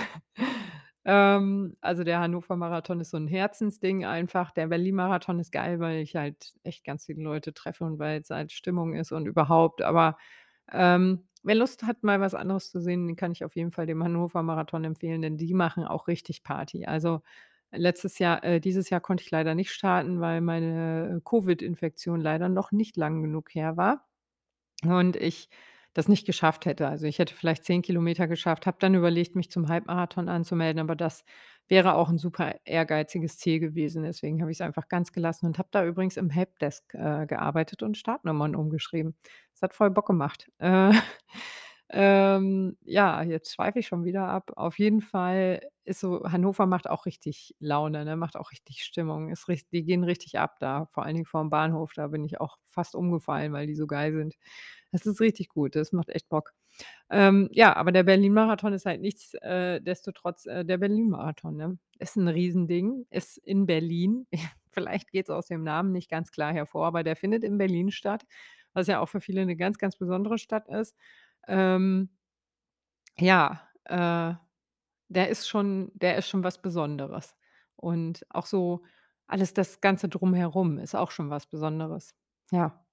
Ähm, 1.05 1.75
also, 1.81 2.03
der 2.03 2.19
Hannover-Marathon 2.19 2.99
ist 3.01 3.11
so 3.11 3.17
'n 3.17 3.27
Herzensding 3.27 4.05
einfach. 4.05 4.51
Der 4.51 4.67
Berlin-Marathon 4.67 5.39
ist 5.39 5.51
geil, 5.51 5.79
weil 5.79 5.99
ich 6.01 6.15
halt 6.15 6.53
echt 6.63 6.83
ganz 6.85 7.05
viele 7.05 7.23
Leute 7.23 7.53
treffe 7.53 7.85
und 7.85 7.97
weil's 7.99 8.29
halt 8.29 8.51
Stimmung 8.51 8.93
ist 8.95 9.11
und 9.11 9.25
überhaupt. 9.27 9.81
Aber, 9.81 10.17
ähm, 10.71 11.27
wer 11.43 11.55
Lust 11.55 11.83
hat, 11.83 12.03
mal 12.03 12.21
was 12.21 12.35
anderes 12.35 12.69
zu 12.71 12.79
sehen, 12.81 13.07
den 13.07 13.15
kann 13.15 13.31
ich 13.31 13.43
auf 13.45 13.55
jeden 13.55 13.71
Fall 13.71 13.87
den 13.87 14.03
Hannover-Marathon 14.03 14.83
empfehlen, 14.85 15.21
denn 15.23 15.37
die 15.37 15.53
machen 15.55 15.85
auch 15.85 16.07
richtig 16.07 16.43
Party. 16.43 16.85
Also, 16.85 17.21
letztes 17.71 18.19
Jahr 18.19 18.43
äh, 18.43 18.59
dieses 18.61 18.89
Jahr 18.91 19.01
konnte 19.01 19.23
ich 19.23 19.31
leider 19.31 19.55
nicht 19.55 19.71
starten, 19.71 20.19
weil 20.21 20.41
meine 20.41 21.21
Covid-Infektion 21.25 22.21
leider 22.21 22.49
noch 22.49 22.71
nicht 22.71 22.95
lang 22.97 23.21
genug 23.23 23.55
her 23.55 23.77
war 23.77 24.07
und 24.83 25.15
ich 25.17 25.49
das 25.93 26.07
nicht 26.07 26.25
geschafft 26.25 26.65
hätte. 26.65 26.87
Also, 26.87 27.05
ich 27.07 27.19
hätte 27.19 27.33
vielleicht 27.35 27.65
10 27.65 27.81
Kilometer 27.81 28.27
geschafft, 28.27 28.65
habe 28.67 28.77
dann 28.79 28.95
überlegt, 28.95 29.35
mich 29.35 29.49
zum 29.51 29.67
Halbmarathon 29.69 30.29
anzumelden, 30.29 30.79
aber 30.81 30.95
das 30.95 31.23
wäre 31.67 31.95
auch 31.95 32.09
'n 32.09 32.17
super 32.17 32.55
ehrgeiziges 32.65 33.37
Ziel 33.37 33.59
gewesen. 33.59 34.03
Deswegen 34.03 34.41
habe 34.41 34.51
ich's 34.51 34.61
einfach 34.61 34.87
ganz 34.89 35.11
gelassen 35.13 35.45
und 35.47 35.57
habe 35.59 35.69
da 35.71 35.85
übrigens 35.85 36.17
im 36.17 36.29
Helpdesk, 36.29 36.93
äh, 36.93 37.25
gearbeitet 37.27 37.83
und 37.83 37.97
Startnummern 37.97 38.55
umgeschrieben. 38.55 39.15
Das 39.53 39.61
hat 39.63 39.73
voll 39.73 39.91
Bock 39.91 40.07
gemacht. 40.07 40.49
Äh, 40.59 40.91
Ähm, 41.93 42.77
ja, 42.85 43.21
jetzt 43.21 43.53
schweife 43.53 43.79
ich 43.79 43.87
schon 43.87 44.05
wieder 44.05 44.27
ab. 44.27 44.51
Auf 44.55 44.79
jeden 44.79 45.01
Fall 45.01 45.59
ist 45.83 45.99
so 45.99 46.23
Hannover 46.23 46.65
macht 46.65 46.89
auch 46.89 47.05
richtig 47.05 47.53
Laune, 47.59 48.05
ne, 48.05 48.15
macht 48.15 48.37
auch 48.37 48.51
richtig 48.51 48.83
Stimmung. 48.83 49.29
Ist 49.29 49.49
rich 49.49 49.67
die 49.69 49.83
gehen 49.83 50.05
richtig 50.05 50.39
ab 50.39 50.55
da, 50.59 50.85
vor 50.91 51.03
allen 51.03 51.15
Dingen 51.15 51.25
vorm 51.25 51.49
Bahnhof. 51.49 51.91
Da 51.93 52.07
bin 52.07 52.23
ich 52.23 52.39
auch 52.39 52.57
fast 52.63 52.95
umgefallen, 52.95 53.51
weil 53.51 53.67
die 53.67 53.75
so 53.75 53.87
geil 53.87 54.13
sind. 54.13 54.35
Das 54.91 55.05
ist 55.05 55.19
richtig 55.21 55.49
gut, 55.49 55.75
das 55.75 55.91
macht 55.91 56.09
echt 56.09 56.29
Bock. 56.29 56.53
Ähm, 57.09 57.49
ja, 57.53 57.75
aber 57.75 57.91
der 57.91 58.03
Berlin-Marathon 58.03 58.73
ist 58.73 58.85
halt 58.85 59.01
nichts 59.01 59.33
äh, 59.41 59.77
äh, 59.77 60.65
der 60.65 60.77
Berlin-Marathon, 60.77 61.57
ne? 61.57 61.77
Ist 61.99 62.17
'n 62.17 62.27
Riesending, 62.29 63.05
ist 63.11 63.37
in 63.39 63.65
Berlin. 63.67 64.27
Vielleicht 64.71 65.11
geht's 65.11 65.29
aus 65.29 65.47
dem 65.47 65.63
Namen 65.63 65.91
nicht 65.93 66.09
ganz 66.09 66.31
klar 66.31 66.53
hervor, 66.53 66.87
aber 66.87 67.03
der 67.03 67.15
findet 67.17 67.43
in 67.43 67.57
Berlin 67.57 67.91
statt, 67.91 68.25
was 68.73 68.87
ja 68.87 68.99
auch 69.01 69.09
für 69.09 69.21
viele 69.21 69.45
'ne 69.45 69.55
ganz, 69.57 69.77
ganz 69.79 69.97
besondere 69.97 70.37
Stadt 70.39 70.67
ist. 70.69 70.95
Ähm 71.47 72.09
ja, 73.19 73.61
äh, 73.85 74.33
der 75.09 75.29
ist 75.29 75.47
schon 75.49 75.91
der 75.95 76.17
ist 76.17 76.29
schon 76.29 76.43
was 76.43 76.61
Besonderes. 76.61 77.35
Und 77.75 78.25
auch 78.29 78.45
so 78.45 78.83
alles 79.27 79.53
das 79.53 79.81
Ganze 79.81 80.09
Drumherum 80.09 80.77
ist 80.79 80.95
auch 80.95 81.11
schon 81.11 81.29
was 81.29 81.47
Besonderes. 81.47 82.15
Ja. 82.51 82.83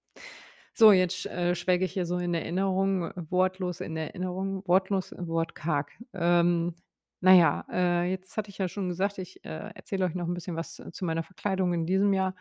So, 0.74 0.92
jetzt 0.92 1.26
äh, 1.26 1.54
schwelge 1.56 1.84
ich 1.86 1.92
hier 1.94 2.06
so 2.06 2.18
in 2.18 2.34
Erinnerung, 2.34 3.12
wortlos 3.30 3.80
in 3.80 3.96
Erinnerung, 3.96 4.62
wortlos, 4.68 5.12
wortkarg. 5.18 5.92
Ähm, 6.14 6.74
na 7.20 7.34
ja, 7.34 7.66
äh, 7.72 8.10
jetzt 8.10 8.36
hatte 8.38 8.50
ich 8.50 8.58
ja 8.58 8.68
schon 8.68 8.88
gesagt, 8.90 9.18
ich, 9.18 9.44
äh, 9.44 9.72
erzähle 9.74 10.06
euch 10.06 10.14
noch 10.16 10.28
'n 10.28 10.34
bisschen 10.34 10.56
was 10.56 10.76
zu 10.92 11.04
meiner 11.06 11.22
Verkleidung 11.24 11.74
in 11.74 11.86
diesem 11.86 12.12
Jahr. 12.14 12.34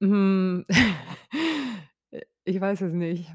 Hm, 0.00 0.64
äh, 0.68 0.74
ich 2.44 2.60
weiß 2.60 2.82
es 2.82 2.94
nicht. 2.94 3.32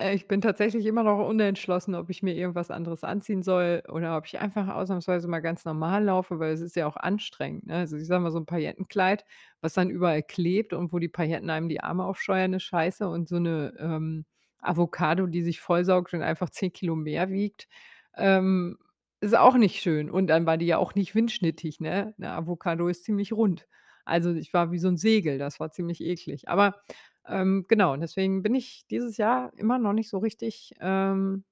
Äh, 0.00 0.14
ich 0.14 0.26
bin 0.26 0.40
tatsächlich 0.40 0.86
immer 0.86 1.02
noch 1.02 1.26
unentschlossen, 1.28 1.94
ob 1.94 2.10
ich 2.10 2.22
mir 2.22 2.34
irgendwas 2.34 2.70
anderes 2.70 3.04
anziehen 3.04 3.42
soll 3.42 3.82
oder 3.88 4.16
ob 4.16 4.26
ich 4.26 4.38
einfach 4.40 4.68
ausnahmsweise 4.68 5.28
mal 5.28 5.40
ganz 5.40 5.64
normal 5.64 6.04
laufe, 6.04 6.38
weil 6.38 6.52
es 6.52 6.60
ist 6.62 6.74
ja 6.76 6.86
auch 6.86 6.96
anstrengend, 6.96 7.66
ne? 7.66 7.74
Also, 7.76 7.96
ich 7.96 8.06
sage 8.06 8.22
mal, 8.22 8.30
so 8.30 8.38
'n 8.38 8.46
Paillettenkleid, 8.46 9.24
was 9.60 9.74
dann 9.74 9.90
überall 9.90 10.22
klebt 10.22 10.72
und 10.72 10.92
wo 10.92 10.98
die 10.98 11.08
Pailletten 11.08 11.50
einem 11.50 11.68
die 11.68 11.80
Arme 11.82 12.04
aufscheuern, 12.04 12.54
ist 12.54 12.62
scheiße 12.64 13.06
und 13.08 13.28
so 13.28 13.38
'ne, 13.38 13.74
ähm, 13.78 14.24
Avocado, 14.62 15.26
die 15.26 15.42
sich 15.42 15.60
vollsaugt 15.60 16.12
und 16.14 16.22
einfach 16.22 16.50
10 16.50 16.72
Kilo 16.72 16.94
mehr 16.96 17.30
wiegt, 17.30 17.68
ähm, 18.16 18.78
ist 19.20 19.36
auch 19.36 19.56
nicht 19.56 19.80
schön. 19.82 20.10
Und 20.10 20.28
dann 20.28 20.46
war 20.46 20.56
die 20.56 20.66
ja 20.66 20.78
auch 20.78 20.94
nicht 20.94 21.14
windschnittig, 21.14 21.80
ne? 21.80 22.14
'Ne 22.18 22.30
Avocado 22.32 22.88
ist 22.88 23.04
ziemlich 23.04 23.32
rund. 23.32 23.66
Also, 24.06 24.32
ich 24.34 24.52
war 24.54 24.72
wie 24.72 24.78
so 24.78 24.88
'n 24.88 24.96
Segel, 24.96 25.38
das 25.38 25.60
war 25.60 25.70
ziemlich 25.72 26.00
eklig. 26.02 26.48
Aber, 26.48 26.80
ähm, 27.26 27.64
genau, 27.68 27.92
und 27.94 28.00
deswegen 28.00 28.42
bin 28.42 28.54
ich 28.54 28.86
dieses 28.90 29.16
Jahr 29.16 29.52
immer 29.56 29.78
noch 29.78 29.92
nicht 29.92 30.08
so 30.10 30.18
richtig, 30.18 30.74
ähm 30.80 31.44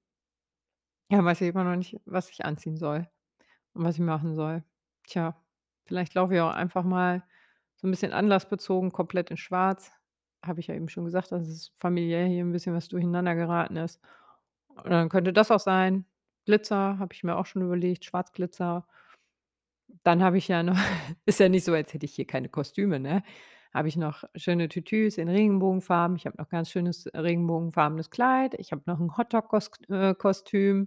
ja, 1.11 1.23
weiß 1.23 1.41
ich 1.41 1.49
immer 1.49 1.63
noch 1.63 1.75
nicht, 1.75 1.97
was 2.05 2.29
ich 2.29 2.45
anziehen 2.45 2.77
soll 2.77 3.07
und 3.73 3.83
was 3.85 3.95
ich 3.95 4.01
machen 4.01 4.35
soll. 4.35 4.63
Tja, 5.07 5.35
vielleicht 5.85 6.13
laufe 6.15 6.35
ich 6.35 6.41
auch 6.41 6.51
einfach 6.51 6.83
mal 6.83 7.23
so 7.77 7.87
'n 7.87 7.91
bisschen 7.91 8.13
anlassbezogen 8.13 8.91
komplett 8.91 9.31
in 9.31 9.37
schwarz. 9.37 9.91
Habe 10.45 10.59
ich 10.61 10.67
ja 10.67 10.75
eben 10.75 10.89
schon 10.89 11.05
gesagt, 11.05 11.31
dass 11.31 11.47
es 11.47 11.73
familiär 11.79 12.25
hier 12.27 12.43
'n 12.43 12.51
bisschen 12.53 12.75
was 12.75 12.89
durcheinander 12.89 13.35
geraten 13.35 13.77
ist. 13.77 14.01
Und 14.69 14.91
dann 14.91 15.09
könnte 15.09 15.33
das 15.33 15.51
auch 15.51 15.59
sein. 15.61 16.05
Glitzer 16.45 16.99
habe 16.99 17.13
ich 17.13 17.23
mir 17.23 17.37
auch 17.37 17.45
schon 17.47 17.63
überlegt, 17.63 18.05
Schwarzglitzer. 18.05 18.87
Dann 20.03 20.23
habe 20.23 20.37
ich 20.37 20.47
ja 20.47 20.63
noch 20.63 20.77
ist 21.25 21.39
ja 21.39 21.49
nicht 21.49 21.63
so, 21.65 21.73
als 21.73 21.93
hätte 21.93 22.05
ich 22.05 22.13
hier 22.15 22.25
keine 22.27 22.49
Kostüme, 22.49 22.99
ne? 22.99 23.23
Habe 23.73 23.87
ich 23.87 23.97
noch 23.97 24.23
schöne 24.35 24.67
Tütüs 24.67 25.17
in 25.17 25.29
Regenbogenfarben. 25.29 26.17
Ich 26.17 26.25
habe 26.25 26.37
noch 26.37 26.49
ganz 26.49 26.71
schönes 26.71 27.07
regenbogenfarbenes 27.13 28.09
Kleid. 28.09 28.55
Ich 28.57 28.71
habe 28.71 28.81
noch 28.87 28.99
'n 28.99 29.15
Hotdog-Kos 29.17 29.69
äh. 29.89 30.85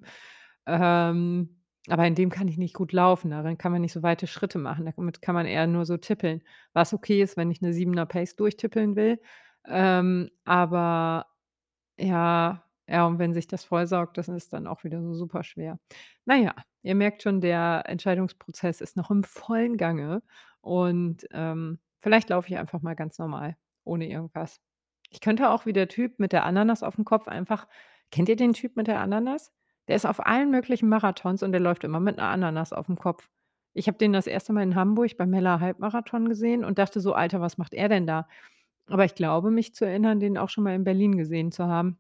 Ähm, 0.67 1.57
aber 1.89 2.07
in 2.07 2.15
dem 2.15 2.31
kann 2.31 2.49
ich 2.49 2.59
nicht 2.59 2.75
gut 2.75 2.93
laufen. 2.93 3.31
Darin 3.31 3.59
kann 3.59 3.73
man 3.73 3.81
nicht 3.83 3.93
so 3.93 4.03
weite 4.03 4.27
Schritte 4.27 4.59
machen. 4.59 4.87
Damit 4.97 5.23
kann 5.23 5.35
man 5.35 5.47
eher 5.47 5.67
nur 5.67 5.85
so 5.87 5.97
tippeln, 5.97 6.43
was 6.73 6.93
okay 6.95 7.23
ist, 7.23 7.37
wenn 7.37 7.51
ich 7.51 7.61
'ne 7.63 7.73
7er 7.73 8.07
Pace 8.07 8.37
durchtippeln 8.37 8.97
will. 8.97 9.21
Ähm, 9.69 10.31
aber 10.45 11.27
ja, 11.99 12.65
ja, 12.89 13.07
und 13.07 13.19
wenn 13.21 13.35
sich 13.35 13.49
das 13.49 13.65
vollsaugt, 13.65 14.19
das 14.19 14.29
ist 14.29 14.53
dann 14.55 14.67
auch 14.69 14.85
wieder 14.85 15.03
so 15.03 15.15
super 15.15 15.45
schwer. 15.45 15.79
Na 16.27 16.37
ja, 16.37 16.55
ihr 16.83 16.95
merkt 16.97 17.23
schon, 17.23 17.41
der 17.43 17.85
Entscheidungsprozess 17.87 18.81
ist 18.83 18.97
noch 18.97 19.11
im 19.11 19.25
vollen 19.25 19.77
Gange 19.79 20.23
und, 20.63 21.27
ähm, 21.33 21.81
vielleicht 22.03 22.31
laufe 22.31 22.49
ich 22.51 22.59
einfach 22.59 22.83
mal 22.83 22.97
ganz 22.97 23.19
normal, 23.19 23.57
ohne 23.85 24.09
irgendwas. 24.11 24.61
Ich 25.11 25.21
könnte 25.23 25.51
auch 25.51 25.67
wie 25.67 25.75
der 25.75 25.89
Typ 25.89 26.19
mit 26.21 26.33
der 26.33 26.45
Ananas 26.47 26.83
aufm 26.85 27.05
Kopf 27.07 27.29
einfach 27.29 27.69
kennt 28.13 28.29
ihr 28.31 28.37
den 28.37 28.55
Typ 28.55 28.77
mit 28.77 28.89
der 28.89 29.01
Ananas? 29.01 29.53
Der 29.89 29.97
ist 29.97 30.07
auf 30.07 30.27
allen 30.27 30.51
möglichen 30.53 30.89
Marathons 30.91 31.43
und 31.45 31.53
der 31.53 31.61
läuft 31.63 31.85
immer 31.85 32.01
mit 32.01 32.17
'ner 32.19 32.29
Ananas 32.31 32.73
aufm 32.75 32.97
Kopf. 32.97 33.29
Ich 33.75 33.89
habe 33.89 33.99
den 33.99 34.13
das 34.15 34.27
1. 34.29 34.53
Mal 34.55 34.63
in 34.65 34.77
Hamburg 34.77 35.17
beim 35.19 35.33
Hella 35.35 35.61
Halbmarathon 35.61 36.29
gesehen 36.29 36.65
und 36.65 36.79
dachte 36.79 37.01
so: 37.01 37.15
„Alter, 37.15 37.41
was 37.43 37.59
macht 37.59 37.75
er 37.75 37.89
denn 37.91 38.07
da?“ 38.07 38.29
Aber 38.89 39.05
ich 39.07 39.15
glaube, 39.17 39.51
mich 39.53 39.75
zu 39.75 39.87
erinnern, 39.87 40.21
den 40.21 40.39
auch 40.39 40.51
schon 40.51 40.65
mal 40.65 40.75
in 40.77 40.85
Berlin 40.85 41.17
gesehen 41.19 41.53
zu 41.53 41.67
haben. 41.69 41.99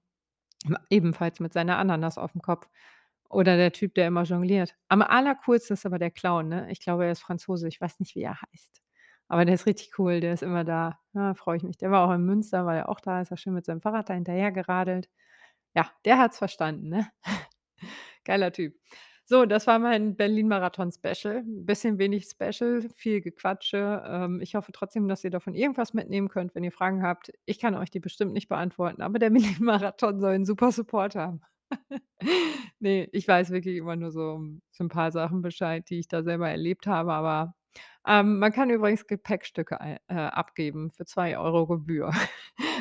Ebenfalls 0.90 1.40
mit 1.40 1.52
seiner 1.54 1.78
Ananas 1.78 2.18
aufm 2.18 2.42
Kopf. 2.42 2.68
Oder 3.30 3.56
der 3.58 3.72
Typ, 3.72 3.94
der 3.96 4.08
immer 4.08 4.24
jongliert. 4.24 4.76
Am 4.88 5.02
allercoolsten 5.02 5.74
ist 5.74 5.86
aber 5.86 5.98
der 6.00 6.10
Clown, 6.12 6.48
ne? 6.48 6.68
Ich 6.72 6.80
glaube, 6.80 7.06
er 7.06 7.12
ist 7.12 7.22
Franzose. 7.22 7.68
Ich 7.68 7.80
weiß 7.80 8.00
nicht, 8.00 8.16
wie 8.16 8.22
er 8.22 8.40
heißt. 8.42 8.80
Aber 9.32 9.46
der 9.46 9.54
ist 9.54 9.64
richtig 9.64 9.98
cool, 9.98 10.20
der 10.20 10.34
ist 10.34 10.42
immer 10.42 10.62
da. 10.62 10.98
Ja, 11.14 11.32
freue 11.32 11.56
ich 11.56 11.62
mich. 11.62 11.78
Der 11.78 11.90
war 11.90 12.06
auch 12.06 12.12
in 12.14 12.22
Münster, 12.26 12.66
war 12.66 12.76
er 12.76 12.90
auch 12.90 13.00
da, 13.00 13.22
ist 13.22 13.30
er 13.30 13.38
schön 13.38 13.54
mit 13.54 13.64
seinem 13.64 13.80
Fahrrad 13.80 14.10
da 14.10 14.12
hinterhergeradelt. 14.14 15.08
Ja, 15.74 15.90
der 16.04 16.18
hat's 16.18 16.38
verstanden, 16.38 16.88
ne? 16.90 17.08
Geiler 18.24 18.52
Typ. 18.52 18.74
So, 19.26 19.46
das 19.46 19.66
war 19.66 19.78
mein 19.78 20.16
Berlin-Marathon-Special. 20.16 21.38
'N 21.46 21.66
bisschen 21.66 21.98
wenig 21.98 22.26
Special, 22.26 22.82
viel 22.94 23.20
Gequatsche. 23.22 24.02
Ähm, 24.06 24.40
ich 24.42 24.54
hoffe 24.56 24.72
trotzdem, 24.72 25.08
dass 25.08 25.24
ihr 25.24 25.30
davon 25.30 25.54
irgendwas 25.54 25.94
mitnehmen 25.94 26.28
könnt, 26.28 26.54
wenn 26.54 26.64
ihr 26.64 26.72
Fragen 26.72 27.02
habt. 27.02 27.32
Ich 27.46 27.58
kann 27.60 27.74
euch 27.76 27.90
die 27.90 28.00
bestimmt 28.00 28.32
nicht 28.34 28.48
beantworten, 28.48 29.02
aber 29.02 29.18
der 29.18 29.30
Berlin-Marathon 29.60 30.20
soll 30.20 30.34
'n 30.34 30.46
super 30.46 30.72
Support 30.72 31.16
haben. 31.16 31.42
Ne, 32.80 33.08
ich 33.12 33.28
weiß 33.28 33.50
wirklich 33.50 33.76
immer 33.78 33.96
nur 33.96 34.10
so 34.12 34.40
so 34.72 34.84
'n 34.84 34.88
paar 34.90 35.12
Sachen 35.12 35.42
Bescheid, 35.42 35.88
die 35.90 36.00
ich 36.00 36.08
da 36.08 36.22
selber 36.24 36.50
erlebt 36.50 36.86
habe, 36.88 37.12
aber, 37.14 37.54
ähm, 38.06 38.38
man 38.38 38.52
kann 38.52 38.70
übrigens 38.70 39.06
Gepäckstücke 39.06 39.78
äh, 40.08 40.14
abgeben 40.14 40.90
für 40.90 41.04
2 41.04 41.38
€ 41.38 41.66
Gebühr. 41.66 42.10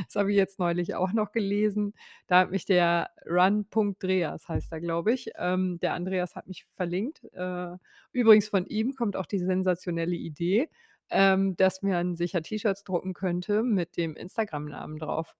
Das 0.08 0.16
habe 0.16 0.32
ich 0.32 0.38
jetzt 0.38 0.60
neulich 0.60 0.96
auch 0.96 1.14
noch 1.14 1.32
gelesen. 1.32 1.94
Da 2.28 2.40
hat 2.40 2.52
mich 2.52 2.66
der 2.66 3.10
run.dreas 3.26 4.48
heißt 4.50 4.72
er, 4.72 4.82
glaube 4.82 5.14
ich 5.14 5.32
ähm, 5.38 5.80
der 5.80 5.94
Andreas 5.94 6.36
hat 6.36 6.48
mich 6.48 6.66
verlinkt. 6.76 7.24
Äh, 7.34 7.78
übrigens 8.12 8.50
von 8.50 8.66
ihm 8.66 8.96
kommt 8.96 9.16
auch 9.16 9.26
die 9.26 9.40
sensationelle 9.40 10.16
Idee, 10.16 10.70
ähm, 11.10 11.56
dass 11.58 11.82
man 11.84 12.16
sich 12.16 12.34
ja 12.34 12.42
T-Shirts 12.42 12.84
drucken 12.84 13.14
könnte 13.14 13.64
mit 13.64 13.98
dem 13.98 14.16
Instagram-Namen 14.16 14.98
drauf. 15.00 15.36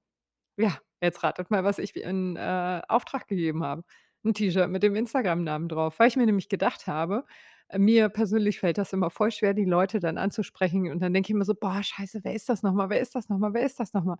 Ja, 0.58 0.78
jetzt 1.02 1.24
ratet 1.24 1.52
mal, 1.52 1.64
was 1.64 1.80
ich 1.80 1.96
in, 1.96 2.36
äh, 2.36 2.82
Auftrag 2.88 3.28
gegeben 3.28 3.64
habe. 3.64 3.84
'N 4.24 4.34
T-Shirt 4.34 4.70
mit 4.70 4.84
dem 4.84 4.96
Instagram-Namen 4.96 5.70
drauf, 5.70 6.00
weil 6.00 6.08
ich 6.08 6.16
mir 6.18 6.26
nämlich 6.26 6.50
gedacht 6.50 6.88
habe, 6.88 7.26
mir 7.78 8.10
persönlich 8.10 8.60
fällt 8.60 8.78
das 8.78 8.94
immer 8.94 9.10
voll 9.10 9.32
schwer, 9.32 9.54
die 9.54 9.66
Leute 9.66 10.00
dann 10.00 10.18
anzusprechen 10.18 10.92
und 10.92 11.00
dann 11.02 11.14
denke 11.14 11.28
ich 11.28 11.32
immer 11.36 11.46
so: 11.46 11.56
„Boah, 11.56 11.82
scheiße, 11.84 12.22
wer 12.24 12.34
ist 12.34 12.50
das 12.50 12.64
noch 12.64 12.74
mal? 12.74 12.90
Wer 12.90 13.02
ist 13.02 13.16
das 13.16 13.30
noch 13.30 13.38
mal? 13.40 13.54
Wer 13.54 13.64
ist 13.64 13.80
das 13.80 13.94
noch 13.94 14.04
mal?“ 14.04 14.18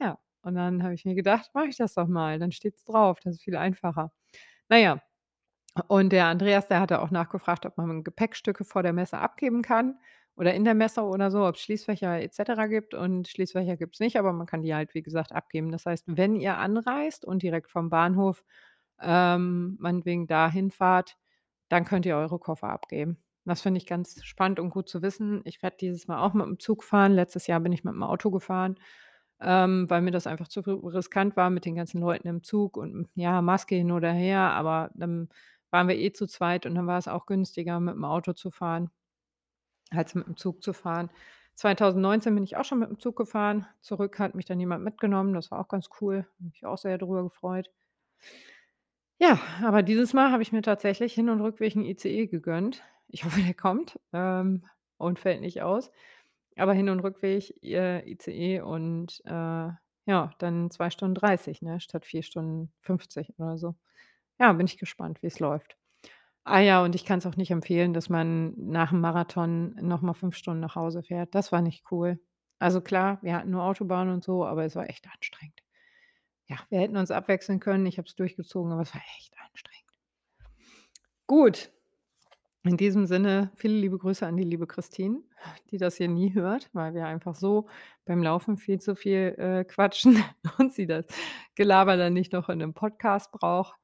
Ja, 0.00 0.18
und 0.42 0.54
dann 0.56 0.82
habe 0.82 0.94
ich 0.94 1.04
mir 1.04 1.14
gedacht: 1.14 1.50
„Mache 1.54 1.66
ich 1.68 1.76
das 1.76 1.94
doch 1.94 2.08
mal, 2.08 2.38
dann 2.38 2.52
steht's 2.52 2.84
drauf, 2.84 3.20
das 3.20 3.36
ist 3.36 3.42
viel 3.44 3.56
einfacher.“ 3.56 4.12
Na 4.68 4.78
ja, 4.78 5.02
und 5.88 6.12
der 6.12 6.26
Andreas, 6.26 6.68
der 6.68 6.80
hatte 6.80 7.00
auch 7.00 7.10
nachgefragt, 7.10 7.64
ob 7.66 7.76
man 7.78 8.04
Gepäckstücke 8.04 8.64
vor 8.64 8.82
der 8.82 8.92
Messe 8.92 9.18
abgeben 9.18 9.62
kann 9.62 9.98
oder 10.36 10.54
in 10.54 10.64
der 10.64 10.74
Messe 10.74 11.02
oder 11.02 11.30
so, 11.30 11.46
ob's 11.46 11.60
Schließfächer 11.62 12.20
et 12.20 12.34
cetera 12.34 12.66
gibt 12.66 12.94
und 12.94 13.28
Schließfächer 13.28 13.76
gibt's 13.76 14.00
nicht, 14.00 14.18
aber 14.18 14.32
man 14.32 14.46
kann 14.46 14.62
die 14.62 14.74
halt, 14.74 14.94
wie 14.94 15.02
gesagt, 15.02 15.32
abgeben. 15.32 15.72
Das 15.72 15.86
heißt, 15.86 16.04
wenn 16.08 16.36
ihr 16.36 16.58
anreist 16.58 17.24
und 17.24 17.42
direkt 17.42 17.70
vom 17.70 17.88
Bahnhof, 17.90 18.44
ähm, 19.00 19.76
meinetwegen 19.80 20.26
da 20.26 20.50
hinfahrt, 20.50 21.16
dann 21.72 21.84
könnt 21.86 22.06
ihr 22.06 22.16
eure 22.16 22.38
Koffer 22.38 22.68
abgeben. 22.70 23.18
Das 23.44 23.62
finde 23.62 23.78
ich 23.78 23.86
ganz 23.86 24.24
spannend 24.24 24.60
und 24.60 24.70
gut 24.70 24.88
zu 24.88 25.02
wissen. 25.02 25.42
Ich 25.44 25.62
werde 25.62 25.76
dieses 25.80 26.08
Mal 26.08 26.20
auch 26.24 26.34
mit'm 26.34 26.58
Zug 26.60 26.84
fahren. 26.84 27.12
Letztes 27.12 27.46
Jahr 27.48 27.60
bin 27.60 27.72
ich 27.72 27.82
mit'm 27.82 28.04
Auto 28.06 28.30
gefahren, 28.30 28.76
ähm, 29.40 29.88
weil 29.90 30.02
mir 30.02 30.12
das 30.12 30.26
einfach 30.28 30.48
zu 30.48 30.60
ri 30.60 30.72
riskant 30.90 31.36
war 31.36 31.50
mit 31.50 31.64
den 31.66 31.74
ganzen 31.76 32.00
Leuten 32.00 32.28
im 32.28 32.42
Zug 32.44 32.76
und, 32.76 33.08
ja, 33.14 33.42
Maske 33.42 33.74
hin 33.76 33.92
oder 33.92 34.12
her, 34.12 34.40
aber 34.40 34.90
dann 34.94 35.28
waren 35.70 35.88
wir 35.88 35.96
eh 35.98 36.12
zu 36.12 36.26
zweit 36.28 36.66
und 36.66 36.74
dann 36.76 36.86
war 36.86 36.98
es 36.98 37.08
auch 37.08 37.26
günstiger, 37.26 37.78
mit'm 37.78 38.06
Auto 38.08 38.32
zu 38.34 38.50
fahren 38.52 38.90
als 39.90 40.14
mit'm 40.14 40.36
Zug 40.36 40.62
zu 40.62 40.72
fahren. 40.72 41.10
2019 41.54 42.34
bin 42.34 42.44
ich 42.44 42.56
auch 42.56 42.64
schon 42.64 42.82
mit'm 42.82 42.98
Zug 42.98 43.16
gefahren. 43.16 43.66
Zurück 43.80 44.18
hat 44.18 44.34
mich 44.34 44.46
dann 44.46 44.60
jemand 44.60 44.84
mitgenommen, 44.84 45.34
das 45.34 45.50
war 45.50 45.60
auch 45.60 45.68
ganz 45.68 45.88
cool. 46.00 46.26
Habe 46.38 46.44
mich 46.50 46.64
auch 46.66 46.78
sehr 46.78 46.98
drüber 46.98 47.22
gefreut. 47.24 47.70
Ja, 49.24 49.38
aber 49.62 49.84
dieses 49.84 50.14
Mal 50.14 50.32
habe 50.32 50.42
ich 50.42 50.50
mir 50.50 50.62
tatsächlich 50.62 51.14
Hin 51.14 51.28
und 51.30 51.40
Rückweg 51.40 51.76
'n 51.76 51.84
ICE 51.84 52.26
gegönnt. 52.26 52.82
Ich 53.06 53.24
hoffe, 53.24 53.40
der 53.40 53.54
kommt, 53.54 53.96
ähm, 54.12 54.64
und 54.98 55.20
fällt 55.20 55.40
nicht 55.42 55.62
aus. 55.62 55.92
Aber 56.56 56.72
Hin 56.74 56.88
und 56.88 57.00
Rückweg, 57.00 57.54
äh, 57.62 58.00
ICE 58.10 58.62
und, 58.62 59.20
äh, 59.24 59.30
ja, 60.06 60.30
dann 60.38 60.70
2 60.72 60.90
Stunden 60.90 61.14
30, 61.14 61.62
ne, 61.62 61.80
statt 61.80 62.04
4 62.04 62.22
Stunden 62.24 62.72
50 62.80 63.32
oder 63.38 63.58
so. 63.58 63.76
Ja, 64.40 64.52
bin 64.54 64.66
ich 64.66 64.78
gespannt, 64.78 65.18
wie's 65.22 65.40
läuft. 65.40 65.76
Ah 66.44 66.60
ja, 66.60 66.82
und 66.84 66.94
ich 66.96 67.04
kann's 67.06 67.26
auch 67.26 67.36
nicht 67.36 67.50
empfehlen, 67.52 67.94
dass 67.94 68.08
man 68.10 68.54
nach 68.56 68.92
'm 68.92 69.00
Marathon 69.00 69.76
noch 69.82 70.02
mal 70.02 70.14
5 70.14 70.36
Stunden 70.36 70.60
nach 70.60 70.76
Hause 70.76 71.02
fährt. 71.04 71.34
Das 71.34 71.52
war 71.52 71.62
nicht 71.62 71.84
cool. 71.92 72.20
Also 72.60 72.80
klar, 72.82 73.18
wir 73.22 73.36
hatten 73.36 73.50
nur 73.50 73.64
Autobahn 73.64 74.10
und 74.10 74.24
so, 74.24 74.46
aber 74.46 74.64
es 74.64 74.76
war 74.76 74.88
echt 74.90 75.08
anstrengend. 75.14 75.62
Ja, 76.52 76.58
wir 76.68 76.80
hätten 76.80 76.98
uns 76.98 77.10
abwechseln 77.10 77.60
können. 77.60 77.86
Ich 77.86 77.96
habe 77.96 78.06
es 78.06 78.14
durchgezogen, 78.14 78.72
aber 78.72 78.82
es 78.82 78.94
war 78.94 79.00
echt 79.16 79.34
anstrengend. 79.38 79.98
Gut, 81.26 81.70
in 82.62 82.76
diesem 82.76 83.06
Sinne 83.06 83.50
viele 83.56 83.74
liebe 83.74 83.96
Grüße 83.96 84.26
an 84.26 84.36
die 84.36 84.44
liebe 84.44 84.66
Christine, 84.66 85.22
die 85.70 85.78
das 85.78 85.96
hier 85.96 86.08
nie 86.08 86.34
hört, 86.34 86.68
weil 86.74 86.92
wir 86.94 87.06
einfach 87.06 87.34
so 87.34 87.68
beim 88.04 88.22
Laufen 88.22 88.58
viel 88.58 88.80
zu 88.80 88.94
viel, 88.94 89.34
äh, 89.38 89.64
quatschen 89.64 90.22
und 90.58 90.74
sie 90.74 90.86
das 90.86 91.06
Gelaber 91.54 91.96
dann 91.96 92.12
nicht 92.12 92.34
noch 92.34 92.50
in 92.50 92.58
'nem 92.58 92.74
Podcast 92.74 93.32
braucht. 93.32 93.74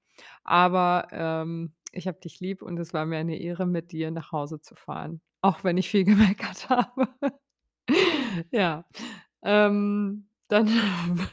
Aber, 0.45 1.09
ähm, 1.13 1.75
ich 1.93 2.07
habe 2.07 2.21
dich 2.21 2.39
lieb 2.41 2.61
und 2.61 2.79
es 2.79 2.93
war 2.93 3.07
mir 3.07 3.17
eine 3.19 3.39
Ehre, 3.39 3.67
mit 3.67 3.93
dir 3.93 4.11
nach 4.11 4.31
Hause 4.33 4.61
zu 4.61 4.75
fahren, 4.75 5.23
auch 5.41 5.65
wenn 5.65 5.79
ich 5.79 5.89
viel 5.89 6.05
gemeckert 6.37 6.69
habe. 6.69 7.09
Ja, 8.53 8.85
ähm, 9.43 10.29
dann 10.49 10.69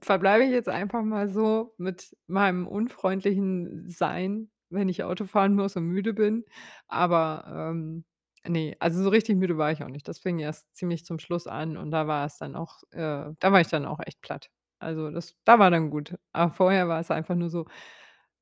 verbleibe 0.00 0.44
ich 0.44 0.50
jetzt 0.50 0.68
einfach 0.68 1.02
mal 1.02 1.28
so 1.28 1.74
mit 1.78 2.16
meinem 2.26 2.66
unfreundlichen 2.66 3.88
Sein, 3.88 4.50
wenn 4.70 4.88
ich 4.88 5.04
Auto 5.04 5.26
fahren 5.26 5.54
muss 5.54 5.76
und 5.76 5.84
müde 5.86 6.14
bin. 6.14 6.44
Aber, 6.88 7.70
ähm, 7.72 8.04
ne, 8.48 8.76
also 8.80 9.02
so 9.02 9.08
richtig 9.10 9.36
müde 9.36 9.58
war 9.58 9.72
ich 9.72 9.82
auch 9.84 9.88
nicht. 9.88 10.08
Das 10.08 10.18
fing 10.20 10.38
erst 10.38 10.74
ziemlich 10.76 11.04
zum 11.04 11.18
Schluss 11.18 11.46
an 11.46 11.76
und 11.76 11.90
da 11.90 12.06
war 12.06 12.26
es 12.26 12.38
dann 12.38 12.56
auch 12.56 12.82
äh, 12.92 13.32
da 13.38 13.52
war 13.52 13.60
ich 13.60 13.68
dann 13.68 13.84
auch 13.86 14.00
echt 14.04 14.20
platt. 14.22 14.50
Also 14.78 15.10
das 15.10 15.36
da 15.44 15.58
war 15.58 15.70
dann 15.70 15.90
gut. 15.90 16.16
Aber 16.32 16.52
vorher 16.52 16.88
war 16.88 17.00
es 17.00 17.10
einfach 17.10 17.34
nur 17.36 17.50
so: 17.50 17.66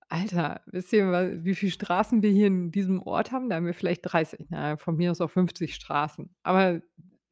„Alter, 0.09 0.61
wisst 0.66 0.92
ihr, 0.92 1.44
wie 1.44 1.55
viel 1.55 1.70
Straßen 1.70 2.22
wir 2.22 2.30
hier 2.30 2.48
in 2.48 2.72
diesem 2.72 3.01
Ort 3.03 3.30
haben? 3.32 3.48
Da 3.48 3.57
haben 3.57 3.66
wir 3.66 3.74
vielleicht 3.74 4.03
30, 4.03 4.46
na 4.51 4.70
ja, 4.70 4.76
von 4.76 4.96
mir 4.96 5.11
aus 5.12 5.20
auch 5.20 5.30
50 5.30 5.74
Straßen, 5.76 6.34
aber 6.42 6.80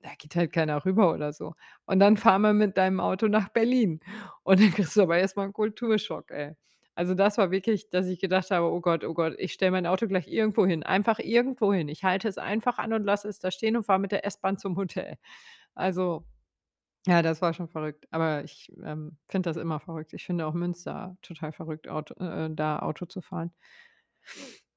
da 0.02 0.10
geht 0.18 0.36
halt 0.36 0.52
keiner 0.52 0.84
rüber 0.84 1.12
oder 1.12 1.32
so. 1.32 1.54
Und 1.86 2.00
dann 2.00 2.16
fahr 2.16 2.38
mal 2.38 2.54
mit 2.54 2.76
deinem 2.78 3.00
Auto 3.00 3.28
nach 3.28 3.48
Berlin 3.50 4.00
und 4.44 4.60
dann 4.60 4.70
kriegst 4.72 4.96
du 4.96 5.02
aber 5.02 5.18
erst 5.18 5.36
mal 5.36 5.44
'n 5.46 5.52
Kulturschock, 5.52 6.30
ey.“ 6.30 6.54
Also, 6.94 7.14
das 7.14 7.38
war 7.38 7.50
wirklich, 7.52 7.90
dass 7.90 8.06
ich 8.08 8.20
gedacht 8.20 8.50
habe: 8.50 8.66
„Oh 8.72 8.80
Gott, 8.80 9.04
oh 9.04 9.14
Gott, 9.14 9.34
ich 9.38 9.52
stelle 9.52 9.70
mein 9.72 9.86
Auto 9.86 10.06
gleich 10.08 10.28
irgendwo 10.28 10.66
hin, 10.66 10.82
einfach 10.82 11.18
irgendwo 11.20 11.72
hin. 11.72 11.88
Ich 11.88 12.04
halte 12.04 12.28
es 12.28 12.38
einfach 12.38 12.78
an 12.78 12.92
und 12.92 13.04
lasse 13.04 13.28
es 13.28 13.38
da 13.38 13.50
stehen 13.52 13.76
und 13.76 13.84
fahre 13.84 14.00
mit 14.00 14.12
der 14.12 14.24
S-Bahn 14.26 14.58
zum 14.58 14.76
Hotel.“ 14.76 15.16
Also, 15.74 16.24
ja, 17.06 17.22
das 17.22 17.42
war 17.42 17.54
schon 17.54 17.68
verrückt, 17.68 18.06
aber 18.10 18.44
ich, 18.44 18.72
ähm, 18.84 19.18
finde 19.28 19.50
das 19.50 19.56
immer 19.58 19.80
verrückt. 19.80 20.12
Ich 20.14 20.24
finde 20.26 20.46
auch 20.46 20.54
Münster 20.54 21.16
total 21.22 21.52
verrückt, 21.52 21.88
Auto 21.88 22.14
äh, 22.24 22.50
da 22.54 22.80
Auto 22.80 23.06
zu 23.06 23.22
fahren. 23.22 23.52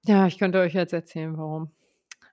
Ja, 0.06 0.28
ich 0.28 0.38
könnte 0.40 0.60
euch 0.60 0.74
jetzt 0.74 0.94
erzählen, 0.94 1.38
warum. 1.38 1.72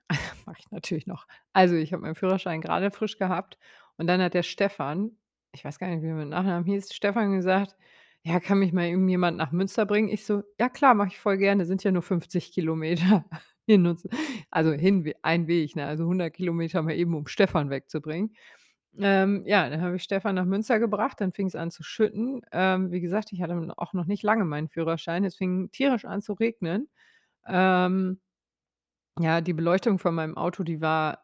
Mache 0.45 0.57
ich 0.59 0.71
natürlich 0.71 1.07
noch. 1.07 1.27
Also, 1.53 1.75
ich 1.75 1.93
habe 1.93 2.01
meinen 2.01 2.15
Führerschein 2.15 2.61
grade 2.61 2.91
frisch 2.91 3.17
gehabt 3.17 3.57
und 3.97 4.07
dann 4.07 4.21
hat 4.21 4.33
der 4.33 4.43
Stefan 4.43 5.11
ich 5.51 5.65
weiß 5.65 5.79
gar 5.79 5.87
nicht, 5.87 6.03
wie 6.03 6.07
er 6.09 6.13
mit 6.13 6.29
Nachnamen 6.29 6.63
hieß, 6.65 6.93
Stefan 6.93 7.35
gesagt: 7.35 7.75
„Ja, 8.23 8.39
kann 8.39 8.59
mich 8.59 8.71
mal 8.71 8.85
irgendjemand 8.87 9.35
nach 9.37 9.51
Münster 9.51 9.85
bringen?“ 9.87 10.09
Ich 10.09 10.23
so: 10.25 10.43
„Ja 10.59 10.69
klar, 10.69 10.93
mache 10.93 11.07
ich 11.09 11.17
voll 11.19 11.37
gerne, 11.37 11.65
sind 11.65 11.83
ja 11.83 11.91
nur 11.91 12.03
50 12.03 12.51
Kilometer 12.51 13.25
hin 13.65 13.87
und 13.87 13.97
z“ 13.99 14.11
also 14.51 14.71
hin 14.73 15.11
ein 15.23 15.47
Weg, 15.47 15.75
ne, 15.75 15.87
also 15.87 16.05
100 16.05 16.35
Kilometer 16.35 16.83
mal 16.83 16.93
eben, 16.95 17.15
um 17.15 17.25
Stefan 17.27 17.71
wegzubringen. 17.71 18.35
Ähm, 18.99 19.43
ja, 19.47 19.69
dann 19.69 19.81
habe 19.81 19.95
ich 19.97 20.03
Stefan 20.03 20.35
nach 20.35 20.45
Münster 20.45 20.79
gebracht, 20.79 21.21
dann 21.21 21.31
fing's 21.33 21.55
an 21.55 21.71
zu 21.71 21.83
schütten. 21.83 22.41
Ähm, 22.51 22.91
wie 22.91 23.01
gesagt, 23.01 23.31
ich 23.31 23.41
hatte 23.41 23.55
auch 23.77 23.93
noch 23.93 24.05
nicht 24.05 24.23
lange 24.23 24.45
meinen 24.45 24.69
Führerschein. 24.69 25.23
Es 25.25 25.35
fing 25.37 25.71
tierisch 25.71 26.05
an 26.05 26.21
zu 26.21 26.33
regnen. 26.33 26.89
Ähm, 27.47 28.19
ja, 29.19 29.41
die 29.41 29.53
Beleuchtung 29.53 29.99
von 29.99 30.15
meinem 30.15 30.37
Auto, 30.37 30.63
die 30.63 30.81
war 30.81 31.23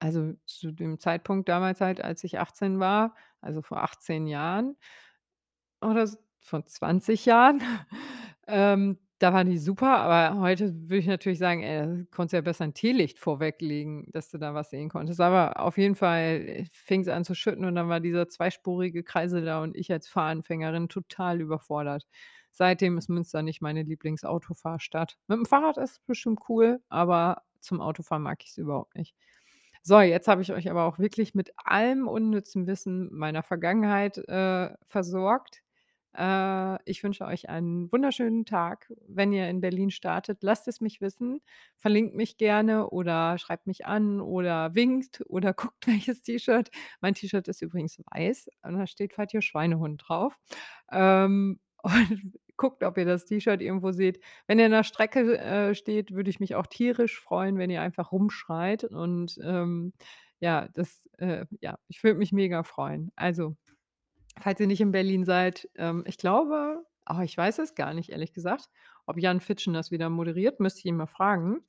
also 0.00 0.34
zu 0.46 0.72
dem 0.72 0.98
Zeitpunkt 0.98 1.48
damals 1.48 1.80
halt, 1.80 2.02
als 2.02 2.24
ich 2.24 2.38
18 2.40 2.80
war, 2.80 3.14
also 3.40 3.62
vor 3.62 3.82
18 3.82 4.26
Jahren 4.26 4.76
oder 5.80 6.06
vor 6.40 6.64
20 6.66 7.26
Jahren, 7.26 7.60
ähm, 8.46 8.98
da 9.20 9.32
war 9.32 9.44
die 9.44 9.58
super, 9.58 9.96
aber 9.98 10.40
heute 10.40 10.74
würde 10.74 10.98
ich 10.98 11.06
natürlich 11.06 11.38
sagen: 11.38 11.62
„Ey, 11.62 12.04
konntest 12.10 12.34
ja 12.34 12.40
besser 12.42 12.64
'n 12.64 12.74
Teelicht 12.74 13.18
vorweglegen, 13.18 14.06
dass 14.12 14.28
du 14.30 14.38
da 14.38 14.54
was 14.54 14.70
sehen 14.70 14.88
konntest.“ 14.90 15.20
Aber 15.20 15.60
auf 15.60 15.78
jeden 15.78 15.94
Fall, 15.94 16.42
äh, 16.46 16.64
fing's 16.72 17.08
an 17.08 17.24
zu 17.24 17.34
schütten 17.34 17.64
und 17.64 17.74
dann 17.76 17.88
war 17.88 18.00
dieser 18.00 18.28
zweispurige 18.28 19.02
Kreisel 19.04 19.44
da 19.44 19.62
und 19.62 19.76
ich 19.76 19.90
als 19.92 20.08
Fahranfängerin 20.08 20.88
total 20.88 21.40
überfordert. 21.40 22.06
Seitdem 22.54 22.98
ist 22.98 23.08
Münster 23.10 23.42
nicht 23.42 23.60
meine 23.62 23.82
Lieblings-Autofahrstadt. 23.82 25.18
Mit'm 25.28 25.46
Fahrrad 25.46 25.76
ist 25.78 25.92
es 25.92 26.00
bestimmt 26.00 26.40
cool, 26.48 26.80
aber 26.88 27.42
zum 27.60 27.80
Autofahren 27.80 28.22
mag 28.22 28.42
ich's 28.44 28.58
überhaupt 28.58 28.94
nicht. 28.96 29.14
So, 29.82 30.00
jetzt 30.00 30.28
habe 30.28 30.40
ich 30.42 30.52
euch 30.52 30.70
aber 30.70 30.84
auch 30.84 30.98
wirklich 30.98 31.34
mit 31.34 31.52
allem 31.56 32.08
unnützen 32.08 32.66
Wissen 32.66 33.10
meiner 33.12 33.42
Vergangenheit, 33.42 34.16
äh, 34.28 34.70
versorgt. 34.86 35.60
Äh, 36.16 36.78
ich 36.90 37.02
wünsche 37.02 37.24
euch 37.26 37.48
einen 37.50 37.90
wunderschönen 37.92 38.46
Tag. 38.46 38.90
Wenn 39.08 39.32
ihr 39.32 39.48
in 39.50 39.60
Berlin 39.60 39.90
startet, 39.90 40.42
lasst 40.42 40.68
es 40.68 40.80
mich 40.80 41.00
wissen. 41.02 41.40
Verlinkt 41.76 42.14
mich 42.14 42.38
gerne 42.38 42.88
oder 42.90 43.36
schreibt 43.38 43.66
mich 43.66 43.84
an 43.86 44.20
oder 44.20 44.74
winkt 44.74 45.22
oder 45.28 45.52
guckt 45.54 45.86
welches 45.86 46.22
T-Shirt. 46.22 46.70
Mein 47.00 47.14
T-Shirt 47.14 47.48
ist 47.48 47.60
übrigens 47.62 47.98
weiß 48.10 48.48
und 48.62 48.78
da 48.78 48.86
steht 48.86 49.12
„Fahrt 49.14 49.34
ihr 49.34 49.42
Schweinehund“ 49.42 50.02
drauf. 50.08 50.38
Ähm, 50.92 51.60
und 51.82 52.34
guckt, 52.56 52.82
ob 52.84 52.98
ihr 52.98 53.04
das 53.04 53.26
T-Shirt 53.26 53.60
irgendwo 53.60 53.92
seht. 53.92 54.20
Wenn 54.46 54.58
ihr 54.58 54.66
in 54.66 54.72
der 54.72 54.84
Strecke, 54.84 55.38
äh, 55.38 55.74
steht, 55.74 56.12
würde 56.14 56.30
ich 56.30 56.40
mich 56.40 56.54
auch 56.54 56.66
tierisch 56.66 57.20
freuen, 57.20 57.58
wenn 57.58 57.70
ihr 57.70 57.82
einfach 57.82 58.12
rumschreit 58.12 58.84
und, 58.84 59.38
ähm, 59.42 59.92
ja, 60.40 60.68
das, 60.74 61.08
äh 61.18 61.46
ja, 61.60 61.78
ich 61.88 62.02
würde 62.04 62.18
mich 62.18 62.32
mega 62.32 62.62
freuen. 62.64 63.12
Also, 63.16 63.56
falls 64.40 64.60
ihr 64.60 64.66
nicht 64.66 64.80
in 64.80 64.92
Berlin 64.92 65.24
seid, 65.24 65.68
ähm, 65.76 66.04
ich 66.06 66.18
glaube 66.18 66.84
oh, 67.10 67.20
ich 67.22 67.36
weiß 67.36 67.58
es 67.58 67.74
gar 67.74 67.94
nicht, 67.94 68.10
ehrlich 68.10 68.32
gesagt, 68.32 68.68
ob 69.06 69.18
Jan 69.18 69.40
Fitschen 69.40 69.74
das 69.74 69.90
wieder 69.90 70.08
moderiert, 70.08 70.60
müsste 70.60 70.80
ich 70.80 70.86
ihn 70.86 70.96
mal 70.96 71.06
fragen. 71.06 71.60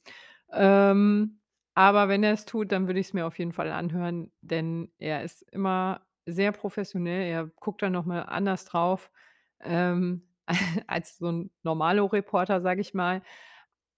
Ähm, 0.51 1.39
aber 1.73 2.07
wenn 2.07 2.23
er's 2.23 2.45
tut, 2.45 2.71
dann 2.71 2.87
würde 2.87 2.99
ich's 3.01 3.13
mir 3.13 3.25
auf 3.27 3.37
jeden 3.39 3.51
Fall 3.51 3.71
anhören, 3.71 4.31
denn 4.41 4.91
er 4.97 5.23
ist 5.23 5.41
immer 5.51 6.05
sehr 6.25 6.51
professionell. 6.53 7.23
Er 7.29 7.47
guckt 7.59 7.81
da 7.81 7.89
noch 7.89 8.05
mal 8.05 8.21
anders 8.21 8.65
drauf, 8.65 9.11
ähm, 9.59 10.27
als 10.87 11.17
so 11.17 11.27
'n 11.29 11.51
Normalo-Reporter, 11.63 12.61
sage 12.61 12.81
ich 12.81 12.93
mal. 12.93 13.21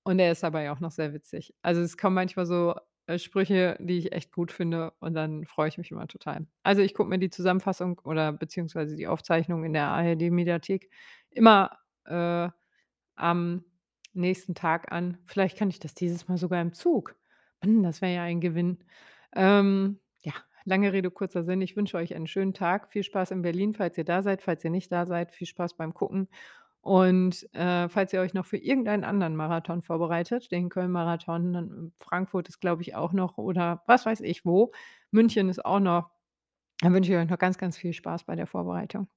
Und 0.04 0.20
er 0.20 0.32
ist 0.32 0.44
dabei 0.44 0.72
auch 0.72 0.80
noch 0.80 0.92
sehr 0.92 1.14
witzig. 1.14 1.54
Also, 1.62 1.82
es 1.82 1.98
kommen 1.98 2.16
manchmal 2.16 2.46
so, 2.46 2.76
äh, 3.08 3.20
Sprüche, 3.20 3.78
die 3.82 3.98
ich 4.00 4.12
echt 4.14 4.32
gut 4.32 4.52
finde 4.52 4.94
und 5.00 5.14
dann 5.16 5.46
freue 5.46 5.70
ich 5.70 5.78
mich 5.78 5.92
immer 5.92 6.08
total. 6.08 6.48
Also, 6.64 6.82
ich 6.82 6.94
gucke 6.94 7.10
mir 7.10 7.20
die 7.20 7.30
Zusammenfassung 7.30 8.00
oder 8.04 8.32
beziehungsweise 8.34 8.96
die 8.96 9.08
Aufzeichnung 9.08 9.64
in 9.66 9.74
der 9.74 9.88
ARD-Mediathek 9.90 10.90
immer, 11.32 11.78
äh, 12.06 12.50
am 13.16 13.64
nächsten 14.14 14.56
Tag 14.56 14.92
an. 14.92 15.18
Vielleicht 15.26 15.58
kann 15.58 15.70
ich 15.70 15.80
das 15.80 15.94
dieses 15.94 16.28
Mal 16.28 16.38
sogar 16.38 16.62
im 16.62 16.74
Zug. 16.74 17.16
Mann, 17.64 17.84
das 17.84 18.02
wäre 18.02 18.16
ja 18.16 18.24
ein 18.24 18.42
Gewinn. 18.42 18.80
Ähm, 19.36 20.00
ja, 20.24 20.34
lange 20.68 20.94
Rede, 20.94 21.10
kurzer 21.10 21.44
Sinn. 21.44 21.62
Ich 21.62 21.76
wünsche 21.76 21.98
euch 21.98 22.14
einen 22.16 22.28
schönen 22.28 22.54
Tag. 22.54 22.92
Viel 22.92 23.04
Spaß 23.04 23.32
in 23.32 23.42
Berlin, 23.42 23.74
falls 23.74 23.98
ihr 23.98 24.04
da 24.04 24.22
seid. 24.22 24.42
Falls 24.42 24.64
ihr 24.64 24.70
nicht 24.70 24.92
da 24.92 25.06
seid, 25.06 25.32
viel 25.32 25.48
Spaß 25.48 25.76
beim 25.76 25.94
Gucken. 25.94 26.28
Und, 26.82 27.48
äh, 27.54 27.90
falls 27.90 28.14
ihr 28.14 28.22
euch 28.22 28.34
noch 28.34 28.46
für 28.46 28.58
irgendeinen 28.58 29.04
anderen 29.04 29.36
Marathon 29.36 29.82
vorbereitet, 29.82 30.52
den 30.52 30.70
Köln-Marathon, 30.70 31.54
dann 31.54 31.94
Frankfurt 31.98 32.48
ist, 32.50 32.60
glaube 32.60 32.82
ich, 32.82 32.96
auch 32.96 33.14
noch 33.14 33.38
oder 33.38 33.84
was 33.88 34.06
weiß 34.06 34.22
ich 34.22 34.46
wo. 34.46 34.72
München 35.12 35.50
ist 35.50 35.66
auch 35.66 35.80
noch. 35.80 36.12
Dann 36.82 36.94
wünsche 36.94 37.12
ich 37.12 37.18
euch 37.18 37.30
noch 37.30 37.40
ganz, 37.40 37.58
ganz 37.58 37.78
viel 37.78 37.94
Spaß 37.94 38.26
bei 38.26 38.36
der 38.36 38.48
Vorbereitung. 38.48 39.08